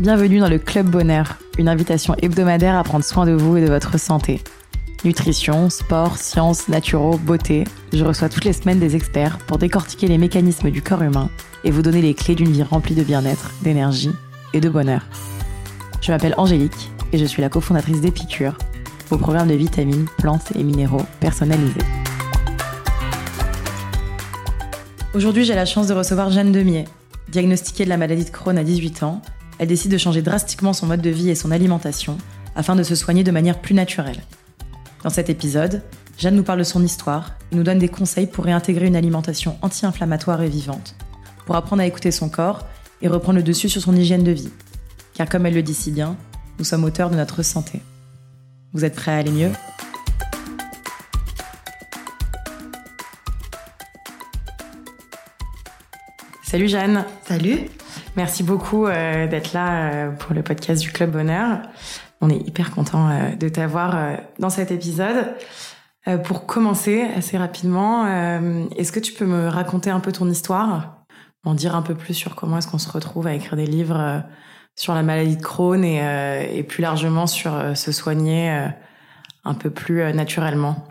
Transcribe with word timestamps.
Bienvenue 0.00 0.38
dans 0.38 0.48
le 0.48 0.60
Club 0.60 0.88
Bonheur, 0.88 1.38
une 1.58 1.68
invitation 1.68 2.14
hebdomadaire 2.22 2.76
à 2.76 2.84
prendre 2.84 3.04
soin 3.04 3.26
de 3.26 3.32
vous 3.32 3.56
et 3.56 3.62
de 3.62 3.66
votre 3.66 3.98
santé. 3.98 4.40
Nutrition, 5.02 5.70
sport, 5.70 6.18
sciences, 6.18 6.68
naturaux, 6.68 7.18
beauté, 7.18 7.64
je 7.92 8.04
reçois 8.04 8.28
toutes 8.28 8.44
les 8.44 8.52
semaines 8.52 8.78
des 8.78 8.94
experts 8.94 9.38
pour 9.38 9.58
décortiquer 9.58 10.06
les 10.06 10.16
mécanismes 10.16 10.70
du 10.70 10.82
corps 10.82 11.02
humain 11.02 11.30
et 11.64 11.72
vous 11.72 11.82
donner 11.82 12.00
les 12.00 12.14
clés 12.14 12.36
d'une 12.36 12.52
vie 12.52 12.62
remplie 12.62 12.94
de 12.94 13.02
bien-être, 13.02 13.50
d'énergie 13.62 14.12
et 14.54 14.60
de 14.60 14.68
bonheur. 14.68 15.04
Je 16.00 16.12
m'appelle 16.12 16.34
Angélique 16.36 16.92
et 17.12 17.18
je 17.18 17.24
suis 17.24 17.42
la 17.42 17.48
cofondatrice 17.48 18.00
d'Épicure, 18.00 18.56
vos 19.08 19.18
programmes 19.18 19.48
de 19.48 19.54
vitamines, 19.54 20.06
plantes 20.18 20.52
et 20.54 20.62
minéraux 20.62 21.06
personnalisés. 21.18 21.74
Aujourd'hui, 25.12 25.44
j'ai 25.44 25.56
la 25.56 25.66
chance 25.66 25.88
de 25.88 25.94
recevoir 25.94 26.30
Jeanne 26.30 26.52
Demier. 26.52 26.84
Diagnostiquée 27.30 27.84
de 27.84 27.88
la 27.90 27.96
maladie 27.96 28.24
de 28.24 28.30
Crohn 28.30 28.56
à 28.56 28.62
18 28.62 29.02
ans, 29.02 29.22
elle 29.58 29.68
décide 29.68 29.92
de 29.92 29.98
changer 29.98 30.22
drastiquement 30.22 30.72
son 30.72 30.86
mode 30.86 31.02
de 31.02 31.10
vie 31.10 31.30
et 31.30 31.34
son 31.34 31.50
alimentation 31.50 32.16
afin 32.54 32.76
de 32.76 32.82
se 32.82 32.94
soigner 32.94 33.24
de 33.24 33.30
manière 33.30 33.60
plus 33.60 33.74
naturelle. 33.74 34.22
Dans 35.02 35.10
cet 35.10 35.30
épisode, 35.30 35.82
Jeanne 36.18 36.36
nous 36.36 36.42
parle 36.42 36.58
de 36.58 36.64
son 36.64 36.82
histoire 36.84 37.36
et 37.52 37.56
nous 37.56 37.62
donne 37.62 37.78
des 37.78 37.88
conseils 37.88 38.26
pour 38.26 38.44
réintégrer 38.44 38.86
une 38.86 38.96
alimentation 38.96 39.56
anti-inflammatoire 39.62 40.42
et 40.42 40.48
vivante, 40.48 40.96
pour 41.46 41.56
apprendre 41.56 41.82
à 41.82 41.86
écouter 41.86 42.10
son 42.10 42.28
corps 42.28 42.66
et 43.02 43.08
reprendre 43.08 43.38
le 43.38 43.44
dessus 43.44 43.68
sur 43.68 43.80
son 43.80 43.94
hygiène 43.94 44.24
de 44.24 44.32
vie. 44.32 44.50
Car 45.14 45.28
comme 45.28 45.46
elle 45.46 45.54
le 45.54 45.62
dit 45.62 45.74
si 45.74 45.90
bien, 45.90 46.16
nous 46.58 46.64
sommes 46.64 46.84
auteurs 46.84 47.10
de 47.10 47.16
notre 47.16 47.42
santé. 47.42 47.80
Vous 48.72 48.84
êtes 48.84 48.94
prêts 48.94 49.12
à 49.12 49.16
aller 49.16 49.30
mieux? 49.30 49.52
Salut 56.42 56.68
Jeanne. 56.68 57.04
Salut. 57.26 57.68
Merci 58.18 58.42
beaucoup 58.42 58.88
euh, 58.88 59.28
d'être 59.28 59.52
là 59.52 59.92
euh, 59.92 60.10
pour 60.10 60.34
le 60.34 60.42
podcast 60.42 60.82
du 60.82 60.90
Club 60.90 61.12
Bonheur. 61.12 61.60
On 62.20 62.28
est 62.30 62.48
hyper 62.48 62.72
content 62.72 63.08
euh, 63.08 63.36
de 63.36 63.48
t'avoir 63.48 64.18
dans 64.40 64.50
cet 64.50 64.72
épisode. 64.72 65.36
pour 66.24 66.44
commencer 66.44 67.06
assez 67.16 67.38
rapidement, 67.38 68.08
est-ce 68.76 68.90
que 68.90 68.98
tu 68.98 69.12
peux 69.12 69.24
me 69.24 69.46
raconter 69.46 69.90
un 69.90 70.00
peu 70.00 70.10
ton 70.10 70.28
histoire, 70.28 71.04
en 71.44 71.54
dire 71.54 71.76
un 71.76 71.82
peu 71.82 71.94
plus 71.94 72.14
sur 72.14 72.34
comment 72.34 72.58
est-ce 72.58 72.66
qu'on 72.66 72.78
se 72.78 72.90
retrouve 72.90 73.28
à 73.28 73.34
écrire 73.34 73.54
des 73.54 73.66
livres 73.66 74.24
sur 74.74 74.94
la 74.94 75.04
maladie 75.04 75.36
de 75.36 75.42
Crohn 75.42 75.84
et, 75.84 76.58
et 76.58 76.64
plus 76.64 76.82
largement 76.82 77.28
sur 77.28 77.76
se 77.76 77.92
soigner 77.92 78.68
un 79.44 79.54
peu 79.54 79.70
plus 79.70 80.12
naturellement 80.12 80.88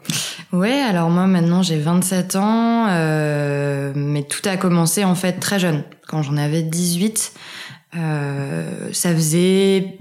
Ouais, 0.53 0.79
alors 0.81 1.09
moi 1.09 1.27
maintenant 1.27 1.61
j'ai 1.61 1.77
27 1.77 2.37
ans, 2.37 2.87
euh, 2.87 3.91
mais 3.95 4.23
tout 4.23 4.47
a 4.47 4.55
commencé 4.55 5.03
en 5.03 5.15
fait 5.15 5.33
très 5.33 5.59
jeune. 5.59 5.83
Quand 6.07 6.23
j'en 6.23 6.37
avais 6.37 6.61
18, 6.61 7.33
euh, 7.97 8.89
ça 8.93 9.13
faisait 9.13 9.97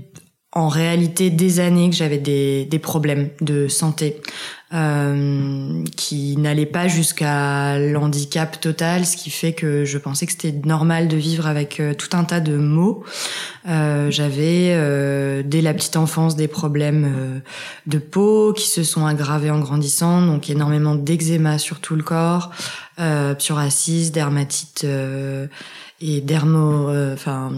en 0.53 0.69
réalité 0.69 1.31
des 1.31 1.59
années 1.59 1.91
que 1.91 1.97
j'avais 1.97 2.19
des, 2.19 2.65
des 2.65 2.79
problèmes 2.79 3.31
de 3.41 3.67
santé 3.67 4.21
euh, 4.75 5.85
qui 5.97 6.37
n'allaient 6.37 6.67
pas 6.67 6.89
jusqu'à 6.89 7.79
l'handicap 7.79 8.61
total, 8.61 9.07
ce 9.07 9.17
qui 9.17 9.31
fait 9.31 9.53
que 9.53 9.85
je 9.85 9.97
pensais 9.97 10.27
que 10.27 10.33
c'était 10.33 10.53
normal 10.67 11.07
de 11.07 11.17
vivre 11.17 11.47
avec 11.47 11.79
euh, 11.79 11.95
tout 11.95 12.17
un 12.17 12.25
tas 12.25 12.41
de 12.41 12.57
maux. 12.57 13.05
Euh, 13.69 14.11
j'avais 14.11 14.73
euh, 14.75 15.45
dès 15.45 15.61
la 15.61 15.73
petite 15.73 15.97
enfance 15.97 16.35
des 16.35 16.49
problèmes 16.49 17.05
euh, 17.17 17.39
de 17.87 17.99
peau 17.99 18.53
qui 18.53 18.67
se 18.67 18.83
sont 18.83 19.07
aggravés 19.07 19.51
en 19.51 19.61
grandissant, 19.61 20.23
donc 20.23 20.51
énormément 20.51 20.97
d'eczéma 20.97 21.59
sur 21.59 21.81
tout 21.81 21.95
le 21.95 22.03
corps, 22.03 22.51
psoriasis, 23.39 24.11
dermatite 24.11 24.87
et 26.01 26.21
dermo, 26.23 26.91
enfin 27.13 27.53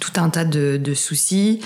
tout 0.00 0.20
un 0.20 0.30
tas 0.30 0.44
de, 0.44 0.76
de 0.76 0.94
soucis. 0.94 1.60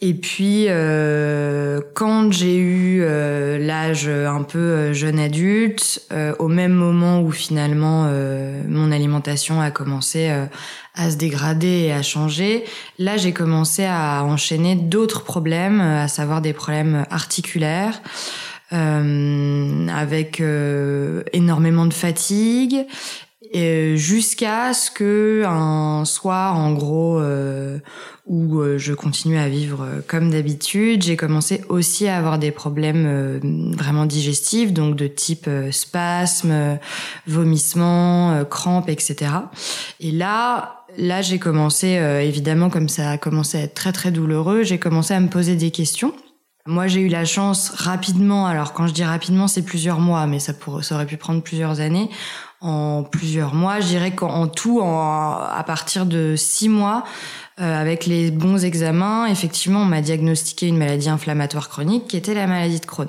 Et 0.00 0.12
puis, 0.12 0.66
euh, 0.68 1.80
quand 1.94 2.30
j'ai 2.30 2.56
eu 2.56 3.00
euh, 3.02 3.56
l'âge 3.58 4.06
un 4.06 4.42
peu 4.42 4.58
euh, 4.58 4.92
jeune 4.92 5.18
adulte, 5.18 6.02
euh, 6.12 6.34
au 6.38 6.48
même 6.48 6.74
moment 6.74 7.22
où 7.22 7.30
finalement 7.30 8.04
euh, 8.08 8.62
mon 8.68 8.92
alimentation 8.92 9.62
a 9.62 9.70
commencé 9.70 10.30
à 10.94 11.10
se 11.10 11.16
dégrader 11.16 11.84
et 11.86 11.92
à 11.92 12.02
changer, 12.02 12.64
là 12.98 13.16
j'ai 13.16 13.32
commencé 13.32 13.84
à 13.84 14.24
enchaîner 14.24 14.74
d'autres 14.76 15.24
problèmes, 15.24 15.80
à 15.80 16.08
savoir 16.08 16.42
des 16.42 16.52
problèmes 16.52 17.06
articulaires. 17.10 18.02
avec 18.70 20.42
énormément 21.32 21.86
de 21.86 21.94
fatigue 21.94 22.86
jusqu'à 23.96 24.72
ce 24.74 24.90
que 24.90 25.44
un 25.46 26.04
soir, 26.04 26.56
en 26.56 26.72
gros, 26.72 27.18
euh, 27.18 27.78
où 28.26 28.60
euh, 28.60 28.78
je 28.78 28.92
continue 28.94 29.38
à 29.38 29.48
vivre 29.48 29.82
euh, 29.82 30.00
comme 30.06 30.30
d'habitude, 30.30 31.02
j'ai 31.02 31.16
commencé 31.16 31.62
aussi 31.68 32.08
à 32.08 32.16
avoir 32.16 32.38
des 32.38 32.50
problèmes 32.50 33.40
vraiment 33.76 34.06
digestifs, 34.06 34.72
donc 34.72 34.96
de 34.96 35.06
type 35.06 35.48
spasme, 35.70 36.78
vomissement, 37.26 38.44
crampes, 38.44 38.88
etc. 38.88 39.30
Et 40.00 40.10
là, 40.10 40.84
là, 40.96 41.22
j'ai 41.22 41.38
commencé, 41.38 41.88
évidemment, 42.22 42.70
comme 42.70 42.88
ça 42.88 43.10
a 43.10 43.18
commencé 43.18 43.58
à 43.58 43.60
être 43.62 43.74
très 43.74 43.92
très 43.92 44.10
douloureux, 44.10 44.62
j'ai 44.62 44.78
commencé 44.78 45.14
à 45.14 45.20
me 45.20 45.28
poser 45.28 45.56
des 45.56 45.70
questions. 45.70 46.14
Moi, 46.66 46.86
j'ai 46.86 47.00
eu 47.00 47.08
la 47.08 47.26
chance 47.26 47.68
rapidement, 47.68 48.46
alors 48.46 48.72
quand 48.72 48.86
je 48.86 48.94
dis 48.94 49.04
rapidement, 49.04 49.48
c'est 49.48 49.60
plusieurs 49.60 50.00
mois, 50.00 50.26
mais 50.26 50.38
ça, 50.38 50.54
pour, 50.54 50.82
ça 50.82 50.94
aurait 50.94 51.04
pu 51.04 51.18
prendre 51.18 51.42
plusieurs 51.42 51.80
années, 51.80 52.08
en 52.64 53.02
plusieurs 53.02 53.54
mois. 53.54 53.80
Je 53.80 53.86
dirais 53.86 54.14
qu'en 54.14 54.48
tout, 54.48 54.80
à 54.82 55.62
partir 55.66 56.06
de 56.06 56.34
six 56.36 56.68
mois, 56.68 57.04
euh, 57.60 57.80
avec 57.80 58.06
les 58.06 58.32
bons 58.32 58.64
examens, 58.64 59.26
effectivement, 59.26 59.82
on 59.82 59.84
m'a 59.84 60.00
diagnostiqué 60.00 60.66
une 60.66 60.78
maladie 60.78 61.08
inflammatoire 61.08 61.68
chronique 61.68 62.08
qui 62.08 62.16
était 62.16 62.34
la 62.34 62.48
maladie 62.48 62.80
de 62.80 62.86
Crohn. 62.86 63.08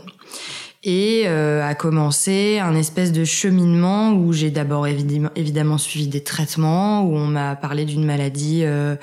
Et 0.87 1.23
euh, 1.25 1.67
a 1.67 1.73
commencé 1.73 2.59
un 2.59 2.75
espèce 2.75 3.11
de 3.11 3.25
cheminement 3.25 4.11
où 4.11 4.33
j'ai 4.33 4.51
d'abord 4.51 4.85
évidemment, 4.85 5.79
suivi 5.79 6.07
des 6.07 6.21
traitements, 6.21 7.01
où 7.01 7.15
on 7.15 7.25
m'a 7.25 7.55
parlé 7.55 7.85
d'une 7.85 8.05
maladie 8.05 8.61
euh, 8.63 8.95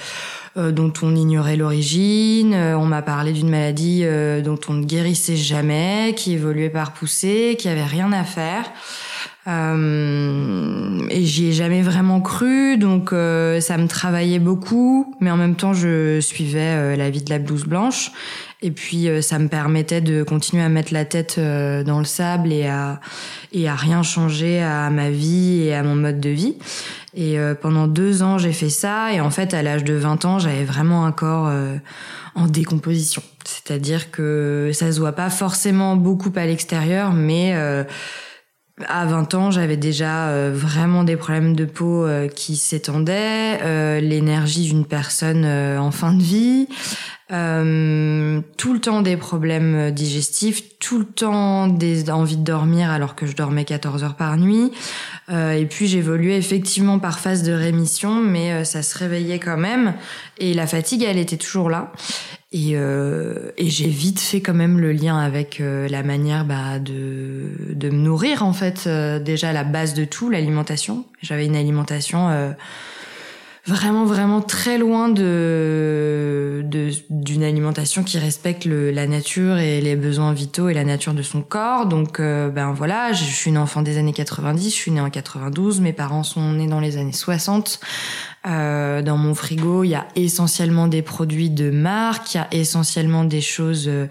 euh 0.56 0.70
dont 0.70 0.93
on 1.03 1.16
ignorait 1.16 1.56
l'origine, 1.56 2.54
euh, 2.54 2.78
on 2.78 2.87
m'a 2.87 3.03
parlé 3.03 3.32
d'une 3.32 3.50
maladie 3.50 4.04
dont 4.44 4.60
on 4.69 4.75
ne 4.75 4.84
guérissait 4.84 5.34
jamais, 5.34 6.15
qui 6.16 6.34
évoluait 6.34 6.70
par 6.70 6.93
poussée, 6.93 7.56
qui 7.59 7.69
avait 7.69 7.84
rien 7.84 8.12
à 8.12 8.22
faire. 8.22 8.70
Euh, 9.49 11.00
et 11.10 11.25
j'y 11.25 11.49
ai 11.49 11.53
jamais 11.53 11.82
vraiment 11.82 12.20
cru, 12.20 12.78
donc 12.78 13.12
euh, 13.12 13.60
ça 13.60 13.76
me 13.76 13.88
travaillait 13.88 14.38
beaucoup, 14.38 15.16
mais 15.20 15.32
en 15.32 15.37
même 15.37 15.56
temps 15.56 15.72
je 15.72 16.20
suivais 16.20 16.60
euh, 16.60 16.97
la 16.97 17.10
vie 17.10 17.22
de 17.22 17.31
la 17.31 17.41
blouse 17.41 17.64
blanche, 17.64 18.12
et 18.62 18.70
puis 18.70 19.08
euh, 19.08 19.20
ça 19.20 19.38
me 19.38 19.48
permettait 19.48 20.00
de 20.00 20.22
continuer 20.22 20.62
à 20.62 20.68
mettre 20.68 20.92
la 20.92 21.04
tête 21.04 21.38
dans 21.38 21.98
le 21.98 22.04
sable 22.04 22.52
et 22.52 22.66
à 22.66 23.00
et 23.52 23.68
à 23.68 23.74
rien 23.74 24.02
changer 24.02 24.62
à 24.62 24.88
ma 24.90 25.10
vie 25.10 25.62
et 25.62 25.74
à 25.74 25.82
mon 25.82 25.94
mode 25.94 26.20
de 26.20 26.30
vie. 26.30 26.56
Et 27.14 27.36
pendant 27.60 27.86
deux 27.86 28.22
ans 28.22 28.38
j'ai 28.38 28.52
fait 28.52 28.70
ça, 28.70 29.12
et 29.12 29.20
en 29.20 29.30
fait 29.30 29.52
à 29.52 29.62
l'âge 29.62 29.84
de 29.84 29.92
20 29.92 30.24
ans 30.24 30.38
j'avais 30.38 30.64
vraiment 30.64 31.04
un 31.04 31.12
corps 31.12 31.52
en 32.34 32.46
décomposition, 32.46 33.22
c'est-à-dire 33.44 34.10
que 34.10 34.70
ça 34.72 34.90
se 34.90 34.98
voit 34.98 35.12
pas 35.12 35.28
forcément 35.28 35.96
beaucoup 35.96 36.32
à 36.36 36.46
l'extérieur, 36.46 37.12
mais 37.12 37.54
à 38.88 39.04
20 39.04 39.34
ans, 39.34 39.50
j'avais 39.50 39.76
déjà 39.76 40.28
euh, 40.28 40.50
vraiment 40.52 41.04
des 41.04 41.16
problèmes 41.16 41.54
de 41.54 41.64
peau 41.64 42.04
euh, 42.04 42.28
qui 42.28 42.56
s'étendaient, 42.56 43.58
euh, 43.62 44.00
l'énergie 44.00 44.64
d'une 44.64 44.86
personne 44.86 45.44
en 45.44 45.90
fin 45.90 46.12
de 46.12 46.22
vie, 46.22 46.68
tout 47.28 48.74
le 48.74 48.78
temps 48.80 49.00
des 49.00 49.16
problèmes 49.16 49.90
digestifs, 49.90 50.78
tout 50.78 50.98
le 50.98 51.04
temps 51.06 51.66
des 51.66 52.10
envies 52.10 52.36
de 52.36 52.44
dormir 52.44 52.90
alors 52.90 53.14
que 53.14 53.24
je 53.24 53.34
dormais 53.34 53.64
14 53.64 54.04
heures 54.04 54.16
par 54.16 54.36
nuit. 54.36 54.70
et 55.30 55.66
puis 55.70 55.86
j'évoluais 55.86 56.36
effectivement 56.36 56.98
par 56.98 57.20
phase 57.20 57.42
de 57.42 57.52
rémission, 57.52 58.16
mais 58.16 58.64
ça 58.66 58.82
se 58.82 58.98
réveillait 58.98 59.38
quand 59.38 59.56
même. 59.56 59.94
Et 60.38 60.52
la 60.52 60.66
fatigue, 60.66 61.02
elle 61.04 61.18
était 61.18 61.38
toujours 61.38 61.70
là. 61.70 61.92
Et, 62.54 62.72
euh, 62.75 63.50
et 63.56 63.70
j'ai 63.70 63.88
vite 63.88 64.20
fait 64.20 64.43
quand 64.43 64.52
même 64.52 64.78
le 64.78 64.93
lien 64.93 65.19
avec 65.19 65.60
euh, 65.60 65.88
la 65.88 66.02
manière 66.02 66.44
bah, 66.44 66.78
de, 66.78 67.49
de 67.72 67.88
me 67.88 67.96
nourrir 67.96 68.43
en 68.43 68.52
fait. 68.52 68.84
Euh, 68.87 69.19
déjà 69.19 69.54
la 69.54 69.64
base 69.64 69.94
de 69.94 70.04
tout, 70.04 70.28
l'alimentation. 70.28 71.06
J'avais 71.22 71.46
une 71.46 71.56
alimentation 71.56 72.28
euh, 72.28 72.50
vraiment 73.64 74.04
vraiment 74.04 74.43
très 74.43 74.76
loin 74.76 75.08
de 75.08 76.62
d'une 77.08 77.43
alimentation 77.43 78.02
qui 78.02 78.19
respecte 78.19 78.66
le, 78.66 78.90
la 78.90 79.06
nature 79.06 79.56
et 79.56 79.81
les 79.81 79.96
besoins 79.96 80.34
vitaux 80.34 80.69
et 80.69 80.75
la 80.75 80.84
nature 80.84 81.14
de 81.14 81.22
son 81.22 81.40
corps. 81.40 81.87
Donc 81.87 82.20
ben 82.20 82.72
voilà, 82.72 83.12
je 83.12 83.25
suis 83.25 83.50
une 83.50 83.58
enfant 83.58 83.81
des 83.81 83.99
années 83.99 84.12
90, 84.12 84.64
je 84.69 84.75
suis 84.75 84.90
née 84.90 85.00
en 85.00 85.10
92, 85.10 85.81
mes 85.81 85.93
parents 85.93 86.22
sont 86.22 86.52
nés 86.52 86.66
dans 86.66 86.81
les 86.81 86.99
années 86.99 87.12
60. 87.12 87.81
Euh, 88.44 89.02
dans 89.02 89.16
mon 89.16 89.34
frigo, 89.34 89.84
il 89.84 89.90
y 89.90 89.94
a 89.94 90.08
essentiellement 90.16 90.88
des 90.88 91.02
produits 91.02 91.50
de 91.50 91.70
marque, 91.70 92.34
il 92.34 92.38
y 92.38 92.40
a 92.40 92.48
essentiellement 92.50 93.24
des 93.24 93.40
choses 93.40 93.84
euh, 93.86 94.08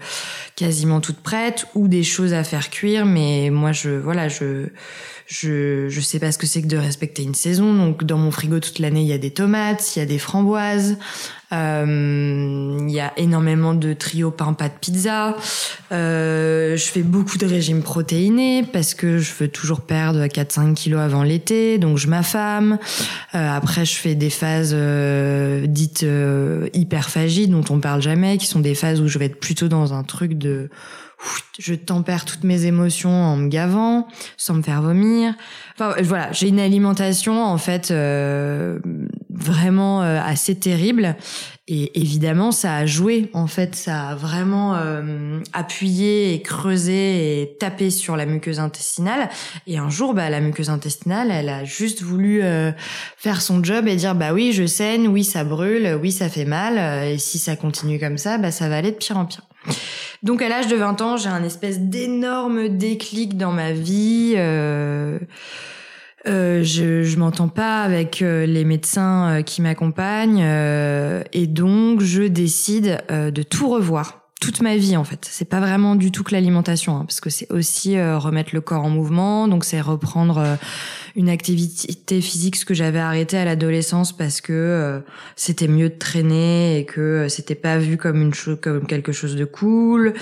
quasiment 0.56 1.02
toutes 1.02 1.20
prêtes 1.20 1.66
ou 1.74 1.86
des 1.86 2.02
choses 2.02 2.32
à 2.32 2.42
faire 2.42 2.70
cuire. 2.70 3.04
Mais 3.04 3.50
moi, 3.50 3.72
je 3.72 3.90
voilà, 3.90 4.28
je 4.28 4.68
je 5.26 5.88
je 5.90 6.00
sais 6.00 6.18
pas 6.18 6.32
ce 6.32 6.38
que 6.38 6.46
c'est 6.46 6.62
que 6.62 6.66
de 6.66 6.78
respecter 6.78 7.22
une 7.22 7.34
saison. 7.34 7.74
Donc 7.74 8.04
dans 8.04 8.16
mon 8.16 8.30
frigo 8.30 8.58
toute 8.58 8.78
l'année, 8.78 9.02
il 9.02 9.08
y 9.08 9.12
a 9.12 9.18
des 9.18 9.32
tomates, 9.32 9.96
il 9.96 9.98
y 9.98 10.02
a 10.02 10.06
des 10.06 10.18
framboises, 10.18 10.96
Il 11.52 12.90
y 12.90 13.00
a 13.00 13.12
énormément 13.16 13.74
de 13.74 13.92
trio 13.92 14.30
pain 14.30 14.54
pâte 14.54 14.78
pizza. 14.80 15.36
je 15.90 16.90
fais 16.92 17.02
beaucoup 17.02 17.38
de 17.38 17.46
régimes 17.46 17.82
protéinés 17.82 18.64
parce 18.72 18.94
que 18.94 19.18
je 19.18 19.32
veux 19.38 19.48
toujours 19.48 19.82
perdre 19.82 20.24
4-5 20.24 20.74
kilos 20.74 21.00
avant 21.00 21.22
l'été, 21.22 21.78
donc 21.78 21.98
je 21.98 22.08
m'affame. 22.08 22.78
après, 23.32 23.84
je 23.84 23.94
fais 23.94 24.14
des 24.14 24.30
phases 24.30 24.74
dites 25.68 26.06
hyperphagie 26.72 27.48
dont 27.48 27.64
on 27.70 27.80
parle 27.80 28.02
jamais, 28.02 28.38
qui 28.38 28.46
sont 28.46 28.60
des 28.60 28.74
phases 28.74 29.00
où 29.00 29.08
je 29.08 29.18
vais 29.18 29.26
être 29.26 29.40
plutôt 29.40 29.68
dans 29.68 29.92
un 29.92 30.04
truc 30.04 30.38
de 30.38 30.70
je 31.58 31.74
tempère 31.74 32.24
toutes 32.24 32.44
mes 32.44 32.64
émotions 32.66 33.10
en 33.10 33.36
me 33.36 33.48
gavant, 33.48 34.08
sans 34.36 34.54
me 34.54 34.62
faire 34.62 34.82
vomir. 34.82 35.34
Enfin 35.74 35.94
voilà, 36.02 36.32
j'ai 36.32 36.48
une 36.48 36.60
alimentation 36.60 37.42
en 37.44 37.58
fait 37.58 37.90
euh, 37.90 38.78
vraiment 39.42 40.02
euh, 40.02 40.20
assez 40.22 40.54
terrible. 40.54 41.16
Et 41.68 42.00
évidemment, 42.00 42.52
ça 42.52 42.76
a 42.76 42.86
joué. 42.86 43.30
En 43.32 43.46
fait, 43.46 43.74
ça 43.74 44.08
a 44.08 44.14
vraiment 44.14 44.74
euh, 44.74 45.40
appuyé 45.52 46.34
et 46.34 46.42
creusé 46.42 47.42
et 47.42 47.56
tapé 47.58 47.90
sur 47.90 48.16
la 48.16 48.26
muqueuse 48.26 48.60
intestinale. 48.60 49.28
Et 49.66 49.78
un 49.78 49.90
jour, 49.90 50.14
bah, 50.14 50.28
la 50.30 50.40
muqueuse 50.40 50.70
intestinale, 50.70 51.30
elle 51.30 51.48
a 51.48 51.64
juste 51.64 52.02
voulu 52.02 52.42
faire 53.16 53.40
son 53.40 53.62
job 53.62 53.86
et 53.86 53.96
dire 53.96 54.14
bah 54.14 54.32
oui, 54.32 54.52
je 54.52 54.66
saigne, 54.66 55.06
oui, 55.08 55.24
ça 55.24 55.44
brûle, 55.44 55.98
oui, 56.00 56.10
ça 56.10 56.28
fait 56.28 56.44
mal. 56.44 57.06
Et 57.06 57.18
si 57.18 57.38
ça 57.38 57.56
continue 57.56 58.00
comme 58.00 58.18
ça, 58.18 58.38
bah 58.38 58.50
ça 58.50 58.68
va 58.68 58.76
aller 58.76 58.90
de 58.90 58.96
pire 58.96 59.16
en 59.16 59.24
pire. 59.24 59.42
Donc 60.22 60.40
à 60.42 60.48
l'âge 60.48 60.68
de 60.68 60.76
20 60.76 61.00
ans, 61.00 61.16
j'ai 61.16 61.28
un 61.28 61.42
espèce 61.42 61.80
d'énorme 61.80 62.68
déclic 62.68 63.36
dans 63.36 63.52
ma 63.52 63.72
vie. 63.72 64.34
Euh, 64.36 65.18
euh, 66.26 66.62
je, 66.62 67.02
je 67.02 67.18
m'entends 67.18 67.48
pas 67.48 67.82
avec 67.82 68.22
euh, 68.22 68.46
les 68.46 68.64
médecins 68.64 69.28
euh, 69.28 69.42
qui 69.42 69.60
m'accompagnent 69.60 70.44
et 71.32 71.46
donc 71.46 72.00
je 72.00 72.22
décide 72.22 73.02
de 73.10 73.42
tout 73.42 73.68
revoir 73.68 74.21
toute 74.42 74.60
ma 74.60 74.76
vie 74.76 74.96
en 74.96 75.04
fait. 75.04 75.26
C'est 75.30 75.48
pas 75.48 75.60
vraiment 75.60 75.94
du 75.94 76.10
tout 76.10 76.24
que 76.24 76.32
l'alimentation, 76.32 76.96
hein, 76.96 77.04
parce 77.06 77.20
que 77.20 77.30
c'est 77.30 77.50
aussi 77.52 77.96
remettre 78.00 78.50
le 78.52 78.60
corps 78.60 78.84
en 78.84 78.90
mouvement, 78.90 79.46
donc 79.46 79.64
c'est 79.64 79.80
reprendre 79.80 80.58
une 81.14 81.28
activité 81.28 82.20
physique 82.20 82.56
ce 82.56 82.64
que 82.64 82.74
j'avais 82.74 82.98
arrêté 82.98 83.36
à 83.36 83.44
l'adolescence 83.44 84.16
parce 84.16 84.40
que 84.40 84.52
euh, 84.52 85.00
c'était 85.36 85.68
mieux 85.68 85.90
de 85.90 85.98
traîner 85.98 86.78
et 86.78 86.84
que 86.84 87.00
euh, 87.00 87.28
c'était 87.28 87.54
pas 87.54 87.78
vu 87.78 87.96
comme 87.96 88.20
une 88.22 88.34
chose 88.34 88.58
comme 88.60 88.86
quelque 88.86 89.12
chose 89.12 89.36
de 89.36 89.44
cool. 89.44 90.14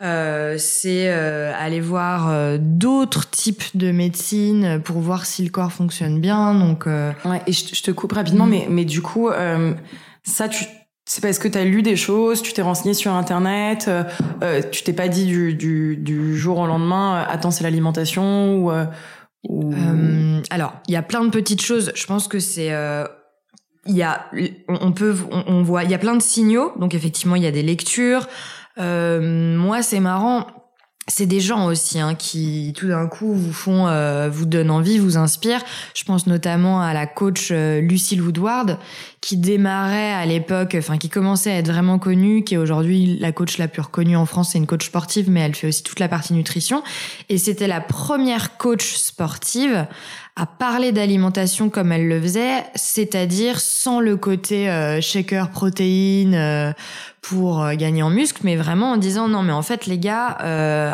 Euh, 0.00 0.56
c'est 0.58 1.08
euh, 1.08 1.52
aller 1.58 1.80
voir 1.80 2.58
d'autres 2.58 3.28
types 3.28 3.64
de 3.76 3.90
médecine 3.90 4.80
pour 4.82 5.00
voir 5.00 5.26
si 5.26 5.44
le 5.44 5.50
corps 5.50 5.72
fonctionne 5.72 6.20
bien. 6.20 6.54
Donc 6.54 6.86
ouais, 6.86 7.42
et 7.46 7.52
je, 7.52 7.82
te 7.82 7.90
coupe 7.90 8.12
rapidement, 8.12 8.46
mm. 8.46 8.50
mais 8.50 8.66
mais 8.70 8.84
du 8.84 9.02
coup 9.02 9.28
ça 10.24 10.48
tu 10.48 10.64
c'est 11.08 11.22
parce 11.22 11.38
que 11.38 11.48
tu 11.48 11.58
as 11.58 11.64
lu 11.64 11.82
des 11.82 11.96
choses, 11.96 12.42
tu 12.42 12.52
t'es 12.52 12.62
renseigné 12.62 12.94
sur 12.94 13.12
Internet, 13.12 13.90
euh, 14.42 14.62
tu 14.70 14.82
t'es 14.82 14.92
pas 14.92 15.08
dit 15.08 15.26
du, 15.26 15.54
du, 15.54 15.96
du, 15.96 16.36
jour 16.36 16.58
au 16.58 16.66
lendemain, 16.66 17.24
attends, 17.28 17.50
c'est 17.50 17.64
l'alimentation 17.64 18.58
ou, 18.58 18.70
euh, 19.50 20.40
alors, 20.50 20.74
il 20.88 20.94
y 20.94 20.96
a 20.96 21.02
plein 21.02 21.24
de 21.24 21.30
petites 21.30 21.62
choses. 21.62 21.92
Je 21.94 22.06
pense 22.06 22.28
que 22.28 22.38
c'est 22.38 22.72
euh, 22.72 23.04
il 23.86 23.96
y 23.96 24.02
a 24.02 24.26
on 24.68 24.92
peut 24.92 25.14
on, 25.30 25.62
voit 25.62 25.84
il 25.84 25.90
y 25.90 25.94
a 25.94 25.98
plein 25.98 26.14
de 26.14 26.22
signaux. 26.22 26.72
Donc 26.78 26.94
effectivement 26.94 27.36
il 27.36 27.42
y 27.42 27.46
a 27.46 27.50
des 27.50 27.62
lectures. 27.62 28.26
Euh, 28.78 29.56
moi 29.56 29.82
c'est 29.82 30.00
marrant 30.00 30.46
c'est 31.08 31.26
des 31.26 31.40
gens 31.40 31.66
aussi 31.66 31.98
hein, 31.98 32.14
qui 32.14 32.72
tout 32.76 32.88
d'un 32.88 33.06
coup 33.06 33.32
vous 33.32 33.52
font 33.52 33.88
euh, 33.88 34.28
vous 34.28 34.46
donnent 34.46 34.70
envie 34.70 34.98
vous 34.98 35.16
inspirent. 35.16 35.62
Je 35.94 36.04
pense 36.04 36.26
notamment 36.26 36.82
à 36.82 36.92
la 36.92 37.06
coach 37.06 37.48
euh, 37.50 37.80
Lucille 37.80 38.20
Woodward 38.22 38.78
qui 39.20 39.36
démarrait 39.36 40.12
à 40.12 40.26
l'époque 40.26 40.76
enfin 40.78 40.98
qui 40.98 41.08
commençait 41.08 41.50
à 41.50 41.56
être 41.56 41.68
vraiment 41.68 41.98
connue 41.98 42.44
qui 42.44 42.54
est 42.54 42.58
aujourd'hui 42.58 43.16
la 43.18 43.32
coach 43.32 43.58
la 43.58 43.68
plus 43.68 43.82
reconnue 43.82 44.16
en 44.16 44.26
France. 44.26 44.50
C'est 44.52 44.58
une 44.58 44.66
coach 44.66 44.86
sportive 44.86 45.30
mais 45.30 45.40
elle 45.40 45.54
fait 45.54 45.68
aussi 45.68 45.82
toute 45.82 45.98
la 45.98 46.08
partie 46.08 46.34
nutrition. 46.34 46.82
Et 47.30 47.38
c'était 47.38 47.68
la 47.68 47.80
première 47.80 48.58
coach 48.58 48.94
sportive 48.94 49.86
à 50.38 50.46
parler 50.46 50.92
d'alimentation 50.92 51.68
comme 51.68 51.90
elle 51.90 52.06
le 52.06 52.20
faisait, 52.20 52.62
c'est-à-dire 52.76 53.58
sans 53.58 53.98
le 53.98 54.16
côté 54.16 54.70
euh, 54.70 55.00
shaker 55.00 55.50
protéines 55.50 56.36
euh, 56.36 56.72
pour 57.22 57.60
euh, 57.60 57.74
gagner 57.74 58.04
en 58.04 58.10
muscle, 58.10 58.42
mais 58.44 58.54
vraiment 58.54 58.92
en 58.92 58.98
disant 58.98 59.26
non 59.26 59.42
mais 59.42 59.52
en 59.52 59.62
fait 59.62 59.86
les 59.86 59.98
gars, 59.98 60.38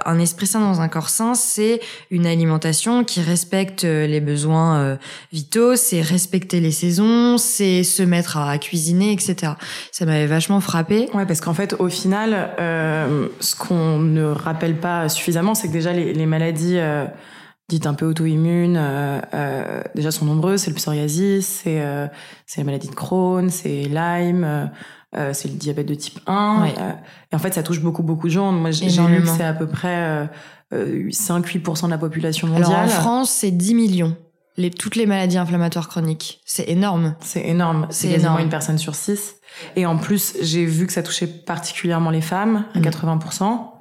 un 0.07 0.19
esprit 0.19 0.47
sain 0.47 0.61
dans 0.61 0.81
un 0.81 0.89
corps 0.89 1.11
sain, 1.11 1.35
c'est 1.35 1.81
une 2.11 2.27
alimentation 2.27 3.05
qui 3.05 3.21
respecte 3.21 3.85
les 3.85 4.21
besoins 4.21 4.99
vitaux, 5.31 5.77
c'est 5.77 6.01
respecter 6.01 6.61
les 6.61 6.73
saisons, 6.73 7.37
c'est 7.37 7.83
se 7.85 8.03
mettre 8.03 8.39
à 8.39 8.57
cuisiner, 8.57 9.13
etc. 9.13 9.53
Ça 9.93 10.07
m'avait 10.07 10.27
vachement 10.27 10.61
frappé. 10.61 11.11
Ouais, 11.13 11.27
parce 11.27 11.43
qu'en 11.43 11.55
fait 11.55 11.77
au 11.79 11.89
final, 11.89 12.51
ce 12.59 13.55
qu'on 13.55 13.99
ne 13.99 14.25
rappelle 14.25 14.77
pas 14.81 15.09
suffisamment, 15.11 15.55
c'est 15.55 15.69
que 15.69 15.75
déjà 15.75 15.93
les, 15.93 16.15
les 16.15 16.27
maladies 16.27 16.79
dites 17.75 17.87
un 17.87 17.95
peu 17.95 18.07
auto-immunes, 18.07 18.77
euh, 18.79 19.21
euh, 19.35 19.83
déjà 19.95 20.11
sont 20.11 20.25
nombreuses. 20.25 20.63
C'est 20.63 20.71
le 20.71 20.77
psoriasis, 20.77 21.47
c'est 21.47 21.81
euh, 21.81 22.07
c'est 22.47 22.61
la 22.61 22.65
maladie 22.65 22.89
de 22.89 22.95
Crohn, 22.95 23.51
c'est 23.51 23.85
Lyme, 23.85 24.71
c'est 25.33 25.49
le 25.49 25.55
diabète 25.55 25.87
de 25.87 25.95
type 25.95 26.21
1. 26.27 26.67
et 26.67 27.37
en 27.37 27.39
fait, 27.39 27.55
ça 27.55 27.63
touche 27.63 27.81
beaucoup 27.81 28.03
beaucoup 28.03 28.29
de 28.29 28.33
gens. 28.33 28.53
Moi, 28.53 28.71
j'ai 28.71 28.87
lu 28.87 29.23
que 29.23 29.29
c'est 29.29 29.45
à 29.45 29.55
peu 29.55 29.67
près 29.67 30.29
5-8% 30.73 31.87
de 31.87 31.91
la 31.91 31.99
population 31.99 32.49
mondiale. 32.49 32.73
Alors 32.73 32.85
en 32.85 32.89
France, 32.89 33.31
c'est 33.31 33.51
10 33.51 33.75
millions. 33.75 34.17
Les, 34.57 34.71
toutes 34.71 34.95
les 34.95 35.07
maladies 35.07 35.37
inflammatoires 35.37 35.89
chroniques. 35.89 36.41
C'est 36.45 36.69
énorme. 36.69 37.17
C'est 37.19 37.45
énorme. 37.45 37.89
C'est 37.91 38.09
quasiment 38.09 38.39
une 38.39 38.49
personne 38.49 38.79
sur 38.79 38.95
6. 38.95 39.37
Et 39.75 39.85
en 39.85 39.97
plus, 39.97 40.37
j'ai 40.43 40.65
vu 40.65 40.87
que 40.87 40.93
ça 40.93 41.03
touchait 41.03 41.27
particulièrement 41.27 42.11
les 42.11 42.21
femmes, 42.21 42.65
à 42.75 42.79
80%. 42.79 43.74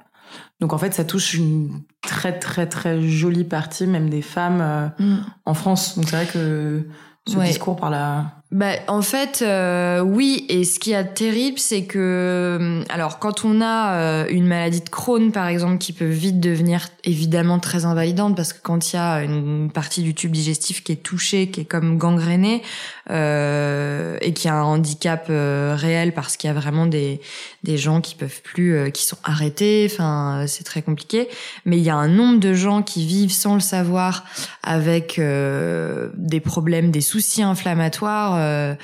Donc 0.60 0.72
en 0.72 0.78
fait, 0.78 0.94
ça 0.94 1.04
touche 1.04 1.34
une 1.34 1.82
très 2.00 2.38
très 2.38 2.66
très 2.68 3.02
jolie 3.02 3.44
partie, 3.44 3.86
même 3.86 4.08
des 4.08 4.22
femmes 4.22 4.60
euh, 4.60 4.88
mm. 4.98 5.24
en 5.46 5.54
France. 5.54 5.96
Donc 5.96 6.08
c'est 6.08 6.16
vrai 6.16 6.26
que 6.26 6.86
ce 7.26 7.38
discours 7.38 7.76
par 7.76 7.90
la 7.90 8.44
bah, 8.54 8.74
en 8.86 9.02
fait, 9.02 9.42
euh, 9.42 9.98
oui. 9.98 10.46
Et 10.48 10.62
ce 10.62 10.78
qui 10.78 10.92
est 10.92 11.04
terrible, 11.14 11.58
c'est 11.58 11.86
que, 11.86 11.98
euh, 11.98 12.84
alors, 12.88 13.18
quand 13.18 13.44
on 13.44 13.60
a 13.60 13.94
euh, 13.94 14.26
une 14.30 14.46
maladie 14.46 14.80
de 14.80 14.88
Crohn, 14.88 15.32
par 15.32 15.48
exemple, 15.48 15.78
qui 15.78 15.92
peut 15.92 16.04
vite 16.04 16.38
devenir 16.38 16.86
évidemment 17.02 17.58
très 17.58 17.84
invalidante, 17.84 18.36
parce 18.36 18.52
que 18.52 18.60
quand 18.62 18.92
il 18.92 18.96
y 18.96 18.98
a 19.00 19.24
une 19.24 19.72
partie 19.72 20.04
du 20.04 20.14
tube 20.14 20.30
digestif 20.30 20.84
qui 20.84 20.92
est 20.92 21.02
touchée, 21.02 21.50
qui 21.50 21.62
est 21.62 21.64
comme 21.64 21.98
gangrénée, 21.98 22.62
euh, 23.10 24.18
et 24.20 24.32
qui 24.32 24.46
a 24.46 24.54
un 24.54 24.62
handicap 24.62 25.24
réel, 25.28 26.14
parce 26.14 26.36
qu'il 26.36 26.46
y 26.46 26.52
a 26.52 26.54
vraiment 26.54 26.86
des 26.86 27.20
des 27.64 27.76
gens 27.76 28.00
qui 28.00 28.14
peuvent 28.14 28.42
plus, 28.42 28.92
qui 28.92 29.04
sont 29.04 29.18
arrêtés. 29.24 29.88
Enfin, 29.90 30.44
c'est 30.46 30.64
très 30.64 30.82
compliqué. 30.82 31.28
Mais 31.64 31.78
il 31.78 31.82
y 31.82 31.90
a 31.90 31.96
un 31.96 32.08
nombre 32.08 32.38
de 32.38 32.54
gens 32.54 32.82
qui 32.82 33.06
vivent 33.06 33.32
sans 33.32 33.54
le 33.54 33.60
savoir, 33.60 34.24
avec 34.62 35.18
des 35.18 36.40
problèmes, 36.40 36.90
des 36.90 37.00
soucis 37.00 37.42
inflammatoires 37.42 38.34
euh, 38.36 38.74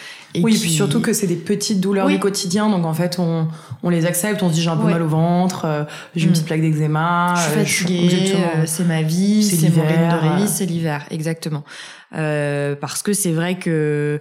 oui, 0.43 0.55
et 0.55 0.59
puis 0.59 0.71
surtout 0.71 1.01
que 1.01 1.13
c'est 1.13 1.27
des 1.27 1.37
petites 1.37 1.81
douleurs 1.81 2.09
du 2.09 2.19
quotidien, 2.19 2.69
donc 2.69 2.87
en 2.87 2.95
fait 2.95 3.19
on, 3.19 3.49
on 3.83 3.91
les 3.91 4.07
accepte, 4.07 4.43
on 4.43 4.49
se 4.49 4.55
dit 4.55 4.63
j'ai 4.63 4.71
un 4.71 4.77
peu 4.77 4.89
mal 4.89 5.03
au 5.03 5.09
ventre, 5.09 5.65
euh, 5.65 5.85
j'ai 6.15 6.25
une 6.25 6.31
mm. 6.31 6.33
petite 6.33 6.47
plaque 6.47 6.61
d'eczéma, 6.61 7.35
je 7.37 7.41
suis 7.41 7.51
euh, 7.51 7.65
fatiguée, 7.65 8.37
c'est 8.67 8.85
ma 8.85 9.03
vie, 9.03 9.43
c'est 9.43 9.69
mon 9.77 9.83
rythme 9.83 10.09
de 10.09 10.43
vie, 10.43 10.49
c'est 10.49 10.67
l'hiver, 10.67 11.05
exactement. 11.11 11.65
Euh, 12.14 12.75
parce 12.75 13.02
que 13.02 13.12
c'est 13.12 13.33
vrai 13.33 13.59
que 13.59 14.21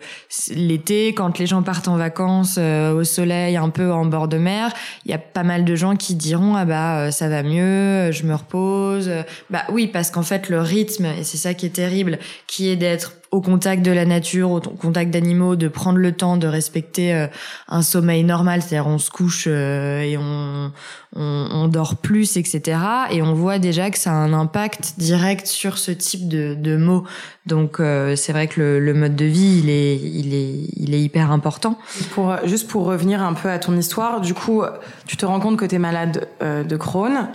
l'été, 0.52 1.14
quand 1.14 1.40
les 1.40 1.48
gens 1.48 1.64
partent 1.64 1.88
en 1.88 1.98
vacances 1.98 2.58
euh, 2.60 2.94
au 2.94 3.04
soleil, 3.04 3.58
un 3.58 3.70
peu 3.70 3.92
en 3.92 4.06
bord 4.06 4.28
de 4.28 4.38
mer, 4.38 4.72
il 5.06 5.12
y 5.12 5.14
a 5.14 5.18
pas 5.18 5.44
mal 5.44 5.66
de 5.66 5.76
gens 5.76 5.96
qui 5.96 6.16
diront 6.16 6.56
ah 6.56 6.66
bah 6.66 7.12
ça 7.12 7.30
va 7.30 7.44
mieux, 7.44 8.12
je 8.12 8.24
me 8.24 8.36
repose. 8.36 9.10
Bah 9.50 9.64
oui, 9.70 9.88
parce 9.88 10.12
qu'en 10.12 10.24
fait 10.24 10.50
le 10.50 10.62
rythme 10.62 11.06
et 11.06 11.24
c'est 11.24 11.38
ça 11.38 11.54
qui 11.54 11.66
est 11.66 11.76
terrible, 11.76 12.20
qui 12.48 12.70
est 12.70 12.76
d'être 12.76 13.19
au 13.32 13.42
contact 13.42 13.84
de 13.84 13.92
la 13.92 14.06
nature, 14.06 14.52
au 14.52 14.60
contact 14.60 15.12
d'animaux, 15.12 15.56
de 15.56 15.68
prendre 15.68 16.00
le 16.00 16.12
temps 16.14 16.38
de 16.38 16.48
respecter 16.48 17.14
euh, 17.14 17.28
un 17.68 17.84
sommeil 17.84 18.24
normal, 18.24 18.62
c'est-à-dire 18.62 18.90
on 18.90 18.98
se 18.98 19.12
couche 19.12 19.46
euh, 19.48 20.02
et 20.02 20.18
on, 20.18 20.72
on, 21.16 21.48
on, 21.52 21.68
dort 21.68 21.98
plus, 21.98 22.38
etc. 22.38 22.80
Et 23.12 23.22
on 23.22 23.34
voit 23.34 23.60
déjà 23.60 23.92
que 23.92 24.00
ça 24.00 24.12
a 24.12 24.16
un 24.16 24.34
impact 24.34 24.96
direct 24.98 25.46
sur 25.46 25.78
ce 25.78 25.92
type 25.92 26.28
de, 26.28 26.56
de 26.56 26.76
mots. 26.76 27.04
Donc 27.46 27.80
euh, 27.80 28.16
c'est 28.16 28.32
vrai 28.32 28.48
que 28.48 28.60
le, 28.60 28.80
le, 28.80 28.94
mode 28.96 29.16
de 29.16 29.26
vie, 29.26 29.60
il 29.64 29.70
est, 29.70 29.96
il 29.98 30.34
est, 30.34 30.68
il 30.76 30.96
est 30.96 31.02
hyper 31.02 31.32
important. 31.32 31.78
Pour 32.12 32.36
juste 32.46 32.68
pour 32.68 32.86
revenir 32.86 33.22
un 33.22 33.34
peu 33.34 33.50
à 33.50 33.60
ton 33.60 33.78
histoire, 33.78 34.22
du 34.22 34.34
coup, 34.34 34.64
tu 35.06 35.18
te 35.18 35.26
rends 35.26 35.40
compte 35.40 35.58
que 35.58 35.66
tu 35.66 35.76
es 35.76 35.80
malade 35.80 36.28
de 36.42 36.78
Crohn. 36.78 37.30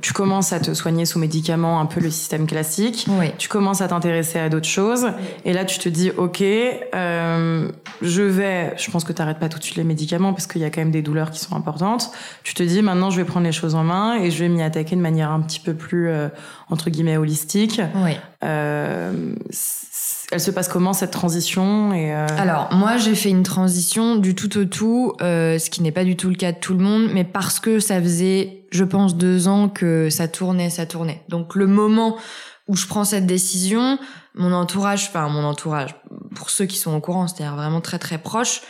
tu 0.00 0.12
commences 0.12 0.52
à 0.52 0.60
te 0.60 0.72
soigner 0.74 1.06
sous 1.06 1.18
médicaments, 1.18 1.80
un 1.80 1.86
peu 1.86 2.00
le 2.00 2.10
système 2.10 2.46
classique. 2.46 3.06
Oui. 3.08 3.32
Tu 3.38 3.48
commences 3.48 3.80
à 3.80 3.88
t'intéresser 3.88 4.38
à 4.38 4.48
d'autres 4.48 4.57
choses. 4.66 5.08
Et 5.44 5.52
là, 5.52 5.64
tu 5.64 5.78
te 5.78 5.88
dis, 5.88 6.10
ok, 6.10 6.42
euh, 6.42 7.70
je 8.02 8.22
vais, 8.22 8.74
je 8.76 8.90
pense 8.90 9.04
que 9.04 9.12
tu 9.12 9.20
n'arrêtes 9.20 9.38
pas 9.38 9.48
tout 9.48 9.58
de 9.58 9.64
suite 9.64 9.76
les 9.76 9.84
médicaments 9.84 10.32
parce 10.32 10.46
qu'il 10.46 10.60
y 10.60 10.64
a 10.64 10.70
quand 10.70 10.80
même 10.80 10.90
des 10.90 11.02
douleurs 11.02 11.30
qui 11.30 11.40
sont 11.40 11.54
importantes. 11.54 12.10
Tu 12.42 12.54
te 12.54 12.62
dis, 12.62 12.82
maintenant, 12.82 13.10
je 13.10 13.16
vais 13.16 13.24
prendre 13.24 13.46
les 13.46 13.52
choses 13.52 13.74
en 13.74 13.84
main 13.84 14.16
et 14.20 14.30
je 14.30 14.38
vais 14.38 14.48
m'y 14.48 14.62
attaquer 14.62 14.96
de 14.96 15.00
manière 15.00 15.30
un 15.30 15.40
petit 15.40 15.60
peu 15.60 15.74
plus, 15.74 16.08
euh, 16.08 16.28
entre 16.70 16.90
guillemets, 16.90 17.16
holistique. 17.16 17.80
Oui. 17.96 18.16
Euh, 18.44 19.34
elle 20.30 20.40
se 20.40 20.50
passe 20.50 20.68
comment 20.68 20.92
cette 20.92 21.10
transition 21.10 21.92
et 21.94 22.14
euh, 22.14 22.26
Alors 22.36 22.68
moi 22.72 22.98
j'ai 22.98 23.14
fait 23.14 23.30
une 23.30 23.42
transition 23.42 24.16
du 24.16 24.34
tout 24.34 24.58
au 24.58 24.64
tout, 24.66 25.14
euh, 25.22 25.58
ce 25.58 25.70
qui 25.70 25.82
n'est 25.82 25.92
pas 25.92 26.04
du 26.04 26.16
tout 26.16 26.28
le 26.28 26.34
cas 26.34 26.52
de 26.52 26.58
tout 26.58 26.74
le 26.74 26.80
monde, 26.80 27.08
mais 27.12 27.24
parce 27.24 27.60
que 27.60 27.80
ça 27.80 28.00
faisait, 28.00 28.64
je 28.70 28.84
pense, 28.84 29.16
deux 29.16 29.48
ans 29.48 29.68
que 29.68 30.10
ça 30.10 30.28
tournait, 30.28 30.68
ça 30.68 30.84
tournait. 30.84 31.22
Donc 31.28 31.54
le 31.54 31.66
moment 31.66 32.16
où 32.68 32.76
je 32.76 32.86
prends 32.86 33.04
cette 33.04 33.26
décision, 33.26 33.98
mon 34.34 34.52
entourage, 34.52 35.08
enfin 35.08 35.28
mon 35.28 35.44
entourage, 35.44 35.96
pour 36.34 36.50
ceux 36.50 36.66
qui 36.66 36.76
sont 36.76 36.94
au 36.94 37.00
courant, 37.00 37.26
c'est-à-dire 37.26 37.56
vraiment 37.56 37.80
très 37.80 37.98
très 37.98 38.18
proche, 38.18 38.60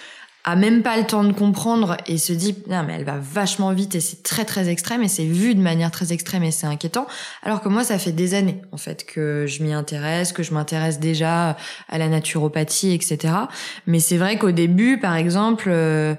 a 0.45 0.57
même 0.57 0.83
pas 0.83 0.97
le 0.97 1.05
temps 1.05 1.25
de 1.25 1.33
comprendre 1.33 1.99
et 2.07 2.17
se 2.17 2.33
dit 2.33 2.57
non 2.69 2.83
mais 2.87 2.95
elle 2.95 3.05
va 3.05 3.19
vachement 3.19 3.73
vite 3.73 3.95
et 3.97 4.01
c'est 4.01 4.23
très 4.23 4.45
très 4.47 4.69
extrême 4.69 5.03
et 5.03 5.09
c'est 5.09 5.27
vu 5.27 5.55
de 5.55 5.61
manière 5.61 5.91
très 5.91 6.13
extrême 6.13 6.43
et 6.43 6.51
c'est 6.51 6.67
inquiétant. 6.67 7.07
Alors 7.43 7.61
que 7.61 7.69
moi 7.69 7.85
ça 7.85 7.99
fait 7.99 8.13
des 8.13 8.33
années 8.35 8.63
en 8.73 8.79
fait 8.79 9.05
que 9.05 9.45
je 9.47 9.63
m'y 9.63 9.75
intéresse 9.75 10.33
que 10.33 10.43
je 10.43 10.55
m'intéresse 10.55 11.01
déjà 11.01 11.57
à 11.89 11.99
la 11.99 12.09
naturopathie 12.09 12.95
etc 12.95 13.35
mais 13.87 14.01
c'est 14.01 14.17
vrai 14.17 14.39
qu'au 14.39 14.53
début 14.53 14.99
par 14.99 15.17
exemple 15.17 15.69
euh, 15.69 16.15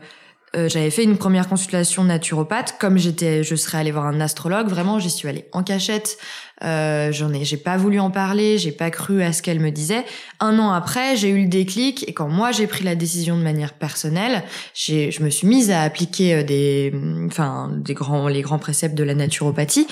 euh, 0.56 0.68
j'avais 0.70 0.89
fait 0.89 1.03
une 1.03 1.18
première 1.18 1.48
consultation 1.48 2.03
naturopathe 2.03 2.77
comme 2.79 2.98
j'étais 2.98 3.44
je 3.44 3.56
serais 3.56 3.79
allée 3.79 3.91
voir 3.91 4.06
un 4.06 4.20
astrologue 4.20 4.68
vraiment 4.68 5.00
j'y 5.00 5.10
suis 5.10 5.27
allée 5.27 5.46
en 5.51 5.63
cachette 5.63 6.18
euh, 6.63 7.12
j'en 7.12 7.34
ai, 7.34 7.46
j'ai 7.46 7.58
pas 7.58 7.77
voulu 7.77 8.00
en 8.00 8.12
parler, 8.12 8.58
j'ai 8.58 8.72
pas 8.72 8.91
cru 8.91 9.24
à 9.24 9.32
ce 9.32 9.41
qu'elle 9.41 9.60
me 9.60 9.72
disait. 9.72 10.03
Un 10.39 10.60
an 10.60 10.72
après, 10.72 11.15
j'ai 11.15 11.29
eu 11.29 11.44
le 11.44 11.48
déclic 11.48 12.08
et 12.08 12.13
quand 12.13 12.27
moi 12.27 12.51
j'ai 12.51 12.68
pris 12.68 12.84
la 12.84 12.96
décision 12.96 13.38
de 13.38 13.44
manière 13.44 13.74
personnelle, 13.74 14.44
j'ai, 14.74 15.12
je 15.12 15.24
me 15.24 15.29
suis 15.29 15.48
mise 15.48 15.72
à 15.72 15.82
appliquer 15.82 16.36
euh, 16.36 16.44
des, 16.44 16.94
enfin, 17.27 17.72
des 17.74 17.94
grands, 17.94 18.27
les 18.27 18.41
grands 18.41 18.60
préceptes 18.60 18.96
de 18.96 19.03
la 19.03 19.15
naturopathie 19.15 19.88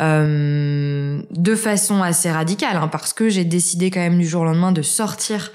euh, 0.00 1.22
de 1.30 1.54
façon 1.54 2.02
assez 2.02 2.30
radicale, 2.30 2.76
hein, 2.76 2.88
parce 2.88 3.12
que 3.12 3.28
j'ai 3.28 3.44
décidé 3.44 3.90
quand 3.90 4.00
même 4.00 4.18
du 4.18 4.26
jour 4.26 4.42
au 4.42 4.44
lendemain 4.44 4.72
de 4.72 4.82
sortir 4.82 5.52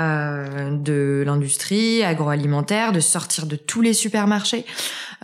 euh, 0.00 0.76
de 0.76 1.22
l'industrie 1.24 2.02
agroalimentaire, 2.02 2.92
de 2.92 3.00
sortir 3.00 3.46
de 3.46 3.56
tous 3.56 3.80
les 3.80 3.92
supermarchés. 3.92 4.64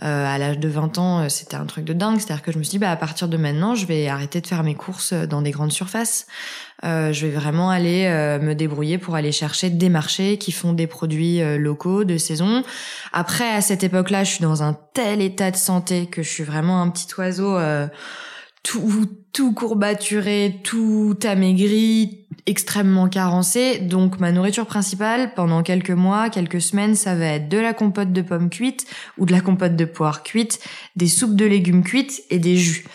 Euh, 0.03 0.25
à 0.25 0.37
l'âge 0.37 0.57
de 0.57 0.67
20 0.67 0.97
ans, 0.97 1.19
euh, 1.19 1.29
c'était 1.29 1.57
un 1.57 1.65
truc 1.65 1.85
de 1.85 1.93
dingue. 1.93 2.19
C'est-à-dire 2.19 2.41
que 2.41 2.51
je 2.51 2.57
me 2.57 2.63
suis 2.63 2.71
dit, 2.71 2.79
bah, 2.79 2.89
à 2.89 2.95
partir 2.95 3.27
de 3.27 3.37
maintenant, 3.37 3.75
je 3.75 3.85
vais 3.85 4.07
arrêter 4.07 4.41
de 4.41 4.47
faire 4.47 4.63
mes 4.63 4.73
courses 4.73 5.13
dans 5.13 5.41
des 5.41 5.51
grandes 5.51 5.71
surfaces. 5.71 6.25
Euh, 6.83 7.13
je 7.13 7.27
vais 7.27 7.33
vraiment 7.33 7.69
aller 7.69 8.05
euh, 8.05 8.39
me 8.39 8.55
débrouiller 8.55 8.97
pour 8.97 9.15
aller 9.15 9.31
chercher 9.31 9.69
des 9.69 9.89
marchés 9.89 10.37
qui 10.37 10.51
font 10.51 10.73
des 10.73 10.87
produits 10.87 11.41
locaux 11.57 12.03
de 12.03 12.17
saison. 12.17 12.63
Après, 13.13 13.49
à 13.49 13.61
cette 13.61 13.83
époque-là, 13.83 14.23
je 14.23 14.31
suis 14.31 14.41
dans 14.41 14.63
un 14.63 14.75
tel 14.93 15.21
état 15.21 15.51
de 15.51 15.57
santé 15.57 16.07
que 16.07 16.23
je 16.23 16.29
suis 16.29 16.43
vraiment 16.43 16.81
un 16.81 16.89
petit 16.89 17.07
oiseau 17.17 17.59
tout 18.63 19.07
tout 19.33 19.53
courbaturé, 19.53 20.59
tout 20.63 21.17
amaigri, 21.23 22.25
extrêmement 22.45 23.07
carencé. 23.07 23.79
Donc 23.79 24.19
ma 24.19 24.31
nourriture 24.31 24.65
principale 24.65 25.33
pendant 25.35 25.63
quelques 25.63 25.91
mois, 25.91 26.29
quelques 26.29 26.61
semaines, 26.61 26.95
ça 26.95 27.15
va 27.15 27.25
être 27.25 27.47
de 27.47 27.57
la 27.57 27.73
compote 27.73 28.11
de 28.11 28.21
pommes 28.21 28.49
cuites 28.49 28.85
ou 29.17 29.25
de 29.25 29.31
la 29.31 29.39
compote 29.39 29.75
de 29.75 29.85
poire 29.85 30.23
cuite, 30.23 30.59
des 30.95 31.07
soupes 31.07 31.35
de 31.35 31.45
légumes 31.45 31.83
cuites 31.83 32.23
et 32.29 32.39
des 32.39 32.57
jus. 32.57 32.85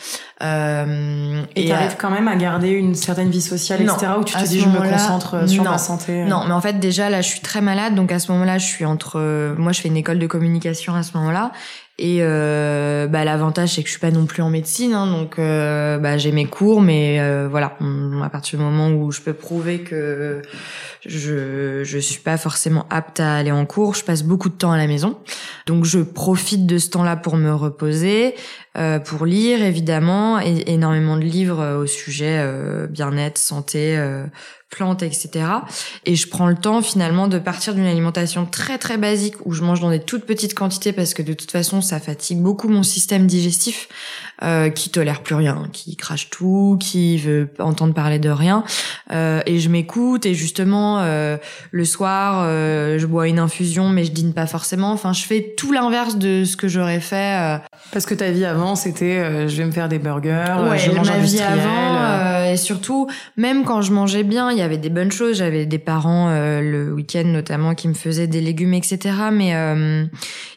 Euh, 0.42 1.42
et 1.54 1.64
tu 1.64 1.73
arrives 1.73 1.96
quand 1.99 2.11
même 2.11 2.28
à 2.28 2.37
garder 2.37 2.68
une 2.68 2.94
certaine 2.94 3.30
vie 3.30 3.40
sociale, 3.40 3.80
etc. 3.80 4.08
Où 4.20 4.25
tu 4.25 4.35
te 4.35 4.44
dis 4.46 4.61
je 4.61 4.68
me 4.68 4.78
concentre 4.78 5.49
sur 5.49 5.64
ma 5.64 5.78
santé. 5.78 6.25
Non, 6.25 6.42
mais 6.46 6.52
en 6.52 6.61
fait 6.61 6.78
déjà 6.78 7.08
là 7.08 7.23
je 7.23 7.28
suis 7.28 7.40
très 7.40 7.62
malade, 7.62 7.94
donc 7.94 8.12
à 8.12 8.18
ce 8.18 8.30
moment-là 8.32 8.58
je 8.58 8.66
suis 8.66 8.85
entre, 8.85 9.54
moi 9.56 9.73
je 9.73 9.80
fais 9.80 9.88
une 9.88 9.96
école 9.96 10.18
de 10.18 10.26
communication 10.26 10.94
à 10.94 11.02
ce 11.02 11.16
moment-là 11.16 11.52
et 11.99 12.19
euh, 12.21 13.07
bah, 13.07 13.25
l'avantage 13.25 13.75
c'est 13.75 13.83
que 13.83 13.87
je 13.88 13.93
suis 13.93 14.00
pas 14.00 14.11
non 14.11 14.26
plus 14.26 14.43
en 14.43 14.50
médecine, 14.50 14.93
hein, 14.93 15.07
donc 15.07 15.38
euh, 15.38 15.97
bah, 15.99 16.19
j'ai 16.19 16.31
mes 16.31 16.45
cours, 16.45 16.83
mais 16.83 17.21
euh, 17.21 17.49
voilà, 17.50 17.79
à 18.23 18.29
partir 18.29 18.59
du 18.59 18.65
moment 18.65 18.91
où 18.91 19.11
je 19.11 19.23
peux 19.23 19.33
prouver 19.33 19.81
que 19.81 20.43
je 21.07 21.83
je 21.85 21.99
suis 21.99 22.21
pas 22.21 22.37
forcément 22.37 22.85
apte 22.91 23.21
à 23.21 23.37
aller 23.37 23.53
en 23.53 23.65
cours, 23.65 23.95
je 23.95 24.05
passe 24.05 24.25
beaucoup 24.25 24.50
de 24.50 24.55
temps 24.55 24.73
à 24.73 24.76
la 24.76 24.87
maison, 24.87 25.17
donc 25.67 25.87
je 25.87 26.00
profite 26.00 26.67
de 26.67 26.76
ce 26.76 26.91
temps-là 26.91 27.17
pour 27.17 27.37
me 27.37 27.55
reposer, 27.55 28.35
euh, 28.76 28.99
pour 28.99 29.25
lire 29.25 29.62
évidemment, 29.62 30.38
énormément 30.38 31.17
de 31.17 31.23
livres 31.23 31.79
au 31.79 31.87
sujet 31.87 32.41
euh, 32.41 32.87
bien-être, 32.87 33.38
santé, 33.38 33.97
plantes, 34.76 35.02
etc. 35.02 35.47
Et 36.04 36.16
je 36.16 36.28
prends 36.28 36.49
le 36.49 36.54
temps 36.54 36.83
finalement 36.83 37.28
de 37.28 37.38
partir 37.38 37.75
d'une 37.75 37.87
alimentation 37.87 38.45
très 38.45 38.76
très 38.76 38.99
basique 38.99 39.35
où 39.47 39.52
je 39.52 39.62
mange 39.62 39.80
dans 39.80 39.90
des 39.90 40.00
toutes 40.00 40.26
petites 40.26 40.52
quantités 40.52 40.92
parce 40.92 41.14
que 41.14 41.23
de 41.23 41.33
toute 41.33 41.50
façon 41.50 41.80
ça 41.80 41.99
fatigue 41.99 42.40
beaucoup 42.40 42.68
mon 42.68 42.83
système 42.83 43.26
digestif 43.26 43.88
euh, 44.42 44.68
qui 44.68 44.90
tolère 44.90 45.23
plus 45.23 45.35
rien, 45.35 45.66
qui 45.73 45.97
crache 45.97 46.28
tout, 46.28 46.76
qui 46.78 47.16
veut 47.16 47.49
entendre 47.59 47.95
parler 47.95 48.18
de 48.18 48.28
rien. 48.28 48.64
Euh, 49.11 49.40
et 49.47 49.61
je 49.61 49.71
m'écoute 49.71 50.26
et 50.26 50.35
justement 50.35 51.00
euh, 51.00 51.38
le 51.71 51.85
soir 51.87 52.45
euh, 52.45 52.99
je 52.99 53.06
bois 53.06 53.28
une 53.28 53.38
infusion 53.38 53.88
mais 53.88 54.04
je 54.04 54.12
dîne 54.12 54.35
pas 54.35 54.47
forcément. 54.47 54.92
Enfin 54.92 55.14
je 55.14 55.23
fais 55.23 55.54
tout 55.56 55.73
l'inverse 55.73 56.16
de 56.16 56.45
ce 56.45 56.59
que 56.59 56.68
j'aurais 56.68 57.00
fait. 57.00 57.40
Euh. 57.40 57.59
Parce 57.92 58.04
que 58.04 58.14
ta 58.14 58.30
vie 58.30 58.45
avant 58.45 58.76
c'était 58.76 59.49
je 59.49 59.56
vais 59.56 59.64
me 59.64 59.73
faire 59.73 59.88
des 59.88 59.99
burgers, 59.99 60.68
ouais, 60.68 60.78
je 60.78 60.90
mange 60.90 61.09
ma 61.09 61.18
vie 61.18 61.40
avant 61.40 62.45
et 62.45 62.56
surtout 62.59 63.09
même 63.37 63.64
quand 63.64 63.80
je 63.80 63.92
mangeais 63.92 64.23
bien 64.23 64.50
il 64.50 64.59
y 64.59 64.62
avait 64.66 64.78
des 64.78 64.90
bonnes 64.90 65.11
choses. 65.11 65.38
J'avais 65.38 65.66
des 65.66 65.78
parents 65.78 66.28
euh, 66.28 66.61
le 66.61 66.92
week-end 66.92 67.25
notamment 67.25 67.75
qui 67.75 67.88
me 67.88 67.94
faisaient 67.94 68.26
des 68.26 68.40
légumes, 68.40 68.75
etc. 68.75 69.14
Mais 69.32 69.54
euh, 69.54 70.04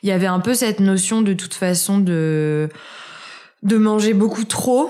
il 0.04 0.10
y 0.10 0.12
avait 0.12 0.28
un 0.28 0.40
peu 0.40 0.54
cette 0.54 0.80
notion 0.80 1.22
de 1.22 1.34
toute 1.34 1.54
façon 1.54 2.00
de 2.00 2.70
de 3.64 3.78
manger 3.78 4.14
beaucoup 4.14 4.44
trop 4.46 4.90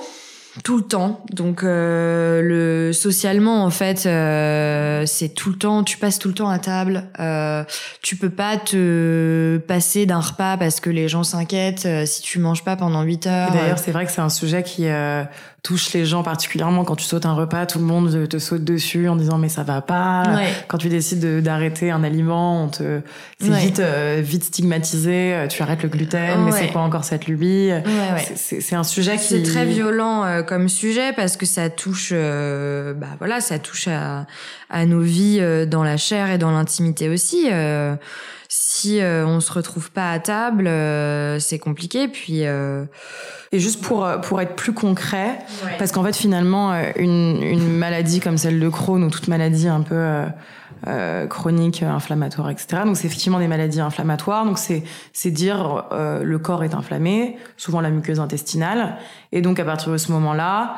tout 0.63 0.77
le 0.77 0.83
temps. 0.83 1.23
Donc 1.31 1.63
euh, 1.63 2.41
le 2.41 2.93
socialement 2.93 3.63
en 3.63 3.69
fait 3.69 3.99
c'est 5.07 5.29
tout 5.29 5.49
le 5.51 5.57
temps 5.57 5.83
tu 5.83 5.97
passes 5.97 6.19
tout 6.19 6.27
le 6.27 6.33
temps 6.33 6.49
à 6.49 6.59
table. 6.59 7.03
Tu 8.01 8.15
peux 8.15 8.29
pas 8.29 8.57
te 8.57 9.57
passer 9.67 10.05
d'un 10.05 10.19
repas 10.19 10.57
parce 10.57 10.79
que 10.79 10.89
les 10.89 11.07
gens 11.07 11.23
s'inquiètent 11.23 11.87
si 12.05 12.21
tu 12.21 12.39
manges 12.39 12.63
pas 12.63 12.75
pendant 12.75 13.03
8 13.03 13.27
heures. 13.27 13.51
D'ailleurs, 13.51 13.79
c'est 13.79 13.91
vrai 13.91 14.05
que 14.05 14.11
c'est 14.11 14.21
un 14.21 14.29
sujet 14.29 14.63
qui 14.63 14.87
touche 15.63 15.93
les 15.93 16.05
gens 16.05 16.23
particulièrement 16.23 16.83
quand 16.83 16.95
tu 16.95 17.05
sautes 17.05 17.25
un 17.25 17.33
repas, 17.33 17.65
tout 17.65 17.79
le 17.79 17.85
monde 17.85 18.27
te 18.27 18.39
saute 18.39 18.63
dessus 18.63 19.07
en 19.07 19.15
disant 19.15 19.37
mais 19.37 19.49
ça 19.49 19.63
va 19.63 19.81
pas. 19.81 20.23
Quand 20.67 20.77
tu 20.77 20.89
décides 20.89 21.41
d'arrêter 21.41 21.91
un 21.91 22.03
aliment, 22.03 22.65
on 22.65 22.67
te 22.69 23.01
c'est 23.39 23.49
vite 23.49 23.81
vite 24.19 24.43
stigmatisé, 24.43 25.47
tu 25.49 25.61
arrêtes 25.61 25.83
le 25.83 25.89
gluten, 25.89 26.43
mais 26.45 26.51
c'est 26.51 26.71
pas 26.71 26.79
encore 26.79 27.03
cette 27.03 27.27
lubie. 27.27 27.71
C'est 28.35 28.75
un 28.75 28.83
sujet 28.83 29.17
qui 29.17 29.23
c'est 29.23 29.43
très 29.43 29.65
violent 29.65 30.43
comme 30.47 30.69
sujet 30.69 31.13
parce 31.13 31.37
que 31.37 31.45
ça 31.45 31.69
touche, 31.69 32.09
euh, 32.13 32.93
bah 32.93 33.07
voilà, 33.19 33.41
ça 33.41 33.59
touche 33.59 33.87
à, 33.87 34.25
à 34.69 34.85
nos 34.85 35.01
vies 35.01 35.39
euh, 35.39 35.65
dans 35.65 35.83
la 35.83 35.97
chair 35.97 36.29
et 36.31 36.37
dans 36.37 36.51
l'intimité 36.51 37.09
aussi. 37.09 37.47
Euh, 37.51 37.95
si 38.79 38.99
on 39.01 39.39
se 39.39 39.51
retrouve 39.51 39.91
pas 39.91 40.11
à 40.11 40.19
table, 40.19 40.69
c'est 41.39 41.59
compliqué. 41.59 42.07
Puis 42.07 42.41
et 42.41 43.59
juste 43.59 43.81
pour 43.81 44.07
pour 44.21 44.41
être 44.41 44.55
plus 44.55 44.73
concret, 44.73 45.39
parce 45.77 45.91
qu'en 45.91 46.03
fait 46.03 46.15
finalement 46.15 46.73
une 46.95 47.41
une 47.41 47.77
maladie 47.77 48.19
comme 48.19 48.37
celle 48.37 48.59
de 48.59 48.69
Crohn 48.69 49.03
ou 49.03 49.09
toute 49.09 49.27
maladie 49.27 49.67
un 49.67 49.81
peu 49.81 50.25
euh, 50.87 51.27
chroniques, 51.27 51.83
inflammatoires, 51.83 52.49
etc. 52.49 52.83
Donc 52.85 52.95
c'est 52.95 53.05
effectivement 53.05 53.39
des 53.39 53.49
maladies 53.49 53.81
inflammatoires. 53.81 54.45
Donc 54.45 54.57
c'est 54.57 54.83
c'est 55.11 55.29
dire 55.29 55.87
euh, 55.91 56.23
le 56.23 56.39
corps 56.39 56.63
est 56.63 56.73
inflammé, 56.73 57.37
souvent 57.57 57.81
la 57.81 57.89
muqueuse 57.89 58.21
intestinale, 58.21 58.95
et 59.33 59.41
donc 59.41 59.59
à 59.59 59.65
partir 59.65 59.91
de 59.91 59.97
ce 59.97 60.09
moment-là, 60.13 60.77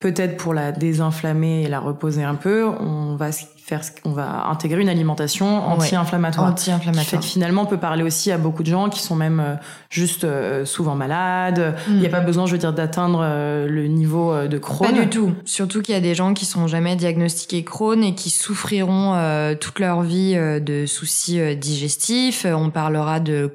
peut-être 0.00 0.36
pour 0.36 0.52
la 0.52 0.70
désinflammer 0.70 1.62
et 1.62 1.68
la 1.68 1.80
reposer 1.80 2.24
un 2.24 2.34
peu, 2.34 2.66
on 2.66 3.16
va 3.16 3.32
faire, 3.68 3.82
on 4.04 4.12
va 4.12 4.46
intégrer 4.46 4.80
une 4.80 4.88
alimentation 4.88 5.66
anti-inflammatoire. 5.68 6.50
Anti-inflammatoire. 6.50 7.06
Fait 7.06 7.18
que 7.18 7.24
finalement, 7.24 7.62
on 7.62 7.66
peut 7.66 7.78
parler 7.78 8.02
aussi 8.02 8.32
à 8.32 8.38
beaucoup 8.38 8.62
de 8.62 8.68
gens 8.68 8.88
qui 8.88 9.00
sont 9.00 9.14
même 9.14 9.40
euh, 9.40 9.54
juste 9.90 10.24
euh, 10.24 10.64
souvent 10.64 10.94
malades. 10.94 11.76
Il 11.88 11.98
n'y 11.98 12.06
a 12.06 12.08
mm. 12.08 12.12
pas 12.12 12.20
besoin, 12.20 12.46
je 12.46 12.52
veux 12.52 12.58
dire, 12.58 12.72
d'atteindre 12.72 13.20
euh, 13.22 13.68
le 13.68 13.86
niveau 13.86 14.46
de 14.46 14.58
Crohn. 14.58 14.88
Pas 14.88 14.98
du 14.98 15.08
tout. 15.08 15.34
Surtout 15.44 15.82
qu'il 15.82 15.94
y 15.94 15.98
a 15.98 16.00
des 16.00 16.14
gens 16.14 16.32
qui 16.32 16.46
sont 16.46 16.66
jamais 16.66 16.96
diagnostiqués 16.96 17.62
Crohn 17.62 18.02
et 18.02 18.14
qui 18.14 18.30
souffriront 18.30 19.14
toute 19.60 19.78
leur 19.78 20.02
vie 20.02 20.34
de 20.34 20.86
soucis 20.86 21.56
digestifs. 21.56 22.46
On 22.48 22.70
parlera 22.70 23.20
de 23.20 23.52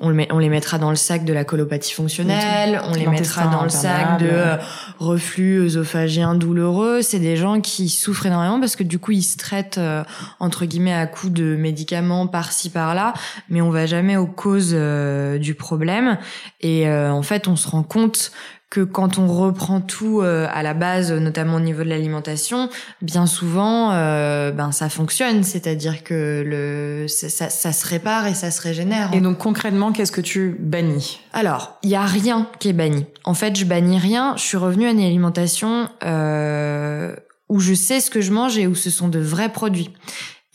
on, 0.00 0.38
les 0.38 0.48
mettra 0.48 0.78
dans 0.78 0.90
le 0.90 0.96
sac 0.96 1.24
de 1.24 1.32
la 1.32 1.44
colopathie 1.44 1.92
fonctionnelle, 1.92 2.80
on 2.88 2.94
les 2.94 3.06
mettra 3.06 3.46
dans 3.46 3.62
le 3.62 3.68
sac 3.68 4.18
de 4.18 4.28
euh, 4.30 4.56
reflux 4.98 5.60
œsophagien 5.60 6.34
douloureux. 6.34 7.02
C'est 7.02 7.18
des 7.18 7.36
gens 7.36 7.60
qui 7.60 7.88
souffrent 7.88 8.26
énormément 8.26 8.60
parce 8.60 8.76
que 8.76 8.82
du 8.82 8.98
coup 8.98 9.12
ils 9.12 9.22
se 9.22 9.36
traitent 9.36 9.78
euh, 9.78 10.04
entre 10.40 10.64
guillemets 10.64 10.94
à 10.94 11.06
coups 11.06 11.32
de 11.32 11.56
médicaments 11.56 12.26
par-ci 12.26 12.70
par-là, 12.70 13.14
mais 13.48 13.60
on 13.60 13.70
va 13.70 13.86
jamais 13.86 14.16
aux 14.16 14.26
causes 14.26 14.72
euh, 14.74 15.38
du 15.38 15.54
problème. 15.54 16.18
Et 16.60 16.88
en 16.88 17.22
fait, 17.22 17.48
on 17.48 17.56
se 17.56 17.68
rend 17.68 17.82
compte 17.82 18.32
que 18.72 18.80
quand 18.80 19.18
on 19.18 19.26
reprend 19.26 19.82
tout 19.82 20.22
euh, 20.22 20.46
à 20.50 20.62
la 20.62 20.72
base, 20.72 21.12
notamment 21.12 21.56
au 21.56 21.60
niveau 21.60 21.84
de 21.84 21.90
l'alimentation, 21.90 22.70
bien 23.02 23.26
souvent, 23.26 23.90
euh, 23.92 24.50
ben 24.50 24.72
ça 24.72 24.88
fonctionne, 24.88 25.42
c'est-à-dire 25.42 26.02
que 26.02 26.42
le 26.42 27.06
ça, 27.06 27.50
ça, 27.50 27.72
se 27.72 27.86
répare 27.86 28.28
et 28.28 28.34
ça 28.34 28.50
se 28.50 28.62
régénère. 28.62 29.10
Et 29.12 29.20
donc 29.20 29.36
concrètement, 29.36 29.92
qu'est-ce 29.92 30.10
que 30.10 30.22
tu 30.22 30.56
bannis? 30.58 31.20
Alors, 31.34 31.76
il 31.82 31.90
y 31.90 31.96
a 31.96 32.06
rien 32.06 32.48
qui 32.60 32.70
est 32.70 32.72
banni. 32.72 33.04
En 33.24 33.34
fait, 33.34 33.56
je 33.56 33.66
bannis 33.66 33.98
rien. 33.98 34.36
Je 34.38 34.42
suis 34.42 34.56
revenue 34.56 34.86
à 34.86 34.92
une 34.92 35.00
alimentation 35.00 35.90
euh, 36.02 37.14
où 37.50 37.60
je 37.60 37.74
sais 37.74 38.00
ce 38.00 38.10
que 38.10 38.22
je 38.22 38.32
mange 38.32 38.56
et 38.56 38.66
où 38.66 38.74
ce 38.74 38.88
sont 38.88 39.08
de 39.08 39.18
vrais 39.18 39.50
produits. 39.50 39.90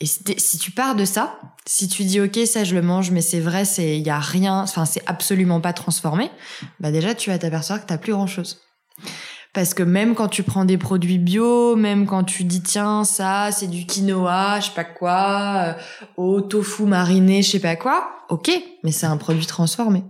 Et 0.00 0.06
si 0.06 0.58
tu 0.58 0.70
pars 0.70 0.94
de 0.94 1.04
ça, 1.04 1.40
si 1.66 1.88
tu 1.88 2.04
dis 2.04 2.20
ok 2.20 2.38
ça 2.46 2.62
je 2.62 2.74
le 2.76 2.82
mange 2.82 3.10
mais 3.10 3.20
c'est 3.20 3.40
vrai 3.40 3.64
c'est 3.64 3.98
il 3.98 4.06
y 4.06 4.10
a 4.10 4.20
rien 4.20 4.62
enfin 4.62 4.84
c'est 4.84 5.02
absolument 5.06 5.60
pas 5.60 5.72
transformé, 5.72 6.30
bah 6.78 6.92
déjà 6.92 7.16
tu 7.16 7.30
vas 7.30 7.38
t'apercevoir 7.38 7.82
que 7.82 7.86
t'as 7.86 7.98
plus 7.98 8.12
grand 8.12 8.28
chose. 8.28 8.60
Parce 9.54 9.74
que 9.74 9.82
même 9.82 10.14
quand 10.14 10.28
tu 10.28 10.44
prends 10.44 10.64
des 10.64 10.78
produits 10.78 11.18
bio, 11.18 11.74
même 11.74 12.06
quand 12.06 12.22
tu 12.22 12.44
dis 12.44 12.62
tiens 12.62 13.02
ça 13.02 13.50
c'est 13.50 13.66
du 13.66 13.86
quinoa, 13.86 14.60
je 14.60 14.66
sais 14.66 14.74
pas 14.74 14.84
quoi, 14.84 15.54
euh, 15.56 15.72
au 16.16 16.42
tofu 16.42 16.84
mariné, 16.84 17.42
je 17.42 17.50
sais 17.50 17.58
pas 17.58 17.74
quoi, 17.74 18.08
ok, 18.28 18.52
mais 18.84 18.92
c'est 18.92 19.06
un 19.06 19.16
produit 19.16 19.46
transformé. 19.46 20.04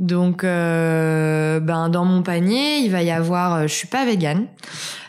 Donc, 0.00 0.44
euh, 0.44 1.60
ben 1.60 1.90
dans 1.90 2.06
mon 2.06 2.22
panier, 2.22 2.78
il 2.78 2.90
va 2.90 3.02
y 3.02 3.10
avoir. 3.10 3.54
Euh, 3.54 3.62
je 3.64 3.74
suis 3.74 3.86
pas 3.86 4.06
végane. 4.06 4.46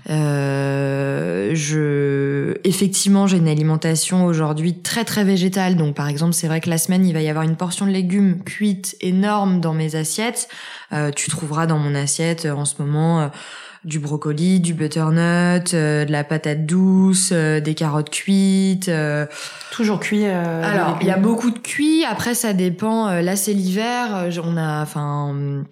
Euh, 0.09 1.51
je, 1.53 2.57
effectivement, 2.65 3.25
j'ai 3.25 3.37
une 3.37 3.47
alimentation 3.47 4.25
aujourd'hui 4.25 4.79
très 4.79 5.05
très 5.05 5.23
végétale. 5.23 5.77
Donc, 5.77 5.95
par 5.95 6.09
exemple, 6.09 6.33
c'est 6.33 6.47
vrai 6.47 6.59
que 6.59 6.69
la 6.69 6.77
semaine, 6.77 7.05
il 7.05 7.13
va 7.13 7.21
y 7.21 7.29
avoir 7.29 7.45
une 7.45 7.55
portion 7.55 7.85
de 7.85 7.91
légumes 7.91 8.43
cuites 8.43 8.97
énorme 8.99 9.61
dans 9.61 9.73
mes 9.73 9.95
assiettes. 9.95 10.49
Euh, 10.91 11.11
tu 11.11 11.29
trouveras 11.29 11.67
dans 11.67 11.79
mon 11.79 11.95
assiette 11.95 12.45
en 12.45 12.65
ce 12.65 12.81
moment 12.81 13.31
du 13.83 13.99
brocoli, 13.99 14.59
du 14.59 14.73
butternut, 14.73 15.73
euh, 15.73 16.05
de 16.05 16.11
la 16.11 16.23
patate 16.23 16.65
douce, 16.65 17.31
euh, 17.31 17.59
des 17.59 17.73
carottes 17.73 18.11
cuites. 18.11 18.89
Euh. 18.89 19.25
Toujours 19.71 19.99
cuit. 19.99 20.25
Alors, 20.25 20.99
il 21.01 21.07
y 21.07 21.11
a 21.11 21.17
beaucoup 21.17 21.49
de 21.51 21.59
cuit. 21.59 22.03
Après, 22.05 22.35
ça 22.35 22.53
dépend. 22.53 23.09
Là, 23.21 23.35
c'est 23.35 23.53
l'hiver. 23.53 24.29
On 24.43 24.57
a, 24.57 24.81
enfin 24.81 25.63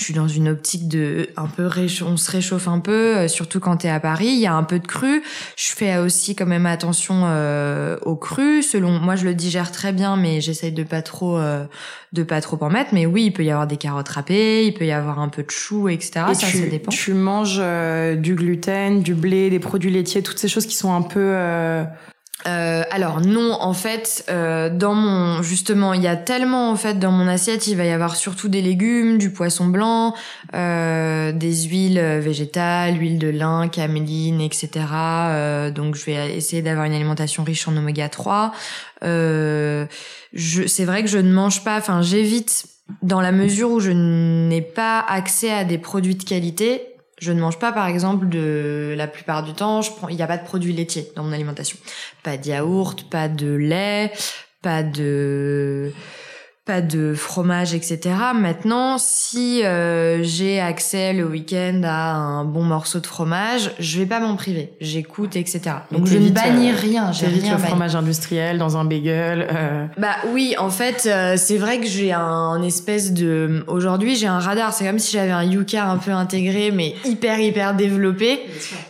je 0.00 0.06
suis 0.06 0.14
dans 0.14 0.28
une 0.28 0.48
optique 0.48 0.88
de 0.88 1.28
un 1.36 1.46
peu 1.46 1.68
on 2.06 2.16
se 2.16 2.30
réchauffe 2.30 2.68
un 2.68 2.80
peu 2.80 3.18
euh, 3.18 3.28
surtout 3.28 3.60
quand 3.60 3.76
tu 3.76 3.86
es 3.86 3.90
à 3.90 4.00
Paris 4.00 4.28
il 4.28 4.38
y 4.38 4.46
a 4.46 4.54
un 4.54 4.62
peu 4.62 4.78
de 4.78 4.86
cru. 4.86 5.22
Je 5.56 5.72
fais 5.72 5.98
aussi 5.98 6.34
quand 6.34 6.46
même 6.46 6.64
attention 6.64 7.24
euh, 7.26 7.98
au 8.02 8.16
cru. 8.16 8.62
Selon 8.62 8.98
moi 8.98 9.14
je 9.16 9.26
le 9.26 9.34
digère 9.34 9.70
très 9.70 9.92
bien 9.92 10.16
mais 10.16 10.40
j'essaye 10.40 10.72
de 10.72 10.84
pas 10.84 11.02
trop 11.02 11.36
euh, 11.36 11.66
de 12.14 12.22
pas 12.22 12.40
trop 12.40 12.56
en 12.62 12.70
mettre. 12.70 12.94
Mais 12.94 13.04
oui 13.04 13.26
il 13.26 13.32
peut 13.32 13.44
y 13.44 13.50
avoir 13.50 13.66
des 13.66 13.76
carottes 13.76 14.08
râpées 14.08 14.64
il 14.64 14.72
peut 14.72 14.86
y 14.86 14.92
avoir 14.92 15.18
un 15.18 15.28
peu 15.28 15.42
de 15.42 15.50
chou 15.50 15.90
etc 15.90 16.10
ça 16.32 16.34
ça 16.34 16.58
dépend. 16.70 16.90
tu 16.90 17.12
manges 17.12 17.60
du 18.16 18.34
gluten 18.34 19.02
du 19.02 19.14
blé 19.14 19.50
des 19.50 19.58
produits 19.58 19.90
laitiers 19.90 20.22
toutes 20.22 20.38
ces 20.38 20.48
choses 20.48 20.64
qui 20.64 20.76
sont 20.76 20.94
un 20.94 21.02
peu 21.02 21.34
euh, 22.46 22.82
alors 22.90 23.20
non, 23.20 23.52
en 23.60 23.74
fait, 23.74 24.24
euh, 24.30 24.70
dans 24.70 24.94
mon 24.94 25.42
justement, 25.42 25.92
il 25.92 26.02
y 26.02 26.06
a 26.06 26.16
tellement 26.16 26.70
en 26.70 26.76
fait 26.76 26.98
dans 26.98 27.10
mon 27.10 27.28
assiette, 27.28 27.66
il 27.66 27.76
va 27.76 27.84
y 27.84 27.90
avoir 27.90 28.16
surtout 28.16 28.48
des 28.48 28.62
légumes, 28.62 29.18
du 29.18 29.30
poisson 29.30 29.66
blanc, 29.66 30.14
euh, 30.54 31.32
des 31.32 31.64
huiles 31.64 32.00
végétales, 32.20 32.98
huile 32.98 33.18
de 33.18 33.28
lin, 33.28 33.68
caméline, 33.68 34.40
etc. 34.40 34.70
Euh, 34.94 35.70
donc 35.70 35.96
je 35.96 36.04
vais 36.06 36.36
essayer 36.36 36.62
d'avoir 36.62 36.86
une 36.86 36.94
alimentation 36.94 37.44
riche 37.44 37.68
en 37.68 37.76
oméga 37.76 38.08
3. 38.08 38.52
Euh, 39.02 39.86
c'est 40.34 40.84
vrai 40.84 41.02
que 41.02 41.08
je 41.08 41.18
ne 41.18 41.32
mange 41.32 41.64
pas, 41.64 41.76
enfin 41.76 42.02
j'évite 42.02 42.66
dans 43.02 43.20
la 43.20 43.32
mesure 43.32 43.70
où 43.70 43.80
je 43.80 43.90
n'ai 43.90 44.62
pas 44.62 45.00
accès 45.00 45.50
à 45.50 45.64
des 45.64 45.78
produits 45.78 46.16
de 46.16 46.24
qualité, 46.24 46.89
je 47.20 47.32
ne 47.32 47.40
mange 47.40 47.58
pas, 47.58 47.70
par 47.70 47.86
exemple, 47.86 48.28
de 48.28 48.94
la 48.96 49.06
plupart 49.06 49.42
du 49.42 49.52
temps, 49.52 49.82
il 50.08 50.16
n'y 50.16 50.22
a 50.22 50.26
pas 50.26 50.38
de 50.38 50.44
produits 50.44 50.72
laitiers 50.72 51.12
dans 51.14 51.22
mon 51.22 51.32
alimentation. 51.32 51.76
Pas 52.22 52.36
de 52.36 52.48
yaourt, 52.48 53.08
pas 53.10 53.28
de 53.28 53.52
lait, 53.52 54.10
pas 54.62 54.82
de 54.82 55.92
pas 56.70 56.82
de 56.82 57.14
fromage, 57.14 57.74
etc. 57.74 57.98
Maintenant, 58.32 58.96
si 58.96 59.64
euh, 59.64 60.22
j'ai 60.22 60.60
accès 60.60 61.12
le 61.12 61.26
week-end 61.26 61.80
à 61.82 62.12
un 62.12 62.44
bon 62.44 62.62
morceau 62.62 63.00
de 63.00 63.08
fromage, 63.08 63.72
je 63.80 63.98
vais 63.98 64.06
pas 64.06 64.20
m'en 64.20 64.36
priver. 64.36 64.72
J'écoute, 64.80 65.34
etc. 65.34 65.62
Donc 65.90 66.06
je 66.06 66.16
ne 66.16 66.28
bannis 66.28 66.70
euh, 66.70 66.76
rien. 66.76 67.10
J'ai 67.10 67.26
rien. 67.26 67.56
le 67.56 67.58
fromage 67.58 67.96
industriel 67.96 68.58
dans 68.58 68.76
un 68.76 68.84
bagel. 68.84 69.48
Euh... 69.50 69.86
Bah 69.98 70.14
oui, 70.32 70.54
en 70.58 70.70
fait, 70.70 71.10
c'est 71.36 71.58
vrai 71.58 71.80
que 71.80 71.88
j'ai 71.88 72.12
un 72.12 72.62
espèce 72.62 73.12
de. 73.12 73.64
Aujourd'hui, 73.66 74.14
j'ai 74.14 74.28
un 74.28 74.38
radar. 74.38 74.72
C'est 74.72 74.86
comme 74.86 75.00
si 75.00 75.10
j'avais 75.10 75.32
un 75.32 75.42
Yuka 75.42 75.84
un 75.84 75.96
peu 75.96 76.12
intégré, 76.12 76.70
mais 76.70 76.94
hyper 77.04 77.40
hyper 77.40 77.74
développé. 77.74 78.42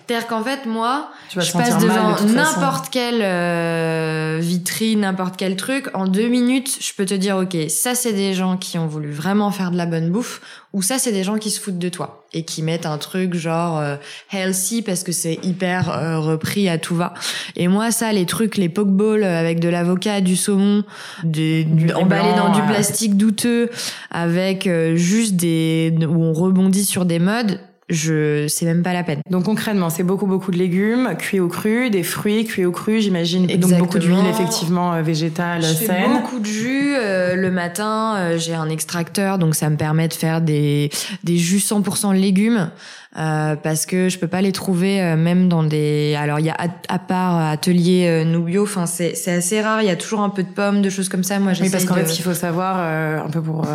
C'est-à-dire 0.07 0.27
qu'en 0.27 0.45
fait, 0.45 0.67
moi, 0.67 1.09
je 1.31 1.51
passe 1.51 1.79
devant 1.79 2.15
n'importe 2.27 2.91
quelle 2.91 4.39
vitrine, 4.39 5.01
n'importe 5.01 5.39
quel 5.39 5.57
truc. 5.57 5.89
En 5.95 6.07
deux 6.07 6.29
minutes, 6.29 6.77
je 6.79 6.93
peux 6.93 7.07
te 7.07 7.15
dire, 7.15 7.39
ok, 7.39 7.57
ça 7.71 7.95
c'est 7.95 8.13
des 8.13 8.35
gens 8.35 8.59
qui 8.59 8.77
ont 8.79 8.87
voulu 8.87 9.11
vraiment 9.11 9.51
faire 9.51 9.71
de 9.71 9.77
la 9.77 9.87
bonne 9.87 10.11
bouffe, 10.11 10.43
ou 10.73 10.83
ça 10.83 10.99
c'est 10.99 11.13
des 11.13 11.25
gens 11.25 11.39
qui 11.39 11.51
se 11.51 11.59
foutent 11.59 11.79
de 11.79 11.89
toi 11.89 12.27
et 12.33 12.45
qui 12.45 12.63
mettent 12.63 12.87
un 12.87 12.99
truc 12.99 13.35
genre 13.35 13.79
euh, 13.79 13.97
healthy 14.33 14.83
parce 14.83 15.03
que 15.03 15.13
c'est 15.13 15.39
hyper 15.43 15.91
euh, 15.91 16.19
repris 16.19 16.69
à 16.69 16.79
tout 16.79 16.95
va. 16.95 17.15
Et 17.57 17.69
moi 17.69 17.91
ça, 17.91 18.13
les 18.13 18.27
trucs, 18.27 18.57
les 18.57 18.69
pokeballs 18.69 19.25
avec 19.25 19.61
de 19.61 19.69
l'avocat, 19.69 20.21
du 20.21 20.37
saumon, 20.37 20.85
des, 21.25 21.67
emballés 21.95 22.37
dans 22.37 22.53
du 22.53 22.63
plastique 22.63 23.17
douteux, 23.17 23.71
avec 24.11 24.67
euh, 24.67 24.97
juste 24.97 25.37
des 25.37 25.95
où 26.01 26.23
on 26.23 26.33
rebondit 26.33 26.85
sur 26.85 27.05
des 27.05 27.19
modes, 27.19 27.61
je 27.91 28.47
c'est 28.49 28.65
même 28.65 28.83
pas 28.83 28.93
la 28.93 29.03
peine. 29.03 29.21
Donc 29.29 29.45
concrètement, 29.45 29.91
c'est 29.91 30.05
beaucoup 30.05 30.27
beaucoup 30.27 30.51
de 30.51 30.57
légumes 30.57 31.15
cuits 31.19 31.41
au 31.41 31.49
cru, 31.49 31.91
des 31.91 32.03
fruits 32.03 32.45
cuits 32.45 32.65
au 32.65 32.73
cru, 32.73 33.01
j'imagine. 33.01 33.51
Et 33.51 33.59
donc 33.59 33.77
beaucoup 33.77 33.99
d'huile 33.99 34.27
effectivement 34.31 34.95
euh, 34.95 35.03
végétale 35.03 35.63
je 35.63 35.75
saine. 35.75 35.87
Fais 35.87 36.09
beaucoup 36.09 36.39
de 36.39 36.47
jus 36.47 36.95
euh, 36.95 37.35
le 37.35 37.51
matin, 37.51 38.15
euh, 38.17 38.39
j'ai 38.39 38.55
un 38.55 38.69
extracteur 38.69 39.39
donc 39.39 39.55
ça 39.55 39.69
me 39.69 39.77
permet 39.77 40.09
de 40.09 40.15
faire 40.15 40.41
des 40.41 40.91
des 41.25 41.37
jus 41.37 41.59
100% 41.59 42.15
légumes. 42.15 42.71
parce 43.15 43.87
que 43.87 44.09
je 44.09 44.19
peux 44.19 44.29
pas 44.29 44.41
les 44.41 44.53
trouver 44.53 45.17
même 45.17 45.49
dans 45.49 45.65
des 45.65 46.15
alors 46.17 46.39
il 46.39 46.47
y 46.47 46.51
a 46.51 46.57
à, 46.89 46.99
part 46.99 47.39
atelier 47.39 48.25
Noubio 48.25 48.63
enfin 48.63 48.87
c'est 48.87 49.17
c'est 49.17 49.33
assez 49.33 49.61
rare 49.61 49.83
il 49.83 49.89
y 49.89 49.91
a 49.91 49.97
toujours 49.97 50.21
un 50.21 50.29
peu 50.31 50.45
de 50.45 50.49
pommes 50.49 50.81
de 50.81 50.91
choses 50.91 51.09
comme 51.09 51.25
ça 51.25 51.41
moi 51.41 51.53
oui 51.61 51.71
parce 51.71 51.85
qu'en 51.85 51.95
fait 51.95 52.07
ce 52.07 52.15
qu'il 52.15 52.25
faut 52.25 52.35
savoir 52.35 52.79
un 52.79 53.29
peu 53.31 53.43
pour 53.43 53.67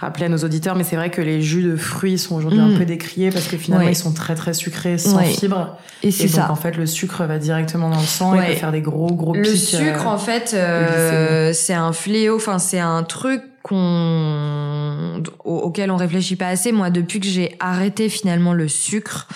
rappeler 0.00 0.26
à 0.26 0.28
nos 0.28 0.38
auditeurs, 0.38 0.76
mais 0.76 0.84
c'est 0.84 0.96
vrai 0.96 1.10
que 1.10 1.20
les 1.20 1.42
jus 1.42 1.62
de 1.62 1.76
fruits 1.76 2.18
sont 2.18 2.36
aujourd'hui 2.36 2.60
un 2.60 2.68
mm. 2.68 2.78
peu 2.78 2.84
décriés 2.84 3.30
parce 3.30 3.46
que 3.46 3.56
finalement 3.56 3.88
ils 3.88 3.96
sont 3.96 4.12
très 4.12 4.34
très 4.34 4.54
sucrés, 4.54 4.98
sans 4.98 5.18
fibres. 5.20 5.76
Et 6.02 6.10
c'est 6.10 6.28
ça. 6.28 6.50
En 6.50 6.56
fait, 6.56 6.76
le 6.76 6.86
sucre 6.86 7.24
va 7.24 7.38
directement 7.38 7.90
dans 7.90 8.00
le 8.00 8.06
sang 8.06 8.34
et 8.34 8.46
peut 8.46 8.54
faire 8.54 8.72
des 8.72 8.80
gros 8.80 9.12
gros 9.12 9.32
pics. 9.32 9.44
Le 9.44 9.56
sucre, 9.56 10.06
euh, 10.06 10.10
en 10.10 10.18
fait, 10.18 10.52
euh, 10.54 11.52
c'est 11.52 11.74
un 11.74 11.92
fléau. 11.92 12.36
Enfin, 12.36 12.58
c'est 12.58 12.78
un 12.78 13.02
truc 13.02 13.42
qu'on 13.62 15.22
auquel 15.44 15.90
on 15.90 15.96
réfléchit 15.96 16.36
pas 16.36 16.48
assez. 16.48 16.72
Moi, 16.72 16.90
depuis 16.90 17.20
que 17.20 17.26
j'ai 17.26 17.56
arrêté 17.60 18.08
finalement 18.08 18.52
le 18.52 18.68
sucre. 18.68 19.28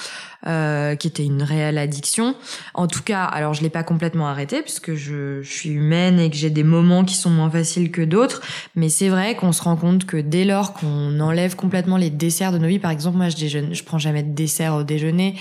Euh, 0.49 0.97
qui 0.97 1.07
était 1.07 1.25
une 1.25 1.45
réelle 1.45 1.79
addiction. 1.79 2.35
En 2.75 2.89
tout 2.89 3.05
cas, 3.05 3.23
alors 3.23 3.55
je 3.55 3.63
l'ai 3.63 3.71
pas 3.71 3.85
complètement 3.85 4.27
arrêté 4.27 4.61
puisque 4.61 4.95
je, 4.95 5.41
je 5.41 5.49
suis 5.49 5.71
humaine 5.71 6.19
et 6.19 6.31
que 6.31 6.37
j'ai 6.37 6.51
des 6.51 6.65
moments 6.65 7.05
qui 7.05 7.15
sont 7.15 7.31
moins 7.31 7.49
faciles 7.49 7.93
que 7.93 8.03
d'autres. 8.03 8.43
Mais 8.75 8.89
c'est 8.89 9.09
vrai 9.09 9.37
qu'on 9.37 9.53
se 9.53 9.63
rend 9.63 9.77
compte 9.77 10.05
que 10.05 10.17
dès 10.17 10.45
lors 10.45 10.73
qu'on 10.73 11.21
enlève 11.21 11.55
complètement 11.55 11.97
les 11.97 12.11
desserts 12.11 12.51
de 12.51 12.59
nos 12.59 12.67
vies, 12.67 12.81
par 12.81 12.91
exemple, 12.91 13.19
moi 13.19 13.29
je 13.29 13.37
déjeune, 13.37 13.73
je 13.73 13.85
prends 13.85 13.99
jamais 13.99 14.25
de 14.25 14.35
dessert 14.35 14.75
au 14.75 14.83
déjeuner, 14.83 15.37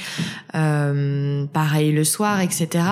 euh, 0.53 1.47
pareil 1.51 1.91
le 1.91 2.03
soir, 2.03 2.39
etc. 2.39 2.85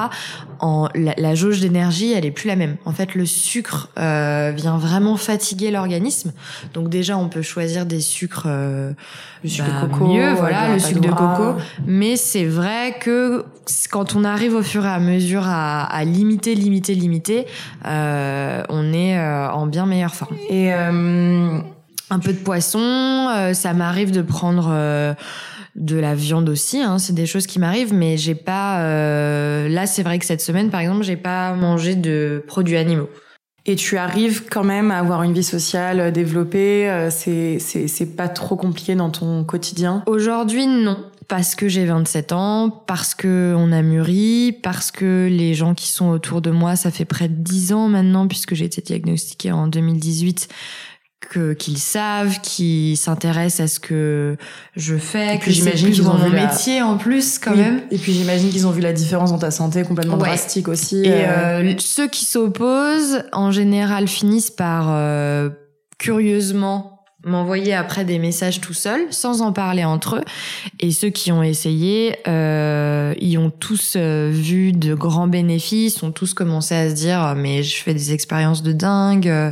En 0.60 0.89
la, 0.95 1.13
la 1.15 1.36
jauge 1.36 1.60
d'énergie, 1.60 2.12
elle 2.12 2.26
est 2.26 2.32
plus 2.32 2.48
la 2.48 2.56
même. 2.56 2.78
En 2.86 2.91
fait, 2.91 3.13
le 3.13 3.28
sucre 3.28 3.89
euh, 4.00 4.52
vient 4.56 4.80
vraiment 4.80 5.15
fatiguer 5.15 5.69
l'organisme. 5.69 6.34
Donc 6.74 6.89
déjà, 6.89 7.19
on 7.19 7.30
peut 7.30 7.43
choisir 7.43 7.86
des 7.86 8.02
sucres 8.02 8.48
euh, 8.48 8.93
le 9.43 9.50
sucre 9.50 9.67
de 9.67 9.74
bah, 9.74 9.88
coco, 9.91 10.08
mieux, 10.08 10.34
voilà, 10.34 10.74
le 10.74 10.80
sucre 10.80 11.02
de 11.02 11.10
coco. 11.10 11.56
Mais 11.86 11.99
c'est 12.16 12.46
vrai 12.46 12.96
que 13.00 13.46
quand 13.92 14.16
on 14.16 14.24
arrive 14.24 14.54
au 14.54 14.64
fur 14.64 14.86
et 14.86 14.90
à 14.90 15.00
mesure 15.00 15.44
à, 15.46 15.84
à 15.84 16.04
limiter, 16.04 16.56
limiter, 16.56 16.96
limiter, 16.96 17.46
euh, 17.86 18.64
on 18.70 18.94
est 18.94 19.18
euh, 19.18 19.50
en 19.52 19.68
bien 19.68 19.86
meilleure 19.86 20.16
forme. 20.16 20.36
Et 20.50 20.74
euh... 20.74 21.58
un 22.10 22.20
peu 22.20 22.34
de 22.34 22.38
poisson, 22.40 23.52
ça 23.54 23.74
m'arrive 23.74 24.12
de 24.12 24.22
prendre 24.22 25.16
de 25.76 25.98
la 25.98 26.16
viande 26.16 26.50
aussi, 26.50 26.82
hein, 26.82 26.98
c'est 26.98 27.14
des 27.14 27.26
choses 27.26 27.48
qui 27.48 27.60
m'arrivent, 27.60 27.94
mais 27.94 28.18
j'ai 28.18 28.36
pas. 28.36 28.80
là, 29.68 29.86
c'est 29.86 30.04
vrai 30.04 30.20
que 30.20 30.26
cette 30.26 30.42
semaine, 30.42 30.70
par 30.70 30.82
exemple, 30.82 31.04
j'ai 31.04 31.18
pas 31.18 31.54
mangé 31.54 31.96
de 31.96 32.44
produits 32.48 32.78
animaux. 32.78 33.10
Et 33.66 33.76
tu 33.76 33.98
arrives 33.98 34.46
quand 34.50 34.64
même 34.64 34.90
à 34.90 34.98
avoir 34.98 35.22
une 35.22 35.34
vie 35.34 35.44
sociale 35.44 36.12
développée, 36.12 37.08
c'est 37.12 38.16
pas 38.16 38.28
trop 38.28 38.56
compliqué 38.56 38.96
dans 38.96 39.12
ton 39.12 39.44
quotidien? 39.44 40.04
Aujourd'hui, 40.08 40.66
non 40.66 40.98
parce 41.30 41.56
que 41.56 41.70
j'ai 41.70 41.86
27 41.86 42.34
ans, 42.34 42.70
parce 42.88 43.15
que 43.15 43.54
on 43.56 43.72
a 43.72 43.82
mûri, 43.82 44.58
parce 44.63 44.92
que 44.92 45.30
les 45.32 45.54
gens 45.54 45.76
qui 45.76 45.88
sont 45.88 46.10
autour 46.10 46.42
de 46.42 46.50
moi, 46.50 46.76
ça 46.76 46.92
fait 46.92 47.06
près 47.06 47.30
de 47.30 47.36
10 47.36 47.72
ans 47.72 47.88
maintenant 47.88 48.28
puisque 48.28 48.56
j'ai 48.56 48.65
été 48.65 48.82
diagnostiquée 48.82 49.52
en 49.52 49.68
2018 49.68 50.50
que 51.30 51.54
qu'ils 51.54 51.78
savent, 51.78 52.39
qui 52.42 52.96
s'intéressent 52.96 53.60
à 53.60 53.68
ce 53.68 53.80
que 53.80 54.38
je 54.76 54.96
fais, 54.96 55.38
que 55.38 55.52
j'imagine 55.52 55.92
qu'ils 55.92 56.08
ont 56.08 56.18
mon 56.18 56.30
métier 56.30 56.82
en 56.82 56.98
plus 56.98 57.38
quand 57.38 57.56
même. 57.56 57.82
Et 57.92 57.98
puis 57.98 58.13
j'imagine 58.13 58.50
qu'ils 58.50 58.65
ont 58.65 58.72
vu 58.72 58.82
la 58.82 58.94
différence 58.94 59.32
dans 59.32 59.38
ta 59.38 59.52
santé 59.52 59.84
complètement 59.84 60.18
drastique 60.18 60.68
aussi. 60.68 61.06
Et 61.06 61.26
euh, 61.28 61.76
ceux 61.78 62.08
qui 62.08 62.26
s'opposent 62.26 63.24
en 63.32 63.52
général 63.52 64.08
finissent 64.08 64.50
par 64.50 64.88
euh, 64.89 65.50
curieusement 66.00 66.99
m'envoyer 67.30 67.74
après 67.74 68.04
des 68.04 68.20
messages 68.20 68.60
tout 68.60 68.74
seuls, 68.74 69.08
sans 69.12 69.42
en 69.42 69.54
parler 69.54 69.86
entre 69.86 70.18
eux. 70.18 70.24
Et 70.80 70.92
ceux 70.92 71.10
qui 71.10 71.32
ont 71.32 71.44
essayé, 71.44 72.18
euh, 72.28 73.13
ils 73.20 73.38
ont 73.38 73.50
tous 73.50 73.94
euh, 73.96 74.30
vu 74.32 74.72
de 74.72 74.94
grands 74.94 75.28
bénéfices, 75.28 76.04
ont 76.04 76.12
tous 76.12 76.34
commencé 76.34 76.76
à 76.76 76.89
se 76.89 76.96
dire 76.96 77.36
mais 77.36 77.63
je 77.63 77.82
fais 77.82 77.94
des 77.94 78.13
expériences 78.13 78.63
de 78.63 78.72
dingue. 78.72 79.30
Euh, 79.30 79.52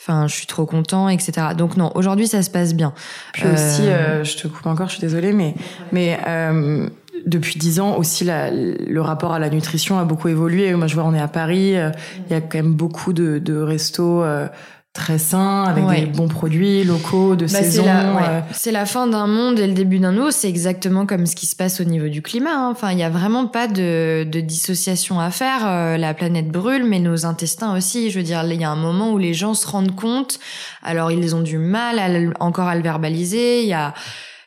enfin, 0.00 0.26
je 0.26 0.34
suis 0.34 0.46
trop 0.46 0.66
content, 0.66 1.08
etc. 1.08 1.48
Donc 1.56 1.76
non, 1.76 1.90
aujourd'hui 1.94 2.26
ça 2.26 2.42
se 2.42 2.50
passe 2.50 2.74
bien. 2.74 2.92
Puis 3.32 3.44
aussi, 3.44 3.82
euh, 3.82 4.24
je 4.24 4.36
te 4.36 4.48
coupe 4.48 4.66
encore, 4.66 4.88
je 4.88 4.94
suis 4.94 5.00
désolée, 5.00 5.32
mais 5.32 5.54
mais 5.92 6.18
depuis 7.24 7.58
dix 7.58 7.80
ans 7.80 7.96
aussi, 7.96 8.24
la, 8.24 8.50
le 8.52 9.00
rapport 9.00 9.32
à 9.32 9.38
la 9.38 9.48
nutrition 9.48 9.98
a 9.98 10.04
beaucoup 10.04 10.28
évolué. 10.28 10.72
Moi, 10.74 10.86
je 10.86 10.94
vois, 10.94 11.04
on 11.04 11.14
est 11.14 11.20
à 11.20 11.26
Paris, 11.26 11.70
il 11.70 12.30
y 12.30 12.34
a 12.34 12.40
quand 12.40 12.58
même 12.58 12.74
beaucoup 12.74 13.12
de, 13.12 13.38
de 13.38 13.56
restos 13.56 14.22
très 14.96 15.18
sain, 15.18 15.64
avec 15.64 15.86
des 15.86 16.06
bons 16.06 16.26
produits 16.26 16.82
locaux, 16.82 17.36
de 17.36 17.44
bah, 17.44 17.62
saison. 17.62 17.84
Euh. 17.86 18.40
C'est 18.52 18.72
la, 18.72 18.86
fin 18.86 19.06
d'un 19.06 19.26
monde 19.26 19.60
et 19.60 19.66
le 19.66 19.74
début 19.74 19.98
d'un 19.98 20.16
autre. 20.16 20.32
C'est 20.32 20.48
exactement 20.48 21.06
comme 21.06 21.26
ce 21.26 21.36
qui 21.36 21.46
se 21.46 21.54
passe 21.54 21.80
au 21.80 21.84
niveau 21.84 22.08
du 22.08 22.22
climat. 22.22 22.54
Hein. 22.54 22.70
Enfin, 22.70 22.92
il 22.92 22.98
y 22.98 23.02
a 23.02 23.10
vraiment 23.10 23.46
pas 23.46 23.68
de, 23.68 24.24
de 24.24 24.40
dissociation 24.40 25.20
à 25.20 25.30
faire. 25.30 25.66
Euh, 25.66 25.96
la 25.96 26.14
planète 26.14 26.48
brûle, 26.48 26.84
mais 26.84 26.98
nos 26.98 27.26
intestins 27.26 27.76
aussi. 27.76 28.10
Je 28.10 28.18
veux 28.18 28.24
dire, 28.24 28.42
il 28.44 28.60
y 28.60 28.64
a 28.64 28.70
un 28.70 28.76
moment 28.76 29.12
où 29.12 29.18
les 29.18 29.34
gens 29.34 29.54
se 29.54 29.66
rendent 29.66 29.94
compte. 29.94 30.38
Alors, 30.82 31.12
ils 31.12 31.36
ont 31.36 31.42
du 31.42 31.58
mal 31.58 31.98
à, 31.98 32.44
encore 32.44 32.66
à 32.66 32.74
le 32.74 32.82
verbaliser. 32.82 33.62
Il 33.62 33.68
y 33.68 33.74
a 33.74 33.92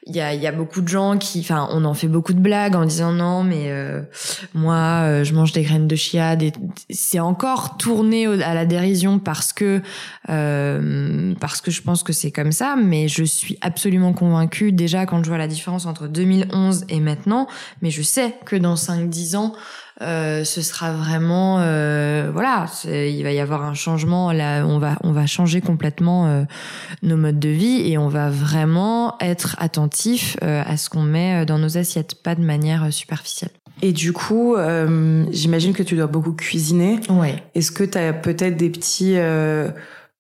il 0.10 0.16
y 0.16 0.22
a, 0.22 0.34
y 0.34 0.48
a, 0.48 0.52
beaucoup 0.52 0.82
de 0.82 0.88
gens 0.88 1.18
qui, 1.18 1.40
enfin, 1.40 1.70
on 1.72 1.86
en 1.86 1.94
fait 1.94 2.08
beaucoup 2.08 2.34
de 2.34 2.40
blagues 2.40 2.76
en 2.76 2.86
disant 2.86 3.12
non, 3.12 3.44
mais 3.44 3.66
euh, 3.68 4.02
moi, 4.54 5.04
euh, 5.04 5.24
je 5.24 5.34
mange 5.34 5.52
des 5.52 5.62
graines 5.62 5.88
de 5.88 5.96
chia. 5.96 6.36
C'est 6.90 7.20
encore 7.20 7.78
tourné 7.78 8.26
à 8.26 8.54
la 8.54 8.66
dérision 8.66 9.20
parce 9.20 9.54
que 9.54 9.82
euh, 10.30 11.34
parce 11.40 11.62
que 11.62 11.70
je 11.70 11.82
pense 11.82 12.04
que 12.04 12.12
c'est 12.12 12.32
comme 12.32 12.52
ça, 12.52 12.76
mais 12.76 13.08
je 13.08 13.24
suis 13.24 13.58
absolument 13.62 14.14
convaincue 14.14 14.72
déjà 14.72 15.06
quand 15.06 15.24
je 15.24 15.30
vois 15.30 15.38
la 15.38 15.48
différence 15.48 15.86
entre 15.86 16.08
2011 16.08 16.86
et 16.90 17.00
maintenant. 17.00 17.48
Mais 17.82 17.92
je 17.92 18.02
sais 18.02 18.36
que 18.46 18.56
dans 18.56 18.76
5-10 18.76 19.38
ans, 19.38 19.54
euh, 20.02 20.46
ce 20.46 20.62
sera 20.62 20.94
vraiment 20.94 21.60
euh, 21.60 22.30
voilà 22.32 22.68
il 22.86 23.22
va 23.22 23.34
y 23.34 23.40
avoir 23.42 23.64
un 23.64 23.74
changement 23.74 24.32
là 24.32 24.66
on 24.66 24.80
va 24.80 24.98
on 25.04 25.12
va 25.12 25.26
changer 25.26 25.60
complètement 25.60 26.28
euh, 26.28 26.44
nos 27.04 27.18
modes 27.18 27.40
de 27.40 27.50
vie 27.50 27.92
et 27.92 27.98
on 27.98 28.08
va 28.08 28.30
vraiment 28.30 29.18
être 29.20 29.58
attentif 29.60 30.38
à 30.42 30.78
ce 30.78 30.90
qu'on 30.90 31.04
met 31.04 31.46
dans 31.46 31.58
nos 31.58 31.78
assiettes 31.78 32.16
pas 32.16 32.36
de 32.36 32.42
manière 32.42 32.94
superficielle. 32.94 33.52
Et 33.82 33.92
du 33.92 34.14
coup 34.14 34.56
j'imagine 35.32 35.74
que 35.74 35.84
tu 35.84 35.96
dois 35.96 36.08
beaucoup 36.08 36.34
cuisiner. 36.34 37.00
Ouais. 37.10 37.44
Est-ce 37.56 37.72
que 37.72 37.84
tu 37.84 37.98
as 37.98 38.14
peut-être 38.14 38.56
des 38.56 38.70
petits 38.70 39.18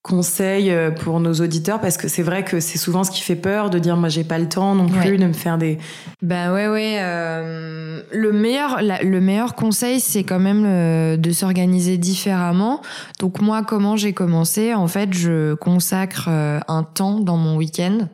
conseils 0.01 0.71
euh, 0.71 0.91
pour 0.91 1.19
nos 1.19 1.33
auditeurs 1.33 1.81
parce 1.81 1.97
que 1.97 2.07
c'est 2.07 2.23
vrai 2.23 2.45
que 2.45 2.62
c'est 2.62 2.77
souvent 2.77 3.03
ce 3.03 3.12
qui 3.12 3.21
fait 3.21 3.35
peur 3.35 3.69
de 3.69 3.79
dire 3.79 3.97
moi 3.97 4.07
j'ai 4.07 4.23
pas 4.23 4.39
le 4.39 4.47
temps 4.47 4.73
non 4.73 4.88
plus 4.88 5.17
de 5.17 5.25
me 5.25 5.33
faire 5.33 5.57
des 5.57 5.77
ben 6.21 6.53
ouais 6.53 6.69
ouais 6.69 6.97
euh, 6.99 8.01
le 8.12 8.31
meilleur 8.31 8.79
le 8.81 9.19
meilleur 9.19 9.55
conseil 9.55 9.99
c'est 9.99 10.23
quand 10.23 10.39
même 10.39 10.63
euh, 10.65 11.17
de 11.17 11.31
s'organiser 11.31 11.97
différemment. 11.97 12.81
Donc 13.19 13.41
moi 13.41 13.63
comment 13.63 13.97
j'ai 13.97 14.13
commencé? 14.13 14.73
En 14.73 14.88
fait 14.88 15.13
je 15.13 15.53
consacre 15.55 16.29
un 16.29 16.83
temps 16.83 17.19
dans 17.19 17.38
mon 17.38 17.57
week-end 17.57 18.07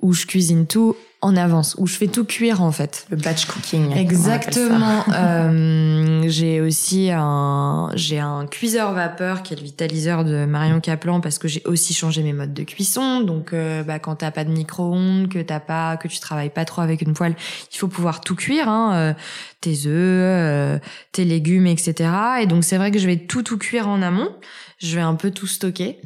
où 0.00 0.12
je 0.12 0.26
cuisine 0.26 0.66
tout 0.66 0.94
en 1.26 1.36
avance, 1.36 1.74
où 1.78 1.88
je 1.88 1.96
fais 1.96 2.06
tout 2.06 2.24
cuire 2.24 2.62
en 2.62 2.70
fait. 2.70 3.04
Le 3.10 3.16
batch 3.16 3.46
cooking. 3.46 3.96
Exactement. 3.96 5.04
euh, 5.12 6.22
j'ai 6.28 6.60
aussi 6.60 7.10
un, 7.12 7.90
j'ai 7.94 8.20
un 8.20 8.46
cuiseur 8.46 8.92
vapeur 8.92 9.42
qui 9.42 9.52
est 9.52 9.56
le 9.56 9.62
vitaliseur 9.64 10.24
de 10.24 10.44
Marion 10.44 10.80
Caplan 10.80 11.20
parce 11.20 11.40
que 11.40 11.48
j'ai 11.48 11.62
aussi 11.64 11.94
changé 11.94 12.22
mes 12.22 12.32
modes 12.32 12.54
de 12.54 12.62
cuisson. 12.62 13.22
Donc, 13.22 13.52
euh, 13.52 13.82
bah, 13.82 13.98
quand 13.98 14.14
t'as 14.16 14.30
pas 14.30 14.44
de 14.44 14.50
micro-ondes, 14.50 15.28
que 15.28 15.40
t'as 15.40 15.58
pas, 15.58 15.96
que 15.96 16.06
tu 16.06 16.20
travailles 16.20 16.50
pas 16.50 16.64
trop 16.64 16.82
avec 16.82 17.02
une 17.02 17.12
poêle, 17.12 17.34
il 17.72 17.76
faut 17.76 17.88
pouvoir 17.88 18.20
tout 18.20 18.36
cuire, 18.36 18.68
hein, 18.68 18.94
euh, 18.94 19.14
tes 19.60 19.86
œufs, 19.86 19.88
euh, 19.88 20.78
tes 21.10 21.24
légumes, 21.24 21.66
etc. 21.66 22.08
Et 22.40 22.46
donc 22.46 22.62
c'est 22.62 22.76
vrai 22.76 22.92
que 22.92 23.00
je 23.00 23.06
vais 23.06 23.16
tout 23.16 23.42
tout 23.42 23.58
cuire 23.58 23.88
en 23.88 24.00
amont. 24.00 24.30
Je 24.78 24.94
vais 24.94 25.02
un 25.02 25.14
peu 25.14 25.32
tout 25.32 25.48
stocker. 25.48 25.98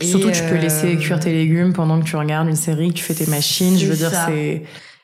Surtout, 0.00 0.30
tu 0.30 0.42
peux 0.44 0.56
laisser 0.56 0.96
cuire 0.96 1.20
tes 1.20 1.32
légumes 1.32 1.72
pendant 1.72 2.00
que 2.00 2.04
tu 2.04 2.16
regardes 2.16 2.48
une 2.48 2.56
série, 2.56 2.88
que 2.88 2.94
tu 2.94 3.04
fais 3.04 3.14
tes 3.14 3.26
machines. 3.26 3.78
Je 3.78 3.86
veux 3.86 3.96
dire, 3.96 4.10
c'est 4.10 4.62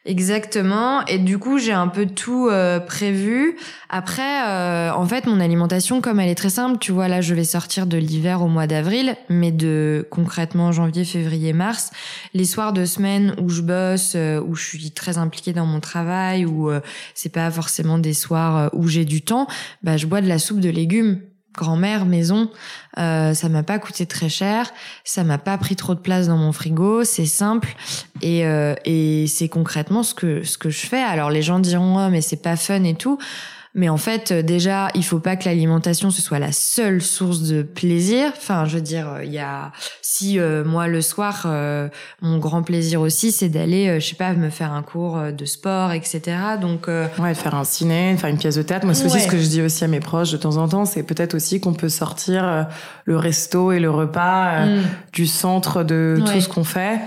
Exactement. 0.08 1.04
Et 1.04 1.18
du 1.18 1.38
coup, 1.38 1.58
j'ai 1.58 1.72
un 1.72 1.88
peu 1.88 2.06
tout 2.06 2.48
euh, 2.48 2.80
prévu. 2.80 3.58
Après, 3.90 4.48
euh, 4.48 4.90
en 4.90 5.04
fait, 5.04 5.26
mon 5.26 5.38
alimentation, 5.38 6.00
comme 6.00 6.18
elle 6.18 6.30
est 6.30 6.34
très 6.34 6.48
simple, 6.48 6.78
tu 6.78 6.92
vois, 6.92 7.08
là, 7.08 7.20
je 7.20 7.34
vais 7.34 7.44
sortir 7.44 7.86
de 7.86 7.98
l'hiver 7.98 8.40
au 8.40 8.48
mois 8.48 8.66
d'avril, 8.66 9.16
mais 9.28 9.52
de 9.52 10.08
concrètement 10.10 10.72
janvier, 10.72 11.04
février, 11.04 11.52
mars, 11.52 11.90
les 12.32 12.46
soirs 12.46 12.72
de 12.72 12.86
semaine 12.86 13.34
où 13.38 13.50
je 13.50 13.60
bosse, 13.60 14.14
euh, 14.14 14.40
où 14.40 14.54
je 14.54 14.64
suis 14.64 14.90
très 14.92 15.18
impliquée 15.18 15.52
dans 15.52 15.66
mon 15.66 15.80
travail, 15.80 16.46
où 16.46 16.70
c'est 17.14 17.32
pas 17.32 17.50
forcément 17.50 17.98
des 17.98 18.14
soirs 18.14 18.70
où 18.72 18.88
j'ai 18.88 19.04
du 19.04 19.20
temps, 19.20 19.46
bah, 19.82 19.98
je 19.98 20.06
bois 20.06 20.22
de 20.22 20.28
la 20.28 20.38
soupe 20.38 20.60
de 20.60 20.70
légumes 20.70 21.20
grand-mère 21.58 22.06
maison. 22.06 22.50
Euh, 22.98 23.34
ça 23.34 23.48
m'a 23.48 23.62
pas 23.62 23.78
coûté 23.78 24.06
très 24.06 24.28
cher, 24.28 24.70
ça 25.04 25.24
m'a 25.24 25.38
pas 25.38 25.58
pris 25.58 25.76
trop 25.76 25.94
de 25.94 26.00
place 26.00 26.28
dans 26.28 26.36
mon 26.36 26.52
frigo, 26.52 27.04
c'est 27.04 27.26
simple 27.26 27.74
et, 28.22 28.46
euh, 28.46 28.74
et 28.84 29.26
c'est 29.26 29.48
concrètement 29.48 30.02
ce 30.02 30.14
que 30.14 30.42
ce 30.44 30.56
que 30.56 30.70
je 30.70 30.86
fais. 30.86 31.02
Alors 31.02 31.30
les 31.30 31.42
gens 31.42 31.58
diront 31.58 32.04
oh, 32.04 32.08
mais 32.10 32.20
c'est 32.20 32.42
pas 32.42 32.56
fun 32.56 32.82
et 32.84 32.94
tout. 32.94 33.18
Mais 33.78 33.88
en 33.88 33.96
fait, 33.96 34.32
euh, 34.32 34.42
déjà, 34.42 34.88
il 34.96 35.04
faut 35.04 35.20
pas 35.20 35.36
que 35.36 35.44
l'alimentation 35.44 36.10
ce 36.10 36.20
soit 36.20 36.40
la 36.40 36.50
seule 36.50 37.00
source 37.00 37.42
de 37.42 37.62
plaisir. 37.62 38.32
Enfin, 38.36 38.64
je 38.64 38.74
veux 38.74 38.82
dire, 38.82 39.08
euh, 39.08 39.24
il 39.24 39.32
y 39.32 39.38
a 39.38 39.70
si 40.02 40.40
euh, 40.40 40.64
moi 40.64 40.88
le 40.88 41.00
soir, 41.00 41.46
mon 42.20 42.38
grand 42.38 42.64
plaisir 42.64 43.00
aussi, 43.00 43.30
c'est 43.30 43.48
d'aller, 43.48 44.00
je 44.00 44.06
sais 44.06 44.16
pas, 44.16 44.32
me 44.32 44.50
faire 44.50 44.72
un 44.72 44.82
cours 44.82 45.20
de 45.32 45.44
sport, 45.44 45.92
etc. 45.92 46.20
Donc 46.60 46.88
ouais, 46.88 47.34
faire 47.34 47.54
un 47.54 47.62
ciné, 47.62 48.16
faire 48.16 48.30
une 48.30 48.38
pièce 48.38 48.56
de 48.56 48.62
théâtre. 48.62 48.84
Moi, 48.84 48.94
c'est 48.94 49.06
aussi 49.06 49.20
ce 49.20 49.28
que 49.28 49.38
je 49.38 49.46
dis 49.46 49.62
aussi 49.62 49.84
à 49.84 49.88
mes 49.88 50.00
proches 50.00 50.32
de 50.32 50.38
temps 50.38 50.56
en 50.56 50.66
temps. 50.66 50.84
C'est 50.84 51.04
peut-être 51.04 51.34
aussi 51.34 51.60
qu'on 51.60 51.74
peut 51.74 51.88
sortir 51.88 52.66
le 53.04 53.16
resto 53.16 53.70
et 53.70 53.78
le 53.78 53.90
repas 53.90 54.66
mm. 54.66 54.82
du 55.12 55.26
centre 55.28 55.84
de 55.84 56.20
tout 56.26 56.40
ce 56.40 56.48
qu'on 56.48 56.64
fait 56.64 56.98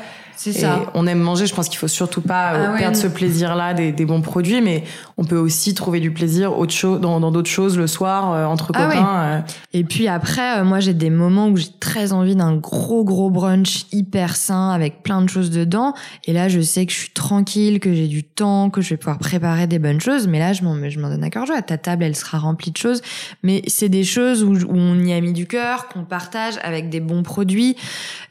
c'est 0.44 0.54
ça. 0.54 0.92
On 0.96 1.06
aime 1.06 1.20
manger, 1.20 1.46
je 1.46 1.54
pense 1.54 1.70
qu'il 1.70 1.78
faut 1.78 1.88
surtout 1.88 2.22
pas 2.22 2.54
ah 2.56 2.76
perdre 2.76 2.98
ce 2.98 3.06
plaisir-là 3.06 3.76
des, 3.76 3.92
des, 3.92 4.06
bons 4.06 4.22
produits, 4.22 4.60
mais 4.60 4.84
on 5.18 5.24
peut 5.24 5.38
aussi 5.38 5.76
trouver 5.76 6.00
du 6.00 6.10
plaisir 6.10 6.58
autre 6.58 6.74
chose, 6.74 7.00
dans 7.00 7.20
d'autres 7.30 7.50
choses 7.50 7.78
le 7.78 7.86
soir, 7.86 8.34
euh, 8.34 8.46
entre 8.46 8.72
ah 8.74 8.86
copains. 8.86 9.22
Euh. 9.22 9.42
Et 9.74 9.84
puis 9.84 10.08
après, 10.08 10.58
euh, 10.58 10.64
moi 10.64 10.80
j'ai 10.80 10.96
des 10.96 11.12
moments 11.12 11.50
où 11.50 11.58
j'ai 11.58 11.70
très 11.80 12.12
envie 12.12 12.36
d'un 12.36 12.56
gros 12.56 13.04
gros 13.04 13.30
brunch 13.30 13.86
hyper 13.92 14.36
sain 14.36 14.72
avec 14.72 15.04
plein 15.04 15.22
de 15.22 15.30
choses 15.30 15.52
dedans. 15.52 15.94
Et 16.26 16.34
là, 16.34 16.50
je 16.50 16.60
sais 16.60 16.88
que 16.88 16.92
je 16.92 16.98
suis 16.98 17.12
tranquille, 17.12 17.80
que 17.80 17.94
j'ai 17.94 18.08
du 18.08 18.24
temps, 18.24 18.72
que 18.72 18.82
je 18.82 18.90
vais 18.90 18.98
pouvoir 18.98 19.20
préparer 19.20 19.68
des 19.68 19.78
bonnes 19.78 20.02
choses. 20.02 20.28
Mais 20.28 20.40
là, 20.40 20.54
je 20.54 20.64
m'en, 20.64 20.90
je 20.90 21.00
m'en 21.00 21.10
donne 21.10 21.24
à 21.24 21.30
cœur 21.30 21.46
joie. 21.46 21.62
Ta 21.62 21.78
table, 21.78 22.04
elle 22.04 22.16
sera 22.16 22.40
remplie 22.40 22.72
de 22.72 22.78
choses. 22.78 23.04
Mais 23.44 23.62
c'est 23.68 23.90
des 23.90 24.04
choses 24.04 24.44
où, 24.44 24.56
où 24.56 24.76
on 24.76 25.00
y 25.04 25.14
a 25.14 25.22
mis 25.22 25.34
du 25.34 25.46
cœur, 25.46 25.88
qu'on 25.88 26.04
partage 26.04 26.56
avec 26.64 26.90
des 26.90 27.00
bons 27.00 27.22
produits. 27.22 27.76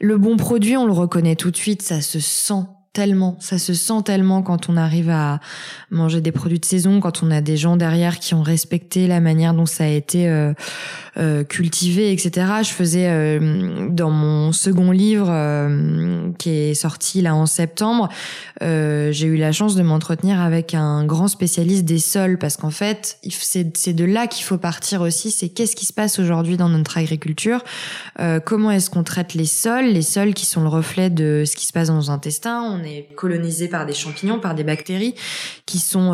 Le 0.01 0.17
bon 0.17 0.35
produit, 0.35 0.75
on 0.75 0.85
le 0.85 0.91
reconnaît 0.91 1.37
tout 1.37 1.51
de 1.51 1.57
suite. 1.57 1.81
Ça 1.81 2.00
se 2.01 2.19
sent 2.19 2.65
tellement, 2.93 3.37
ça 3.39 3.57
se 3.57 3.73
sent 3.73 4.03
tellement 4.03 4.41
quand 4.41 4.69
on 4.69 4.75
arrive 4.75 5.09
à 5.09 5.39
manger 5.91 6.19
des 6.19 6.31
produits 6.33 6.59
de 6.59 6.65
saison, 6.65 6.99
quand 6.99 7.23
on 7.23 7.31
a 7.31 7.39
des 7.39 7.55
gens 7.55 7.77
derrière 7.77 8.19
qui 8.19 8.33
ont 8.33 8.43
respecté 8.43 9.07
la 9.07 9.21
manière 9.21 9.53
dont 9.53 9.65
ça 9.65 9.85
a 9.85 9.87
été 9.87 10.27
euh, 10.27 10.53
euh, 11.17 11.43
etc. 11.43 12.31
Je 12.63 12.69
faisais 12.69 13.07
euh, 13.09 13.89
dans 13.89 14.09
mon 14.11 14.51
second 14.51 14.91
livre 14.91 15.27
euh, 15.29 16.29
qui 16.37 16.49
est 16.49 16.73
sorti 16.73 17.21
là 17.21 17.35
en 17.35 17.45
septembre, 17.45 18.09
j'ai 18.61 19.25
eu 19.25 19.37
la 19.37 19.51
chance 19.51 19.75
de 19.75 19.81
m'entretenir 19.81 20.39
avec 20.39 20.73
un 20.73 21.05
grand 21.05 21.27
spécialiste 21.27 21.83
des 21.85 21.99
sols 21.99 22.37
parce 22.37 22.57
qu'en 22.57 22.69
fait, 22.69 23.19
c'est 23.39 23.93
de 23.93 24.05
là 24.05 24.27
qu'il 24.27 24.45
faut 24.45 24.57
partir 24.57 25.01
aussi. 25.01 25.31
C'est 25.31 25.49
qu'est-ce 25.49 25.75
qui 25.75 25.85
se 25.85 25.93
passe 25.93 26.19
aujourd'hui 26.19 26.57
dans 26.57 26.69
notre 26.69 26.97
agriculture 26.97 27.63
Comment 28.45 28.71
est-ce 28.71 28.89
qu'on 28.89 29.03
traite 29.03 29.33
les 29.33 29.45
sols 29.45 29.85
Les 29.85 30.01
sols 30.01 30.33
qui 30.33 30.45
sont 30.45 30.61
le 30.61 30.69
reflet 30.69 31.09
de 31.09 31.43
ce 31.45 31.55
qui 31.55 31.65
se 31.65 31.73
passe 31.73 31.87
dans 31.87 31.95
nos 31.95 32.09
intestins. 32.09 32.61
On 32.61 32.83
est 32.83 33.07
colonisé 33.15 33.67
par 33.67 33.85
des 33.85 33.93
champignons, 33.93 34.39
par 34.39 34.55
des 34.55 34.63
bactéries 34.63 35.15
qui 35.65 35.79
sont 35.79 36.11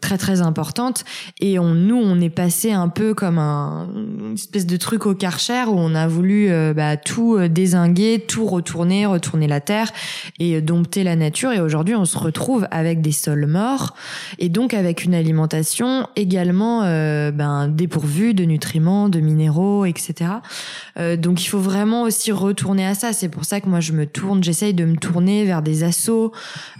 très 0.00 0.18
très 0.18 0.40
importantes 0.42 1.04
et 1.40 1.58
on 1.58 1.74
nous 1.74 1.96
on 1.96 2.20
est 2.20 2.30
passé 2.30 2.72
un 2.72 2.88
peu 2.88 3.14
comme 3.14 3.38
un 3.38 3.87
une 3.94 4.34
espèce 4.34 4.66
de 4.66 4.76
truc 4.76 5.06
au 5.06 5.14
Karcher 5.14 5.64
où 5.66 5.74
on 5.76 5.94
a 5.94 6.06
voulu 6.06 6.50
euh, 6.50 6.72
bah, 6.74 6.96
tout 6.96 7.36
euh, 7.36 7.48
désinguer, 7.48 8.24
tout 8.26 8.46
retourner, 8.46 9.06
retourner 9.06 9.46
la 9.46 9.60
terre 9.60 9.90
et 10.38 10.60
dompter 10.60 11.04
la 11.04 11.16
nature. 11.16 11.52
Et 11.52 11.60
aujourd'hui, 11.60 11.94
on 11.94 12.04
se 12.04 12.18
retrouve 12.18 12.66
avec 12.70 13.00
des 13.00 13.12
sols 13.12 13.46
morts 13.46 13.94
et 14.38 14.48
donc 14.48 14.74
avec 14.74 15.04
une 15.04 15.14
alimentation 15.14 16.06
également 16.16 16.80
ben, 16.80 17.68
dépourvue 17.68 18.34
de 18.34 18.44
nutriments, 18.44 19.08
de 19.08 19.20
minéraux, 19.20 19.84
etc. 19.84 20.30
donc 21.18 21.42
il 21.44 21.46
faut 21.46 21.58
vraiment 21.58 22.02
aussi 22.02 22.32
retourner 22.32 22.86
à 22.86 22.94
ça. 22.94 23.12
C'est 23.12 23.28
pour 23.28 23.44
ça 23.44 23.60
que 23.60 23.68
moi 23.68 23.80
je 23.80 23.92
me 23.92 24.06
tourne, 24.06 24.42
j'essaye 24.42 24.74
de 24.74 24.84
me 24.84 24.96
tourner 24.96 25.44
vers 25.44 25.62
des 25.62 25.84
assos 25.84 26.32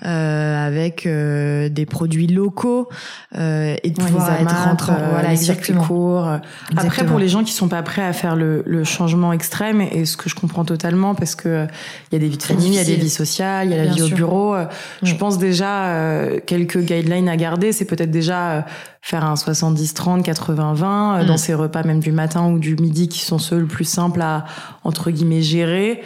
avec 0.03 1.07
des 1.07 1.87
produits 1.89 2.27
locaux 2.27 2.89
et 3.35 3.91
de 3.91 4.03
pouvoir 4.03 4.41
être 4.41 4.69
entre 4.69 4.93
voilà 5.11 5.33
exactement. 5.33 5.85
Cours. 5.85 6.29
Après 6.77 6.98
pour 7.05 7.19
les 7.19 7.29
gens 7.29 7.45
qui 7.45 7.53
sont 7.53 7.69
pas 7.69 7.83
prêts 7.83 8.05
à 8.05 8.13
faire 8.13 8.37
le, 8.37 8.63
le 8.67 8.85
changement 8.85 9.33
extrême 9.33 9.81
et, 9.81 10.05
ce 10.05 10.17
que 10.17 10.29
je 10.29 10.35
comprends 10.35 10.65
totalement 10.65 11.15
parce 11.15 11.35
que 11.35 11.67
il 12.11 12.15
y 12.15 12.17
a 12.17 12.19
des 12.19 12.29
vies 12.29 12.39
de 12.39 12.43
famille, 12.43 12.69
il 12.69 12.75
y 12.75 12.79
a 12.79 12.85
des 12.85 12.97
vies 12.97 13.11
sociales, 13.11 13.69
il 13.69 13.77
y 13.77 13.79
a 13.79 13.85
la 13.85 13.93
vie 13.93 14.03
au 14.03 14.09
bureau. 14.09 14.55
Euh, 14.55 14.67
je 15.03 15.15
pense 15.15 15.39
déjà 15.39 15.87
euh, 15.87 16.41
quelques 16.45 16.79
guidelines 16.79 17.29
à 17.29 17.37
garder, 17.37 17.73
c'est 17.73 17.85
peut-être 17.85 18.11
déjà 18.11 18.51
euh, 18.51 18.61
faire 19.03 19.25
un 19.25 19.35
70-30, 19.35 20.23
80-20 20.23 21.27
dans 21.27 21.35
mm. 21.35 21.39
ces 21.39 21.55
repas 21.55 21.83
même 21.83 22.01
du 22.01 22.13
matin 22.13 22.49
ou 22.49 22.59
du 22.59 22.77
midi 22.77 23.09
qui 23.09 23.21
sont 23.21 23.39
ceux 23.39 23.59
le 23.59 23.67
plus 23.67 23.85
simples 23.85 24.23
à 24.23 24.45
entre 24.85 25.11
guillemets 25.11 25.43
gérer 25.43 26.03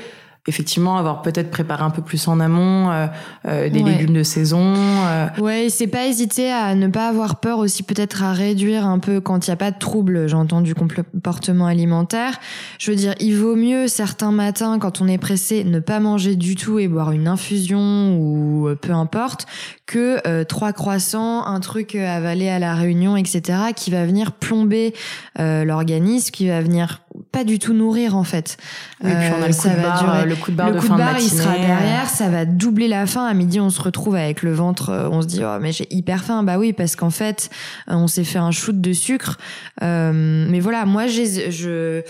effectivement 0.48 0.98
avoir 0.98 1.22
peut-être 1.22 1.50
préparé 1.50 1.84
un 1.84 1.90
peu 1.90 2.02
plus 2.02 2.26
en 2.26 2.40
amont 2.40 2.90
euh, 2.90 3.06
euh 3.46 3.68
des 3.68 3.82
légumes 3.82 4.14
de 4.14 4.24
saison. 4.24 4.74
Euh. 4.76 5.28
Ouais, 5.38 5.68
c'est 5.70 5.86
pas 5.86 6.06
hésiter 6.06 6.50
à 6.50 6.74
ne 6.74 6.88
pas 6.88 7.08
avoir 7.08 7.36
peur 7.36 7.58
aussi 7.58 7.84
peut-être 7.84 8.24
à 8.24 8.32
réduire 8.32 8.84
un 8.84 8.98
peu 8.98 9.20
quand 9.20 9.46
il 9.46 9.50
y 9.50 9.52
a 9.52 9.56
pas 9.56 9.70
de 9.70 9.78
trouble, 9.78 10.26
j'entends 10.28 10.60
du 10.60 10.74
comportement 10.74 11.66
alimentaire. 11.66 12.40
Je 12.80 12.90
veux 12.90 12.96
dire, 12.96 13.14
il 13.20 13.36
vaut 13.36 13.54
mieux 13.54 13.86
certains 13.86 14.32
matins 14.32 14.80
quand 14.80 15.00
on 15.00 15.06
est 15.06 15.18
pressé 15.18 15.62
ne 15.62 15.78
pas 15.78 16.00
manger 16.00 16.34
du 16.34 16.56
tout 16.56 16.80
et 16.80 16.88
boire 16.88 17.12
une 17.12 17.28
infusion 17.28 18.16
ou 18.18 18.66
euh, 18.66 18.74
peu 18.74 18.92
importe 18.92 19.46
que 19.86 20.42
trois 20.44 20.72
croissants, 20.72 21.44
un 21.44 21.60
truc 21.60 21.94
avalé 21.94 22.48
à 22.48 22.58
la 22.58 22.74
réunion, 22.74 23.14
etc., 23.16 23.58
qui 23.76 23.90
va 23.90 24.06
venir 24.06 24.32
plomber 24.32 24.94
l'organisme, 25.38 26.30
qui 26.30 26.48
va 26.48 26.62
venir 26.62 27.02
pas 27.30 27.44
du 27.44 27.58
tout 27.58 27.72
nourrir 27.72 28.16
en 28.16 28.24
fait. 28.24 28.56
Oui, 29.02 29.10
puis 29.10 29.28
on 29.38 29.42
a 29.42 29.48
le, 29.48 29.54
coup 29.54 29.68
de 29.68 29.82
barre, 29.82 30.26
le 30.26 30.36
coup 30.36 30.50
de 30.50 30.56
barre, 30.56 30.70
le 30.70 30.80
coup 30.80 30.88
de, 30.88 30.96
barre 30.96 31.18
il 31.18 31.28
sera 31.28 31.56
derrière, 31.56 32.08
ça 32.08 32.28
va 32.28 32.44
doubler 32.44 32.88
la 32.88 33.06
faim. 33.06 33.26
À 33.26 33.34
midi, 33.34 33.60
on 33.60 33.70
se 33.70 33.80
retrouve 33.80 34.16
avec 34.16 34.42
le 34.42 34.52
ventre, 34.52 34.90
euh, 34.90 35.08
on 35.10 35.22
se 35.22 35.26
dit 35.26 35.42
oh 35.44 35.58
mais 35.60 35.72
j'ai 35.72 35.86
hyper 35.90 36.24
faim. 36.24 36.42
Bah 36.42 36.58
oui, 36.58 36.72
parce 36.72 36.96
qu'en 36.96 37.10
fait, 37.10 37.50
euh, 37.90 37.94
on 37.94 38.06
s'est 38.06 38.24
fait 38.24 38.38
un 38.38 38.50
shoot 38.50 38.80
de 38.80 38.92
sucre. 38.92 39.38
Euh, 39.82 40.46
mais 40.48 40.60
voilà, 40.60 40.84
moi 40.84 41.06
j'ai 41.06 41.50
je 41.50 42.02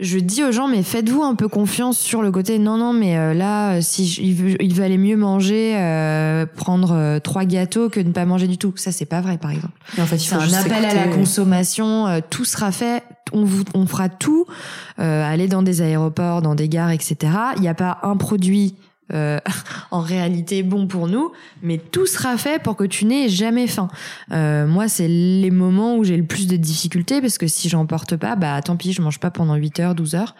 je 0.00 0.18
dis 0.18 0.44
aux 0.44 0.52
gens 0.52 0.68
mais 0.68 0.82
faites-vous 0.82 1.22
un 1.22 1.34
peu 1.34 1.48
confiance 1.48 1.98
sur 1.98 2.22
le 2.22 2.30
côté 2.30 2.58
non 2.58 2.76
non 2.76 2.92
mais 2.92 3.18
euh, 3.18 3.34
là 3.34 3.80
si 3.82 4.04
il, 4.22 4.34
veut, 4.34 4.62
il 4.62 4.74
valait 4.74 4.96
mieux 4.96 5.16
manger 5.16 5.74
euh, 5.76 6.46
prendre 6.46 7.18
trois 7.18 7.44
gâteaux 7.44 7.88
que 7.88 8.00
de 8.00 8.08
ne 8.08 8.12
pas 8.12 8.24
manger 8.24 8.46
du 8.46 8.58
tout. 8.58 8.72
Ça 8.76 8.92
c'est 8.92 9.06
pas 9.06 9.20
vrai 9.20 9.38
par 9.38 9.50
exemple. 9.50 9.74
En 9.98 10.06
fait, 10.06 10.18
c'est 10.18 10.34
un 10.34 10.52
appel 10.52 10.84
à 10.84 10.94
la 10.94 11.08
consommation. 11.08 12.22
tout 12.30 12.44
sera 12.44 12.72
fait 12.72 13.02
on, 13.32 13.44
vous, 13.44 13.64
on 13.74 13.86
fera 13.86 14.08
tout, 14.08 14.46
euh, 14.98 15.24
aller 15.24 15.48
dans 15.48 15.62
des 15.62 15.82
aéroports, 15.82 16.42
dans 16.42 16.54
des 16.54 16.68
gares, 16.68 16.90
etc. 16.90 17.16
Il 17.56 17.62
n'y 17.62 17.68
a 17.68 17.74
pas 17.74 17.98
un 18.02 18.16
produit 18.16 18.74
euh, 19.12 19.38
en 19.90 20.00
réalité 20.00 20.62
bon 20.62 20.86
pour 20.86 21.08
nous, 21.08 21.32
mais 21.62 21.78
tout 21.78 22.06
sera 22.06 22.36
fait 22.36 22.62
pour 22.62 22.76
que 22.76 22.84
tu 22.84 23.04
n'aies 23.06 23.28
jamais 23.28 23.66
faim. 23.66 23.88
Euh, 24.32 24.66
moi, 24.66 24.88
c'est 24.88 25.08
les 25.08 25.50
moments 25.50 25.96
où 25.96 26.04
j'ai 26.04 26.16
le 26.16 26.24
plus 26.24 26.46
de 26.46 26.56
difficultés 26.56 27.20
parce 27.20 27.38
que 27.38 27.46
si 27.46 27.68
j'en 27.68 27.86
porte 27.86 28.16
pas, 28.16 28.36
bah 28.36 28.60
tant 28.62 28.76
pis, 28.76 28.92
je 28.92 29.02
mange 29.02 29.18
pas 29.18 29.30
pendant 29.30 29.54
8 29.54 29.80
heures, 29.80 29.94
12 29.94 30.14
heures. 30.14 30.34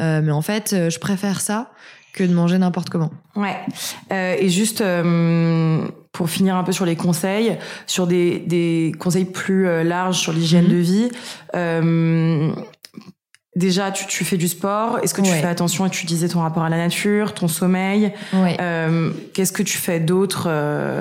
Euh, 0.00 0.22
mais 0.22 0.32
en 0.32 0.42
fait, 0.42 0.72
euh, 0.72 0.90
je 0.90 0.98
préfère 0.98 1.40
ça 1.40 1.70
que 2.14 2.24
de 2.24 2.32
manger 2.32 2.58
n'importe 2.58 2.88
comment. 2.88 3.10
Ouais. 3.36 3.56
Euh, 4.10 4.36
et 4.38 4.48
juste 4.48 4.80
euh, 4.80 5.86
pour 6.12 6.30
finir 6.30 6.56
un 6.56 6.64
peu 6.64 6.72
sur 6.72 6.84
les 6.84 6.96
conseils, 6.96 7.56
sur 7.86 8.06
des, 8.06 8.38
des 8.40 8.92
conseils 8.98 9.24
plus 9.24 9.66
euh, 9.66 9.84
larges 9.84 10.18
sur 10.18 10.32
l'hygiène 10.32 10.64
mhm. 10.64 10.70
de 10.70 10.76
vie. 10.76 11.08
Euh, 11.54 12.50
déjà, 13.56 13.90
tu, 13.90 14.06
tu, 14.06 14.24
fais 14.24 14.36
du 14.36 14.48
sport. 14.48 14.98
Est-ce 15.02 15.14
que 15.14 15.20
tu 15.20 15.30
fais 15.30 15.46
attention 15.46 15.86
et 15.86 15.90
tu 15.90 16.06
disais 16.06 16.28
ton 16.28 16.40
rapport 16.40 16.62
à 16.62 16.68
la 16.68 16.76
nature, 16.76 17.34
ton 17.34 17.48
sommeil 17.48 18.12
euh, 18.34 19.10
Qu'est-ce 19.34 19.52
que 19.52 19.62
tu 19.62 19.76
fais 19.76 20.00
d'autre 20.00 20.48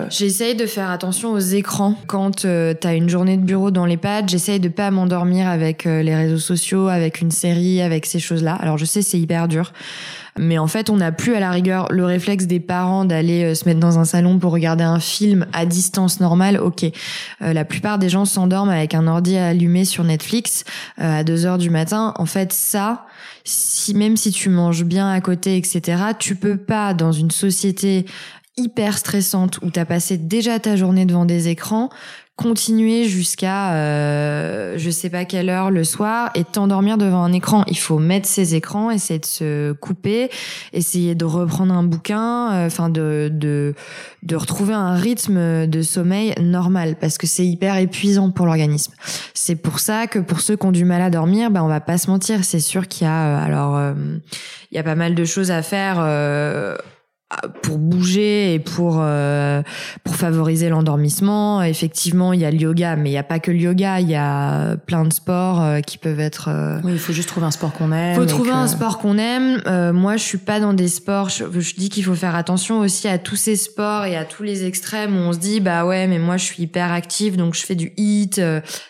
J'essaye 0.09 0.55
de 0.55 0.65
faire 0.65 0.89
attention 0.89 1.31
aux 1.31 1.39
écrans. 1.39 1.95
Quand 2.07 2.45
euh, 2.45 2.73
tu 2.79 2.87
as 2.87 2.93
une 2.93 3.09
journée 3.09 3.37
de 3.37 3.43
bureau 3.43 3.71
dans 3.71 3.85
les 3.85 3.97
pads, 3.97 4.27
j'essaye 4.27 4.59
de 4.59 4.69
pas 4.69 4.91
m'endormir 4.91 5.47
avec 5.47 5.85
les 5.85 6.15
réseaux 6.15 6.37
sociaux, 6.37 6.87
avec 6.87 7.21
une 7.21 7.31
série, 7.31 7.81
avec 7.81 8.05
ces 8.05 8.19
choses-là. 8.19 8.55
Alors 8.55 8.77
je 8.77 8.85
sais, 8.85 9.01
c'est 9.01 9.19
hyper 9.19 9.47
dur. 9.47 9.71
Mais 10.37 10.57
en 10.57 10.67
fait, 10.67 10.89
on 10.89 10.97
n'a 10.97 11.11
plus 11.11 11.35
à 11.35 11.39
la 11.39 11.51
rigueur 11.51 11.87
le 11.91 12.05
réflexe 12.05 12.45
des 12.45 12.59
parents 12.59 13.05
d'aller 13.05 13.43
euh, 13.43 13.55
se 13.55 13.65
mettre 13.65 13.79
dans 13.79 13.99
un 13.99 14.05
salon 14.05 14.39
pour 14.39 14.51
regarder 14.51 14.83
un 14.83 14.99
film 14.99 15.47
à 15.53 15.65
distance 15.65 16.19
normale. 16.19 16.59
Ok, 16.59 16.83
euh, 16.83 17.53
la 17.53 17.65
plupart 17.65 17.99
des 17.99 18.09
gens 18.09 18.25
s'endorment 18.25 18.69
avec 18.69 18.93
un 18.93 19.07
ordi 19.07 19.37
allumé 19.37 19.85
sur 19.85 20.03
Netflix 20.03 20.63
euh, 20.99 21.19
à 21.19 21.23
2 21.23 21.45
heures 21.45 21.57
du 21.57 21.69
matin. 21.69 22.13
En 22.17 22.25
fait, 22.25 22.53
ça, 22.53 23.05
si 23.43 23.93
même 23.93 24.17
si 24.17 24.31
tu 24.31 24.49
manges 24.49 24.83
bien 24.83 25.09
à 25.09 25.21
côté, 25.21 25.57
etc., 25.57 26.01
tu 26.17 26.35
peux 26.35 26.57
pas 26.57 26.93
dans 26.93 27.11
une 27.11 27.31
société 27.31 28.05
hyper 28.57 28.97
stressante 28.97 29.59
où 29.61 29.69
tu 29.69 29.79
as 29.79 29.85
passé 29.85 30.17
déjà 30.17 30.59
ta 30.59 30.75
journée 30.75 31.05
devant 31.05 31.25
des 31.25 31.47
écrans 31.47 31.89
continuer 32.37 33.05
jusqu'à 33.05 33.73
euh, 33.73 34.75
je 34.77 34.91
sais 34.91 35.09
pas 35.09 35.25
quelle 35.25 35.49
heure 35.49 35.71
le 35.71 35.83
soir 35.83 36.29
et 36.35 36.43
t'endormir 36.43 36.99
devant 36.99 37.23
un 37.23 37.33
écran. 37.33 37.63
Il 37.67 37.79
faut 37.79 37.97
mettre 37.97 38.27
ses 38.27 38.53
écrans, 38.53 38.91
essayer 38.91 39.19
de 39.19 39.25
se 39.25 39.71
couper, 39.73 40.29
essayer 40.71 41.15
de 41.15 41.25
reprendre 41.25 41.73
un 41.73 41.83
bouquin, 41.83 42.53
euh, 42.53 42.67
enfin 42.67 42.89
de, 42.89 43.29
de 43.33 43.73
de 44.21 44.35
retrouver 44.35 44.75
un 44.75 44.93
rythme 44.95 45.65
de 45.65 45.81
sommeil 45.81 46.35
normal 46.39 46.95
parce 46.99 47.17
que 47.17 47.25
c'est 47.25 47.45
hyper 47.45 47.75
épuisant 47.77 48.29
pour 48.29 48.45
l'organisme. 48.45 48.93
C'est 49.33 49.55
pour 49.55 49.79
ça 49.79 50.05
que 50.05 50.19
pour 50.19 50.39
ceux 50.39 50.55
qui 50.55 50.65
ont 50.67 50.71
du 50.71 50.85
mal 50.85 51.01
à 51.01 51.09
dormir, 51.09 51.49
ben 51.49 51.63
on 51.63 51.67
va 51.67 51.81
pas 51.81 51.97
se 51.97 52.09
mentir, 52.09 52.43
c'est 52.43 52.59
sûr 52.59 52.87
qu'il 52.87 53.07
y 53.07 53.09
a 53.09 53.25
euh, 53.25 53.45
alors 53.45 53.95
il 54.71 54.75
y 54.75 54.77
a 54.77 54.83
pas 54.83 54.95
mal 54.95 55.15
de 55.15 55.25
choses 55.25 55.49
à 55.49 55.63
faire 55.63 55.97
pour 57.61 57.77
bouger 57.77 58.53
et 58.53 58.59
pour 58.59 58.99
euh, 59.01 59.61
pour 60.05 60.15
favoriser 60.15 60.69
l'endormissement. 60.69 61.61
Effectivement, 61.61 62.31
il 62.31 62.39
y 62.39 62.45
a 62.45 62.51
le 62.51 62.57
yoga, 62.57 62.95
mais 62.95 63.09
il 63.09 63.13
n'y 63.13 63.17
a 63.17 63.23
pas 63.23 63.39
que 63.39 63.51
le 63.51 63.57
yoga. 63.57 63.99
Il 63.99 64.09
y 64.09 64.15
a 64.15 64.77
plein 64.77 65.03
de 65.03 65.11
sports 65.11 65.61
euh, 65.61 65.81
qui 65.81 65.97
peuvent 65.97 66.21
être. 66.21 66.47
Euh, 66.47 66.79
oui, 66.85 66.93
il 66.93 66.99
faut 66.99 67.11
juste 67.11 67.27
trouver 67.27 67.45
un 67.45 67.51
sport 67.51 67.73
qu'on 67.73 67.91
aime. 67.91 68.13
Il 68.13 68.15
faut 68.15 68.25
trouver 68.25 68.51
un 68.51 68.67
sport 68.67 68.97
qu'on 68.97 69.17
aime. 69.17 69.61
moi, 69.93 70.15
je 70.15 70.23
suis 70.23 70.37
pas 70.37 70.61
dans 70.61 70.73
des 70.73 70.87
sports. 70.87 71.27
Je, 71.29 71.43
je 71.59 71.75
dis 71.75 71.89
qu'il 71.89 72.05
faut 72.05 72.15
faire 72.15 72.35
attention 72.35 72.79
aussi 72.79 73.09
à 73.09 73.17
tous 73.17 73.35
ces 73.35 73.57
sports 73.57 74.05
et 74.05 74.15
à 74.15 74.23
tous 74.23 74.43
les 74.43 74.65
extrêmes 74.65 75.15
où 75.17 75.19
on 75.19 75.33
se 75.33 75.39
dit 75.39 75.59
bah 75.59 75.85
ouais, 75.85 76.07
mais 76.07 76.19
moi 76.19 76.37
je 76.37 76.45
suis 76.45 76.63
hyper 76.63 76.93
active, 76.93 77.35
donc 77.35 77.55
je 77.55 77.65
fais 77.65 77.75
du 77.75 77.91
hit, 77.97 78.41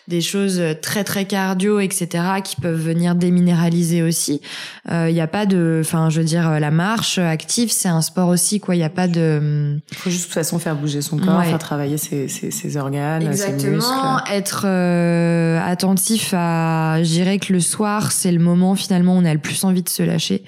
des 0.06 0.20
choses 0.20 0.62
très 0.80 1.02
très 1.02 1.24
cardio, 1.24 1.80
etc. 1.80 2.24
qui 2.44 2.54
peuvent 2.56 2.80
venir 2.80 3.16
déminéraliser 3.16 4.02
aussi. 4.02 4.40
Il 4.88 5.12
n'y 5.12 5.20
a 5.20 5.26
pas 5.26 5.44
de, 5.44 5.82
enfin, 5.84 6.08
je 6.08 6.20
veux 6.20 6.26
dire, 6.26 6.60
la 6.60 6.70
marche 6.70 7.18
active, 7.18 7.72
c'est 7.72 7.88
un 7.88 8.00
sport 8.00 8.27
aussi 8.28 8.60
quoi. 8.60 8.76
Il 8.76 8.78
y 8.78 8.84
a 8.84 8.90
pas 8.90 9.08
de 9.08 9.78
il 9.90 9.96
faut 9.96 10.10
juste 10.10 10.22
de 10.22 10.26
toute 10.26 10.34
façon 10.34 10.58
faire 10.58 10.76
bouger 10.76 11.02
son 11.02 11.18
corps 11.18 11.42
faire 11.44 11.58
travailler 11.58 11.98
ses, 11.98 12.28
ses, 12.28 12.50
ses 12.50 12.76
organes 12.76 13.22
Exactement. 13.22 13.58
ses 13.58 13.70
muscles. 13.70 14.32
Être 14.32 14.62
euh, 14.66 15.60
attentif 15.64 16.34
à 16.36 17.02
je 17.02 17.08
dirais 17.08 17.38
que 17.38 17.52
le 17.52 17.60
soir 17.60 18.12
c'est 18.12 18.32
le 18.32 18.40
moment 18.40 18.74
finalement 18.74 19.16
où 19.16 19.18
on 19.20 19.24
a 19.24 19.32
le 19.32 19.40
plus 19.40 19.64
envie 19.64 19.82
de 19.82 19.88
se 19.88 20.02
lâcher. 20.02 20.44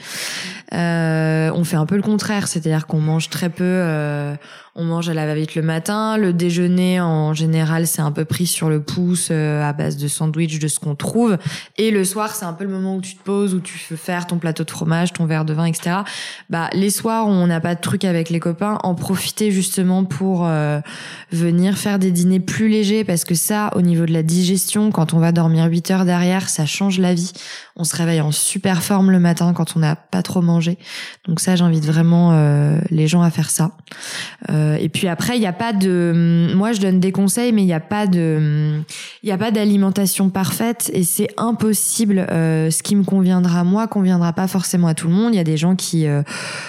Euh, 0.72 1.50
on 1.54 1.64
fait 1.64 1.76
un 1.76 1.86
peu 1.86 1.96
le 1.96 2.02
contraire 2.02 2.46
c'est-à-dire 2.48 2.86
qu'on 2.86 3.00
mange 3.00 3.28
très 3.28 3.48
peu 3.48 3.64
euh, 3.64 4.34
on 4.74 4.84
mange 4.84 5.08
à 5.08 5.14
la 5.14 5.26
va-vite 5.26 5.54
le 5.54 5.62
matin. 5.62 6.16
Le 6.16 6.32
déjeuner, 6.32 7.00
en 7.00 7.34
général, 7.34 7.86
c'est 7.86 8.02
un 8.02 8.12
peu 8.12 8.24
pris 8.24 8.46
sur 8.46 8.68
le 8.68 8.80
pouce 8.82 9.28
euh, 9.30 9.62
à 9.68 9.72
base 9.72 9.96
de 9.96 10.06
sandwich, 10.06 10.58
de 10.58 10.68
ce 10.68 10.78
qu'on 10.78 10.94
trouve. 10.94 11.38
Et 11.76 11.90
le 11.90 12.04
soir, 12.04 12.34
c'est 12.34 12.44
un 12.44 12.52
peu 12.52 12.64
le 12.64 12.70
moment 12.70 12.96
où 12.96 13.00
tu 13.00 13.16
te 13.16 13.22
poses, 13.22 13.54
où 13.54 13.60
tu 13.60 13.78
veux 13.90 13.96
faire 13.96 14.26
ton 14.26 14.38
plateau 14.38 14.64
de 14.64 14.70
fromage, 14.70 15.12
ton 15.12 15.26
verre 15.26 15.44
de 15.44 15.52
vin, 15.52 15.64
etc. 15.64 15.96
Bah, 16.48 16.70
les 16.72 16.90
soirs 16.90 17.26
où 17.26 17.30
on 17.30 17.46
n'a 17.46 17.60
pas 17.60 17.74
de 17.74 17.80
truc 17.80 18.04
avec 18.04 18.30
les 18.30 18.40
copains, 18.40 18.78
en 18.82 18.94
profiter 18.94 19.50
justement 19.50 20.04
pour 20.04 20.46
euh, 20.46 20.80
venir 21.32 21.76
faire 21.76 21.98
des 21.98 22.10
dîners 22.10 22.40
plus 22.40 22.68
légers 22.68 23.04
parce 23.04 23.24
que 23.24 23.34
ça, 23.34 23.70
au 23.74 23.82
niveau 23.82 24.06
de 24.06 24.12
la 24.12 24.22
digestion, 24.22 24.90
quand 24.90 25.14
on 25.14 25.18
va 25.18 25.32
dormir 25.32 25.66
8 25.66 25.90
heures 25.90 26.04
derrière, 26.04 26.48
ça 26.48 26.66
change 26.66 26.98
la 26.98 27.14
vie. 27.14 27.32
On 27.76 27.84
se 27.84 27.96
réveille 27.96 28.20
en 28.20 28.30
super 28.30 28.82
forme 28.82 29.10
le 29.10 29.18
matin 29.18 29.52
quand 29.52 29.76
on 29.76 29.80
n'a 29.80 29.96
pas 29.96 30.22
trop 30.22 30.42
mangé. 30.42 30.78
Donc 31.26 31.40
ça, 31.40 31.56
j'invite 31.56 31.84
vraiment 31.84 32.32
euh, 32.32 32.78
les 32.90 33.08
gens 33.08 33.22
à 33.22 33.30
faire 33.30 33.50
ça. 33.50 33.72
Euh, 34.50 34.59
et 34.80 34.88
puis 34.88 35.08
après, 35.08 35.36
il 35.36 35.40
n'y 35.40 35.46
a 35.46 35.52
pas 35.52 35.72
de, 35.72 36.52
moi 36.54 36.72
je 36.72 36.80
donne 36.80 37.00
des 37.00 37.12
conseils, 37.12 37.52
mais 37.52 37.62
il 37.62 37.66
n'y 37.66 37.72
a 37.72 37.80
pas 37.80 38.06
de, 38.06 38.80
il 39.22 39.26
n'y 39.26 39.32
a 39.32 39.38
pas 39.38 39.50
d'alimentation 39.50 40.30
parfaite 40.30 40.90
et 40.94 41.02
c'est 41.04 41.28
impossible. 41.36 42.26
Euh, 42.30 42.70
ce 42.70 42.82
qui 42.82 42.96
me 42.96 43.04
conviendra 43.04 43.64
moi 43.64 43.86
conviendra 43.88 44.32
pas 44.32 44.46
forcément 44.46 44.86
à 44.88 44.94
tout 44.94 45.08
le 45.08 45.14
monde. 45.14 45.34
Il 45.34 45.36
y 45.36 45.40
a 45.40 45.44
des 45.44 45.56
gens 45.56 45.76
qui 45.76 46.06
euh, 46.06 46.22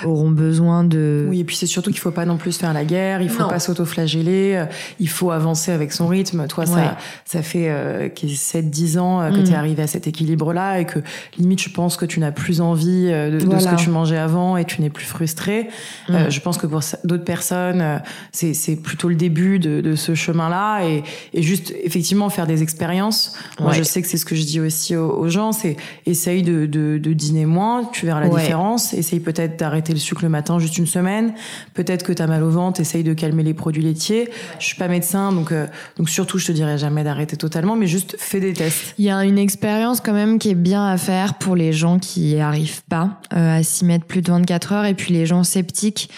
auront 0.06 0.30
besoin 0.32 0.84
de. 0.84 1.28
Oui, 1.30 1.40
et 1.40 1.44
puis 1.44 1.56
c'est 1.56 1.66
surtout 1.68 1.92
qu'il 1.92 2.00
faut 2.00 2.12
pas 2.12 2.26
non 2.26 2.38
plus 2.38 2.58
faire 2.58 2.74
la 2.74 2.84
guerre. 2.86 3.22
Il 3.22 3.30
faut 3.30 3.48
pas 3.48 3.60
s'auto-flageller. 3.60 4.56
euh, 4.56 4.66
Il 5.00 5.10
faut 5.10 5.32
avancer 5.32 5.72
avec 5.72 5.92
son 5.92 6.08
rythme. 6.08 6.48
Toi, 6.48 6.66
Ouais. 6.66 6.76
ça, 6.76 6.98
ça 7.26 7.42
fait 7.42 7.70
euh, 7.70 8.10
7-10 8.10 8.98
ans 9.00 9.22
euh, 9.22 9.30
que 9.32 9.38
Mm. 9.40 9.44
tu 9.44 9.52
es 9.52 9.56
arrivé 9.56 9.84
à 9.84 9.88
cet 9.88 10.08
équilibre-là 10.08 10.80
et 10.80 10.86
que 10.86 11.00
limite, 11.38 11.62
je 11.62 11.70
pense 11.70 11.98
que 11.98 12.06
tu 12.06 12.20
n'as 12.20 12.32
plus 12.32 12.62
envie 12.62 13.08
euh, 13.10 13.32
de, 13.32 13.36
de 13.38 13.40
ce 13.42 13.46
Voilà. 13.46 13.72
que 13.72 13.82
tu 13.82 13.90
mangeais 13.90 14.18
avant 14.18 14.58
et 14.58 14.66
tu 14.66 14.82
n'es 14.82 14.90
plus 14.90 15.06
frustré. 15.06 15.70
Mm. 16.10 16.14
Euh, 16.16 16.30
je 16.30 16.40
pense 16.40 16.58
que 16.58 16.68
pour 16.68 16.82
d'autres 17.04 17.24
personnes, 17.24 17.81
euh, 17.82 17.98
c'est 18.32 18.76
plutôt 18.76 19.10
le 19.10 19.15
début 19.15 19.60
de, 19.60 19.82
de 19.82 19.96
ce 19.96 20.15
chemin-là 20.15 20.84
et, 20.86 21.04
et 21.34 21.41
juste 21.41 21.74
effectivement 21.84 22.30
faire 22.30 22.48
des 22.48 22.63
expériences. 22.63 23.36
Moi, 23.60 23.74
je 23.74 23.84
sais 23.84 24.02
que 24.02 24.08
c'est 24.08 24.17
ce 24.17 24.26
que 24.26 24.36
je 24.36 24.44
dis 24.44 24.60
aussi 24.60 24.96
aux, 24.96 25.10
aux 25.12 25.28
gens, 25.30 25.52
c'est 25.52 25.76
essaye 26.06 26.44
de, 26.44 26.65
de, 26.65 26.98
de 26.98 27.13
dîner 27.13 27.46
moins, 27.46 27.86
tu 27.91 28.06
verras 28.06 28.22
la 28.22 28.28
Ouais. 28.28 28.41
différence. 28.41 28.94
Essaye 28.94 29.20
peut-être 29.20 29.58
d'arrêter 29.60 29.94
le 29.94 30.00
sucre 30.00 30.24
le 30.24 30.30
matin 30.30 30.58
juste 30.60 30.78
une 30.78 30.86
semaine. 30.88 31.34
Peut-être 31.74 32.04
que 32.06 32.13
tu 32.13 32.22
as 32.22 32.28
mal 32.28 32.44
au 32.44 32.50
ventre, 32.50 32.80
essaye 32.80 33.04
de 33.04 33.13
calmer 33.13 33.44
les 33.44 33.54
produits 33.54 33.84
laitiers. 33.84 34.30
Je 34.60 34.65
suis 34.65 34.78
pas 34.78 34.88
médecin, 34.88 35.32
donc 35.34 35.52
euh, 35.52 35.67
donc 35.98 36.10
surtout 36.10 36.38
je 36.38 36.48
te 36.48 36.52
dirais 36.52 36.78
jamais 36.78 37.04
d'arrêter 37.04 37.36
totalement, 37.38 37.76
mais 37.76 37.88
juste 37.88 38.15
fais 38.20 38.39
des 38.39 38.54
tests. 38.54 38.94
Il 38.98 39.06
y 39.06 39.10
a 39.10 39.24
une 39.26 39.38
expérience 39.38 40.02
quand 40.02 40.13
même 40.13 40.39
qui 40.39 40.50
est 40.50 40.56
bien 40.56 40.86
à 40.88 40.98
faire 40.98 41.36
pour 41.36 41.56
les 41.56 41.74
gens 41.74 42.00
qui 42.00 42.38
arrivent 42.39 42.84
pas 42.89 43.20
euh, 43.34 43.60
à 43.60 43.63
s'y 43.63 43.86
mettre 43.86 44.06
plus 44.06 44.22
de 44.22 44.32
24 44.32 44.74
heures 44.74 44.86
et 44.86 44.94
puis 44.94 45.13
les 45.13 45.26
gens 45.26 45.44
sceptiques. 45.44 46.10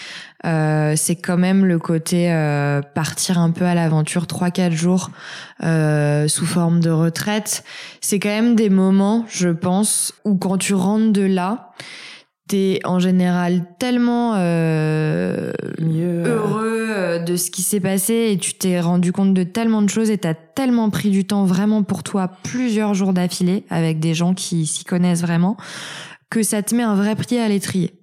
Euh, 0.44 0.94
c'est 0.96 1.16
quand 1.16 1.36
même 1.36 1.64
le 1.64 1.78
côté 1.78 2.32
euh, 2.32 2.82
partir 2.82 3.38
un 3.38 3.50
peu 3.50 3.64
à 3.64 3.74
l'aventure 3.74 4.24
3-4 4.24 4.72
jours 4.72 5.10
euh, 5.62 6.28
sous 6.28 6.46
forme 6.46 6.80
de 6.80 6.90
retraite. 6.90 7.64
C'est 8.00 8.18
quand 8.18 8.28
même 8.28 8.54
des 8.54 8.70
moments, 8.70 9.24
je 9.28 9.48
pense, 9.48 10.12
où 10.24 10.36
quand 10.36 10.58
tu 10.58 10.74
rentres 10.74 11.12
de 11.12 11.22
là, 11.22 11.70
t'es 12.46 12.80
en 12.84 12.98
général 12.98 13.64
tellement 13.78 14.34
euh, 14.36 15.52
Mieux. 15.80 16.24
euh, 16.26 16.36
heureux 16.36 16.86
euh, 16.90 17.18
de 17.18 17.36
ce 17.36 17.50
qui 17.50 17.62
s'est 17.62 17.80
passé 17.80 18.28
et 18.32 18.36
tu 18.38 18.54
t'es 18.54 18.80
rendu 18.80 19.12
compte 19.12 19.32
de 19.32 19.44
tellement 19.44 19.80
de 19.80 19.88
choses 19.88 20.10
et 20.10 20.18
t'as 20.18 20.34
tellement 20.34 20.90
pris 20.90 21.10
du 21.10 21.24
temps 21.24 21.46
vraiment 21.46 21.82
pour 21.82 22.02
toi 22.02 22.30
plusieurs 22.42 22.92
jours 22.92 23.14
d'affilée 23.14 23.64
avec 23.70 23.98
des 23.98 24.12
gens 24.12 24.34
qui 24.34 24.66
s'y 24.66 24.84
connaissent 24.84 25.22
vraiment 25.22 25.56
que 26.30 26.42
ça 26.42 26.62
te 26.62 26.74
met 26.74 26.82
un 26.82 26.94
vrai 26.94 27.14
pied 27.16 27.40
à 27.40 27.48
l'étrier. 27.48 27.94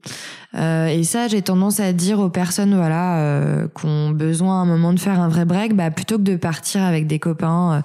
Euh, 0.56 0.88
et 0.88 1.04
ça, 1.04 1.28
j'ai 1.28 1.42
tendance 1.42 1.80
à 1.80 1.94
dire 1.94 2.20
aux 2.20 2.30
personnes 2.30 2.76
voilà 2.76 3.20
euh, 3.20 3.68
qui 3.80 3.86
ont 3.86 4.12
besoin 4.12 4.60
à 4.60 4.62
un 4.64 4.66
moment 4.66 4.94
de 4.94 5.00
faire 5.00 5.20
un 5.20 5.30
vrai 5.30 5.46
break, 5.46 5.76
bah 5.76 5.92
plutôt 5.92 6.18
que 6.18 6.24
de 6.24 6.36
partir 6.36 6.84
avec 6.84 7.08
des 7.08 7.20
copains. 7.20 7.76
euh, 7.76 7.82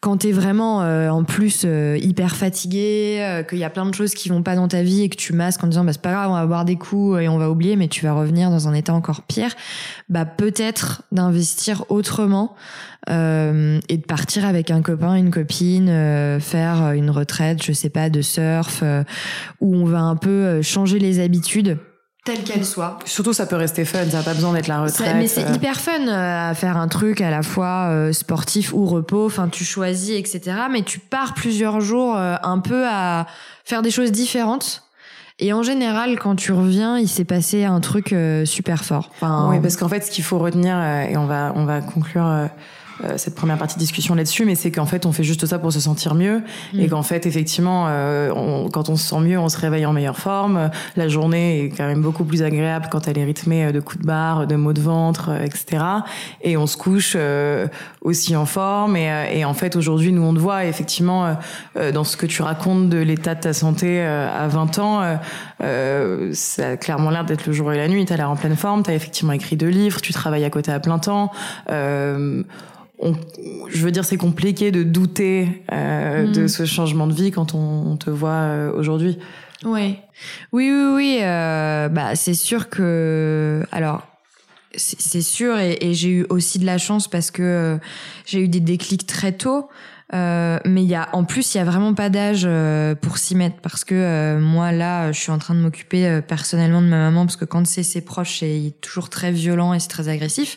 quand 0.00 0.18
t'es 0.18 0.32
vraiment 0.32 0.82
euh, 0.82 1.08
en 1.08 1.24
plus 1.24 1.62
euh, 1.64 1.98
hyper 2.00 2.36
fatigué, 2.36 3.18
euh, 3.20 3.42
qu'il 3.42 3.58
y 3.58 3.64
a 3.64 3.70
plein 3.70 3.86
de 3.86 3.94
choses 3.94 4.14
qui 4.14 4.28
vont 4.28 4.42
pas 4.42 4.54
dans 4.54 4.68
ta 4.68 4.82
vie 4.82 5.02
et 5.02 5.08
que 5.08 5.16
tu 5.16 5.32
masques 5.32 5.62
en 5.64 5.66
disant 5.66 5.84
bah 5.84 5.92
c'est 5.92 6.02
pas 6.02 6.12
grave, 6.12 6.30
on 6.30 6.34
va 6.34 6.46
boire 6.46 6.64
des 6.64 6.76
coups 6.76 7.20
et 7.20 7.28
on 7.28 7.38
va 7.38 7.50
oublier, 7.50 7.76
mais 7.76 7.88
tu 7.88 8.04
vas 8.04 8.12
revenir 8.12 8.50
dans 8.50 8.68
un 8.68 8.74
état 8.74 8.94
encore 8.94 9.22
pire. 9.22 9.54
Bah 10.08 10.24
peut-être 10.24 11.02
d'investir 11.10 11.84
autrement 11.88 12.54
euh, 13.08 13.80
et 13.88 13.96
de 13.96 14.04
partir 14.04 14.44
avec 14.44 14.70
un 14.70 14.82
copain, 14.82 15.14
une 15.14 15.30
copine, 15.30 15.88
euh, 15.88 16.40
faire 16.40 16.92
une 16.92 17.10
retraite, 17.10 17.62
je 17.62 17.72
sais 17.72 17.90
pas, 17.90 18.10
de 18.10 18.20
surf, 18.22 18.80
euh, 18.82 19.02
où 19.60 19.74
on 19.74 19.84
va 19.84 20.00
un 20.00 20.16
peu 20.16 20.28
euh, 20.30 20.62
changer 20.62 20.98
les 20.98 21.20
habitudes 21.20 21.78
telles 22.28 22.44
qu'elles 22.44 22.66
soient. 22.66 22.98
Surtout 23.06 23.32
ça 23.32 23.46
peut 23.46 23.56
rester 23.56 23.86
fun, 23.86 24.04
ça 24.10 24.18
n'a 24.18 24.22
pas 24.22 24.34
besoin 24.34 24.52
d'être 24.52 24.66
la 24.66 24.82
retraite. 24.82 25.16
Mais 25.16 25.28
c'est 25.28 25.46
euh. 25.46 25.54
hyper 25.54 25.80
fun 25.80 26.06
euh, 26.06 26.50
à 26.50 26.54
faire 26.54 26.76
un 26.76 26.88
truc 26.88 27.22
à 27.22 27.30
la 27.30 27.42
fois 27.42 27.88
euh, 27.88 28.12
sportif 28.12 28.74
ou 28.74 28.84
repos. 28.84 29.24
Enfin, 29.24 29.48
tu 29.48 29.64
choisis, 29.64 30.10
etc. 30.10 30.56
Mais 30.70 30.82
tu 30.82 30.98
pars 30.98 31.32
plusieurs 31.32 31.80
jours 31.80 32.16
un 32.16 32.58
peu 32.58 32.86
à 32.86 33.26
faire 33.64 33.80
des 33.82 33.90
choses 33.90 34.12
différentes. 34.12 34.82
Et 35.40 35.52
en 35.52 35.62
général, 35.62 36.18
quand 36.18 36.34
tu 36.34 36.52
reviens, 36.52 36.98
il 36.98 37.08
s'est 37.08 37.24
passé 37.24 37.64
un 37.64 37.80
truc 37.80 38.14
super 38.44 38.84
fort. 38.84 39.10
Enfin, 39.14 39.48
Oui, 39.50 39.60
parce 39.60 39.76
qu'en 39.76 39.88
fait, 39.88 40.04
ce 40.04 40.10
qu'il 40.10 40.24
faut 40.24 40.38
retenir, 40.38 40.76
et 41.08 41.16
on 41.16 41.26
va, 41.26 41.52
on 41.54 41.64
va 41.64 41.80
conclure 41.80 42.48
euh, 43.04 43.14
cette 43.16 43.34
première 43.34 43.58
partie 43.58 43.74
de 43.74 43.80
discussion 43.80 44.14
là-dessus, 44.14 44.44
mais 44.44 44.54
c'est 44.54 44.70
qu'en 44.70 44.86
fait, 44.86 45.06
on 45.06 45.12
fait 45.12 45.22
juste 45.24 45.46
ça 45.46 45.58
pour 45.58 45.72
se 45.72 45.80
sentir 45.80 46.14
mieux, 46.14 46.42
Mm. 46.72 46.80
et 46.80 46.88
qu'en 46.88 47.02
fait, 47.02 47.26
effectivement, 47.26 47.86
euh, 47.88 48.30
on- 48.34 48.68
quand 48.68 48.88
on 48.88 48.96
se 48.96 49.08
sent 49.08 49.20
mieux, 49.20 49.38
on 49.38 49.48
se 49.48 49.58
réveille 49.58 49.86
en 49.86 49.92
meilleure 49.92 50.18
forme. 50.18 50.70
La 50.96 51.08
journée 51.08 51.64
est 51.64 51.68
quand 51.70 51.86
même 51.86 52.02
beaucoup 52.02 52.24
plus 52.24 52.42
agréable 52.42 52.88
quand 52.90 53.08
elle 53.08 53.18
est 53.18 53.24
rythmée 53.24 53.66
euh, 53.66 53.72
de 53.72 53.80
coups 53.80 54.00
de 54.02 54.06
barre, 54.06 54.46
de 54.46 54.56
maux 54.56 54.72
de 54.72 54.80
ventre, 54.80 55.30
euh, 55.30 55.44
etc. 55.44 55.82
Et 56.42 56.56
on 56.56 56.66
se 56.66 56.76
couche 56.76 57.14
euh, 57.16 57.66
aussi 58.02 58.34
en 58.36 58.46
forme. 58.46 58.96
Et, 58.96 59.10
et 59.38 59.44
en 59.44 59.54
fait, 59.54 59.76
aujourd'hui, 59.76 60.12
nous, 60.12 60.22
on 60.22 60.34
te 60.34 60.38
voit 60.38 60.64
effectivement 60.64 61.36
dans 61.94 62.04
ce 62.04 62.16
que 62.16 62.26
tu 62.26 62.42
racontes 62.42 62.88
de 62.88 62.98
l'état 62.98 63.34
de 63.34 63.40
ta 63.40 63.52
santé 63.52 64.00
euh, 64.00 64.28
à 64.28 64.48
20 64.48 64.78
ans. 64.78 65.18
ça 66.32 66.68
a 66.70 66.76
clairement 66.76 67.10
l'air 67.10 67.24
d'être 67.24 67.46
le 67.46 67.52
jour 67.52 67.72
et 67.72 67.76
la 67.76 67.88
nuit. 67.88 68.04
T'as 68.04 68.16
l'air 68.16 68.30
en 68.30 68.36
pleine 68.36 68.56
forme. 68.56 68.82
T'as 68.82 68.94
effectivement 68.94 69.32
écrit 69.32 69.56
deux 69.56 69.68
livres. 69.68 70.00
Tu 70.00 70.12
travailles 70.12 70.44
à 70.44 70.50
côté 70.50 70.70
à 70.72 70.80
plein 70.80 70.98
temps. 70.98 71.30
Euh, 71.70 72.42
on, 72.98 73.14
je 73.68 73.84
veux 73.84 73.90
dire, 73.90 74.04
c'est 74.04 74.16
compliqué 74.16 74.70
de 74.70 74.82
douter 74.82 75.62
euh, 75.72 76.26
Mm. 76.26 76.32
de 76.32 76.46
ce 76.46 76.64
changement 76.64 77.06
de 77.06 77.12
vie 77.14 77.30
quand 77.30 77.54
on, 77.54 77.92
on 77.92 77.96
te 77.96 78.10
voit 78.10 78.30
euh, 78.30 78.72
aujourd'hui. 78.72 79.18
Ouais. 79.64 80.00
Oui, 80.52 80.70
oui, 80.72 80.92
oui. 80.94 81.18
euh, 81.22 81.88
bah, 81.88 82.14
c'est 82.16 82.34
sûr 82.34 82.68
que. 82.68 83.62
Alors, 83.72 84.02
c'est 84.76 85.22
sûr, 85.22 85.58
et, 85.58 85.78
et 85.80 85.94
j'ai 85.94 86.08
eu 86.10 86.26
aussi 86.28 86.58
de 86.58 86.66
la 86.66 86.78
chance 86.78 87.08
parce 87.08 87.30
que 87.30 87.42
euh, 87.42 87.78
j'ai 88.26 88.40
eu 88.40 88.48
des 88.48 88.60
déclics 88.60 89.06
très 89.06 89.32
tôt. 89.32 89.68
Euh, 90.14 90.58
mais 90.64 90.82
il 90.82 90.88
y 90.88 90.94
a, 90.94 91.10
en 91.12 91.24
plus, 91.24 91.54
il 91.54 91.58
y 91.58 91.60
a 91.60 91.64
vraiment 91.64 91.92
pas 91.92 92.08
d'âge 92.08 92.44
euh, 92.46 92.94
pour 92.94 93.18
s'y 93.18 93.34
mettre 93.34 93.56
parce 93.60 93.84
que 93.84 93.94
euh, 93.94 94.40
moi 94.40 94.72
là, 94.72 95.12
je 95.12 95.20
suis 95.20 95.30
en 95.30 95.38
train 95.38 95.54
de 95.54 95.60
m'occuper 95.60 96.06
euh, 96.06 96.20
personnellement 96.22 96.80
de 96.80 96.86
ma 96.86 96.96
maman 96.96 97.26
parce 97.26 97.36
que 97.36 97.44
quand 97.44 97.66
c'est 97.66 97.82
ses 97.82 98.00
proches, 98.00 98.38
c'est 98.38 98.72
toujours 98.80 99.10
très 99.10 99.32
violent 99.32 99.74
et 99.74 99.80
c'est 99.80 99.88
très 99.88 100.08
agressif. 100.08 100.56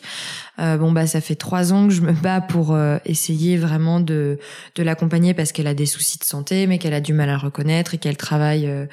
Euh, 0.58 0.76
bon 0.76 0.92
bah 0.92 1.06
ça 1.06 1.22
fait 1.22 1.34
trois 1.34 1.72
ans 1.72 1.88
que 1.88 1.94
je 1.94 2.02
me 2.02 2.12
bats 2.12 2.42
pour 2.42 2.74
euh, 2.74 2.98
essayer 3.06 3.56
vraiment 3.56 4.00
de 4.00 4.38
de 4.74 4.82
l'accompagner 4.82 5.32
parce 5.32 5.50
qu'elle 5.50 5.66
a 5.66 5.72
des 5.72 5.86
soucis 5.86 6.18
de 6.18 6.24
santé, 6.24 6.66
mais 6.66 6.76
qu'elle 6.76 6.92
a 6.92 7.00
du 7.00 7.14
mal 7.14 7.30
à 7.30 7.32
le 7.32 7.38
reconnaître 7.38 7.94
et 7.94 7.98
qu'elle 7.98 8.18
travaille, 8.18 8.66
euh, 8.66 8.84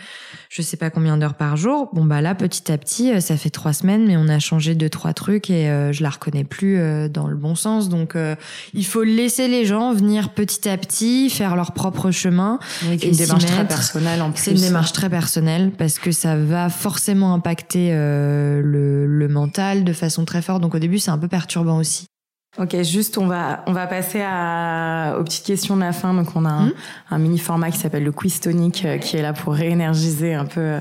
je 0.47 0.61
sais 0.61 0.77
pas 0.77 0.89
combien 0.89 1.17
d'heures 1.17 1.33
par 1.33 1.57
jour. 1.57 1.89
Bon 1.91 2.05
bah 2.05 2.21
là 2.21 2.33
petit 2.33 2.71
à 2.71 2.77
petit, 2.77 3.11
euh, 3.11 3.19
ça 3.19 3.35
fait 3.35 3.49
trois 3.49 3.73
semaines, 3.73 4.07
mais 4.07 4.15
on 4.15 4.29
a 4.29 4.39
changé 4.39 4.73
deux 4.73 4.87
trois 4.87 5.11
trucs 5.11 5.49
et 5.49 5.69
euh, 5.69 5.91
je 5.91 6.01
la 6.01 6.09
reconnais 6.09 6.45
plus 6.45 6.79
euh, 6.79 7.09
dans 7.09 7.27
le 7.27 7.35
bon 7.35 7.55
sens. 7.55 7.89
Donc 7.89 8.15
euh, 8.15 8.35
il 8.73 8.85
faut 8.85 9.03
laisser 9.03 9.49
les 9.49 9.65
gens 9.65 9.93
venir 9.93 10.29
petit 10.29 10.69
à 10.69 10.77
petit, 10.77 11.29
faire 11.29 11.57
leur 11.57 11.73
propre 11.73 12.09
chemin. 12.09 12.59
Avec 12.87 13.03
une 13.03 13.11
démarche 13.11 13.45
très 13.45 13.67
personnelle 13.67 14.21
en 14.21 14.31
plus. 14.31 14.43
C'est 14.43 14.51
une 14.51 14.61
démarche 14.61 14.93
très 14.93 15.09
personnelle 15.09 15.73
parce 15.77 15.99
que 15.99 16.13
ça 16.13 16.37
va 16.37 16.69
forcément 16.69 17.33
impacter 17.33 17.89
euh, 17.91 18.61
le, 18.63 19.05
le 19.05 19.27
mental 19.27 19.83
de 19.83 19.91
façon 19.91 20.23
très 20.23 20.41
forte. 20.41 20.61
Donc 20.61 20.73
au 20.73 20.79
début, 20.79 20.99
c'est 20.99 21.11
un 21.11 21.17
peu 21.17 21.27
perturbant 21.27 21.48
aussi. 21.57 22.05
Ok, 22.57 22.75
juste 22.81 23.17
on 23.17 23.27
va 23.27 23.63
on 23.67 23.73
va 23.73 23.85
passer 23.85 24.21
à, 24.25 25.15
aux 25.19 25.23
petites 25.23 25.45
questions 25.45 25.75
de 25.75 25.81
la 25.81 25.93
fin. 25.93 26.13
Donc 26.13 26.35
on 26.35 26.45
a 26.45 26.49
un, 26.49 26.71
un 27.11 27.17
mini 27.19 27.37
format 27.37 27.69
qui 27.69 27.77
s'appelle 27.77 28.03
le 28.03 28.11
quiz 28.11 28.39
tonic 28.39 28.83
euh, 28.85 28.97
qui 28.97 29.17
est 29.17 29.21
là 29.21 29.33
pour 29.33 29.53
réénergiser 29.53 30.33
un 30.33 30.45
peu 30.45 30.59
euh, 30.59 30.79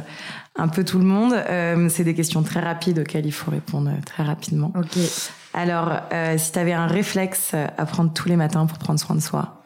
un 0.57 0.68
peu 0.68 0.83
tout 0.83 0.98
le 0.98 1.04
monde. 1.04 1.35
Euh, 1.35 1.88
c'est 1.90 2.04
des 2.04 2.14
questions 2.14 2.42
très 2.42 2.61
rapides 2.61 2.98
auxquelles 3.00 3.26
il 3.26 3.33
faut 3.33 3.50
répondre 3.50 3.90
très 4.07 4.22
rapidement. 4.22 4.72
Ok. 4.76 4.98
Alors, 5.54 5.92
euh, 6.12 6.37
si 6.38 6.52
tu 6.52 6.59
avais 6.59 6.72
un 6.72 6.87
réflexe 6.87 7.54
à 7.54 7.87
prendre 7.87 8.12
tous 8.12 8.28
les 8.28 8.37
matins 8.37 8.66
pour 8.66 8.78
prendre 8.78 8.98
soin 8.98 9.16
de 9.16 9.20
soi, 9.20 9.57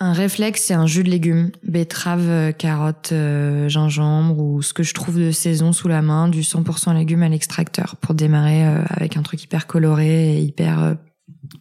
Un 0.00 0.12
réflexe, 0.12 0.62
c'est 0.62 0.74
un 0.74 0.86
jus 0.86 1.02
de 1.02 1.10
légumes, 1.10 1.50
betterave, 1.64 2.28
euh, 2.28 2.52
carotte, 2.52 3.10
euh, 3.10 3.68
gingembre 3.68 4.38
ou 4.38 4.62
ce 4.62 4.72
que 4.72 4.84
je 4.84 4.94
trouve 4.94 5.18
de 5.18 5.32
saison 5.32 5.72
sous 5.72 5.88
la 5.88 6.02
main, 6.02 6.28
du 6.28 6.42
100% 6.42 6.94
légumes 6.94 7.24
à 7.24 7.28
l'extracteur 7.28 7.96
pour 7.96 8.14
démarrer 8.14 8.64
euh, 8.64 8.84
avec 8.90 9.16
un 9.16 9.22
truc 9.22 9.42
hyper 9.42 9.66
coloré 9.66 10.36
et 10.36 10.40
hyper 10.40 10.80
euh, 10.80 10.94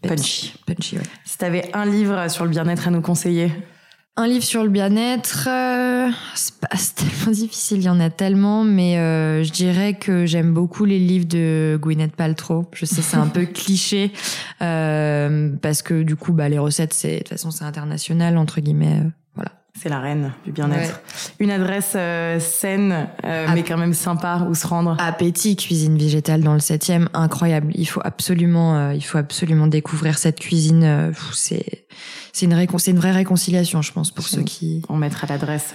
punchy. 0.04 0.54
punchy. 0.67 0.97
Ouais. 0.97 1.04
Si 1.26 1.39
tu 1.39 1.45
avais 1.45 1.71
un 1.73 1.86
livre 1.86 2.30
sur 2.30 2.43
le 2.43 2.52
bien-être 2.52 2.88
à 2.88 2.91
nous 2.91 3.02
conseiller, 3.02 3.52
Un 4.20 4.26
livre 4.26 4.44
sur 4.44 4.64
le 4.64 4.70
bien-être, 4.70 5.48
euh, 5.48 6.10
c'est 6.34 6.96
tellement 6.96 7.32
difficile, 7.32 7.78
il 7.78 7.84
y 7.84 7.90
en 7.90 8.00
a 8.00 8.10
tellement, 8.10 8.64
mais 8.64 8.98
euh, 8.98 9.44
je 9.44 9.52
dirais 9.52 9.94
que 9.94 10.26
j'aime 10.26 10.56
beaucoup 10.56 10.86
les 10.86 10.98
livres 10.98 11.28
de 11.28 11.78
Gwyneth 11.80 12.16
Paltrow. 12.16 12.66
Je 12.74 12.86
sais, 12.88 13.04
c'est 13.04 13.18
un 13.18 13.28
peu 13.28 13.46
cliché, 13.54 14.12
euh, 14.64 15.52
parce 15.62 15.84
que 15.84 16.02
du 16.02 16.16
coup, 16.16 16.34
bah, 16.34 16.50
les 16.50 16.58
recettes, 16.58 16.94
c'est 16.94 17.12
de 17.12 17.18
toute 17.20 17.30
façon, 17.30 17.52
c'est 17.52 17.64
international 17.64 18.40
entre 18.40 18.60
guillemets. 18.60 19.04
C'est 19.82 19.90
la 19.90 20.00
reine 20.00 20.34
du 20.44 20.52
bien-être. 20.52 21.02
Une 21.40 21.52
adresse 21.52 21.94
euh, 21.96 22.40
saine, 22.40 23.10
euh, 23.24 23.48
mais 23.54 23.63
quand 23.63 23.78
même 23.78 23.94
sympa 23.94 24.48
où 24.50 24.56
se 24.56 24.66
rendre. 24.66 24.98
Appétit, 25.00 25.56
cuisine 25.56 25.98
végétale 25.98 26.42
dans 26.42 26.54
le 26.54 26.60
7e, 26.60 27.08
incroyable. 27.13 27.72
Il 27.76 27.86
faut 27.86 28.02
absolument, 28.04 28.76
euh, 28.76 28.94
il 28.96 29.04
faut 29.04 29.20
absolument 29.20 29.68
découvrir 29.68 30.18
cette 30.18 30.40
cuisine. 30.40 31.13
c'est, 31.32 31.86
c'est 32.34 32.46
une, 32.48 32.98
vraie 32.98 33.12
réconciliation, 33.12 33.84
je 33.84 33.92
pense, 33.92 34.10
pour 34.10 34.28
ceux 34.28 34.42
qui. 34.42 34.82
On 34.90 34.98
mettra 34.98 35.28
l'adresse 35.28 35.74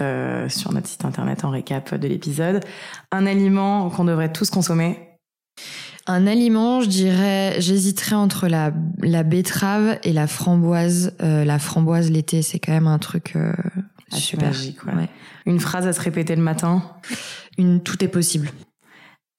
sur 0.49 0.73
notre 0.73 0.89
site 0.89 1.05
internet 1.05 1.45
en 1.45 1.51
récap 1.51 1.95
de 1.95 2.09
l'épisode. 2.09 2.61
Un 3.13 3.27
aliment 3.27 3.89
qu'on 3.91 4.05
devrait 4.05 4.33
tous 4.33 4.51
consommer. 4.51 4.99
Un 6.09 6.27
aliment, 6.27 6.81
je 6.81 6.89
dirais, 6.89 7.61
j'hésiterais 7.61 8.17
entre 8.17 8.49
la, 8.49 8.73
la 8.99 9.23
betterave 9.23 9.99
et 10.03 10.13
la 10.13 10.27
framboise. 10.27 11.15
la 11.21 11.59
framboise 11.61 12.11
l'été, 12.11 12.43
c'est 12.43 12.59
quand 12.59 12.73
même 12.73 12.89
un 12.89 12.99
truc 12.99 13.37
ah, 14.13 14.17
Super. 14.17 14.49
Magique, 14.49 14.79
Une 15.47 15.61
phrase 15.61 15.87
à 15.87 15.93
se 15.93 16.01
répéter 16.01 16.37
le 16.37 16.43
matin 16.43 16.83
Une 17.59 17.83
Tout 17.83 18.03
est 18.05 18.09
possible. 18.09 18.51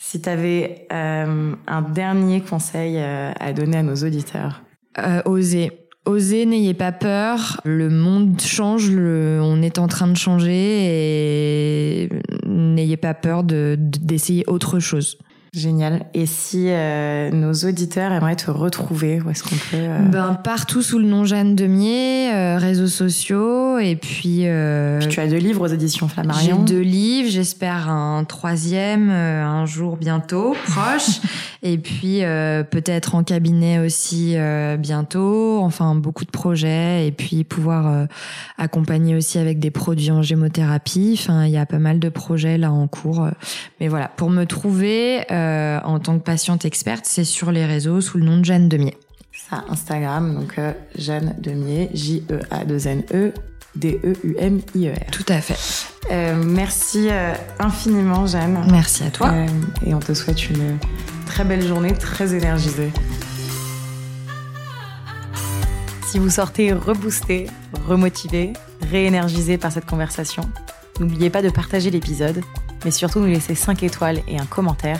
Si 0.05 0.21
tu 0.21 0.29
avais 0.29 0.85
euh, 0.91 1.55
un 1.65 1.81
dernier 1.81 2.41
conseil 2.41 2.97
euh, 2.97 3.31
à 3.39 3.53
donner 3.53 3.77
à 3.77 3.83
nos 3.83 3.95
auditeurs 3.95 4.61
euh, 4.99 5.21
Osez. 5.25 5.71
Osez, 6.05 6.45
n'ayez 6.45 6.73
pas 6.73 6.91
peur. 6.91 7.61
Le 7.63 7.89
monde 7.89 8.39
change, 8.41 8.89
on 8.89 9.61
est 9.61 9.79
en 9.79 9.87
train 9.87 10.07
de 10.07 10.17
changer 10.17 12.03
et 12.03 12.09
n'ayez 12.45 12.97
pas 12.97 13.13
peur 13.13 13.43
d'essayer 13.45 14.43
autre 14.47 14.79
chose. 14.79 15.17
Génial. 15.53 16.07
Et 16.15 16.25
si 16.25 16.65
euh, 16.69 17.29
nos 17.29 17.53
auditeurs 17.53 18.11
aimeraient 18.11 18.35
te 18.35 18.49
retrouver, 18.49 19.21
où 19.21 19.29
est-ce 19.29 19.43
qu'on 19.43 19.55
peut 19.55 19.75
euh, 19.75 19.99
Ben 19.99 20.33
partout 20.33 20.81
sous 20.81 20.97
le 20.97 21.05
nom 21.05 21.25
Jeanne 21.25 21.55
Demier, 21.55 22.33
euh, 22.33 22.57
réseaux 22.57 22.87
sociaux 22.87 23.77
et 23.77 23.95
puis, 23.95 24.47
puis. 24.47 25.09
tu 25.09 25.19
as 25.19 25.27
deux 25.27 25.37
livres 25.37 25.61
aux 25.61 25.71
éditions 25.71 26.07
Flammarion. 26.07 26.65
J'ai 26.65 26.73
deux 26.73 26.81
livres, 26.81 27.29
j'espère 27.29 27.87
un 27.87 28.23
troisième 28.23 29.11
un 29.11 29.67
jour 29.67 29.97
bientôt, 29.97 30.55
proche. 30.65 31.21
et 31.61 31.77
puis 31.77 32.21
peut-être 32.71 33.13
en 33.13 33.23
cabinet 33.23 33.77
aussi 33.77 34.35
bientôt. 34.79 35.59
Enfin 35.61 35.93
beaucoup 35.93 36.25
de 36.25 36.31
projets 36.31 37.05
et 37.07 37.11
puis 37.11 37.43
pouvoir 37.43 38.07
accompagner 38.57 39.15
aussi 39.15 39.37
avec 39.37 39.59
des 39.59 39.69
produits 39.69 40.09
en 40.09 40.23
gémothérapie. 40.23 41.15
Enfin 41.19 41.45
il 41.45 41.51
y 41.51 41.57
a 41.57 41.67
pas 41.67 41.77
mal 41.77 41.99
de 41.99 42.09
projets 42.09 42.57
là 42.57 42.71
en 42.71 42.87
cours. 42.87 43.27
Mais 43.79 43.87
voilà 43.87 44.07
pour 44.07 44.31
me 44.31 44.45
trouver. 44.45 45.23
Euh, 45.43 45.79
en 45.83 45.99
tant 45.99 46.17
que 46.17 46.23
patiente 46.23 46.65
experte, 46.65 47.05
c'est 47.05 47.23
sur 47.23 47.51
les 47.51 47.65
réseaux 47.65 48.01
sous 48.01 48.17
le 48.17 48.25
nom 48.25 48.37
de 48.37 48.45
Jeanne 48.45 48.69
Demier. 48.69 48.97
Ça, 49.49 49.65
Instagram, 49.69 50.35
donc 50.35 50.57
euh, 50.57 50.73
Jeanne 50.97 51.35
Demier, 51.39 51.89
J-E-A-2-N-E. 51.93 53.33
D-E-U-M-I-E-R. 53.75 55.11
Tout 55.11 55.25
à 55.29 55.41
fait. 55.41 55.57
Euh, 56.11 56.39
merci 56.45 57.09
infiniment, 57.57 58.27
Jeanne. 58.27 58.67
Merci 58.69 59.03
à 59.03 59.09
toi. 59.09 59.33
et 59.83 59.95
on 59.95 59.99
te 59.99 60.13
souhaite 60.13 60.47
une 60.47 60.77
très 61.25 61.43
belle 61.43 61.65
journée, 61.65 61.91
très 61.91 62.35
énergisée. 62.35 62.91
Si 66.05 66.19
vous 66.19 66.29
sortez 66.29 66.71
reboosté, 66.71 67.47
remotivé, 67.87 68.53
réénergisé 68.91 69.57
par 69.57 69.71
cette 69.71 69.87
conversation, 69.87 70.43
n'oubliez 70.99 71.31
pas 71.31 71.41
de 71.41 71.49
partager 71.49 71.89
l'épisode, 71.89 72.41
mais 72.85 72.91
surtout 72.91 73.21
nous 73.21 73.25
laisser 73.25 73.55
5 73.55 73.81
étoiles 73.81 74.19
et 74.27 74.37
un 74.37 74.45
commentaire 74.45 74.99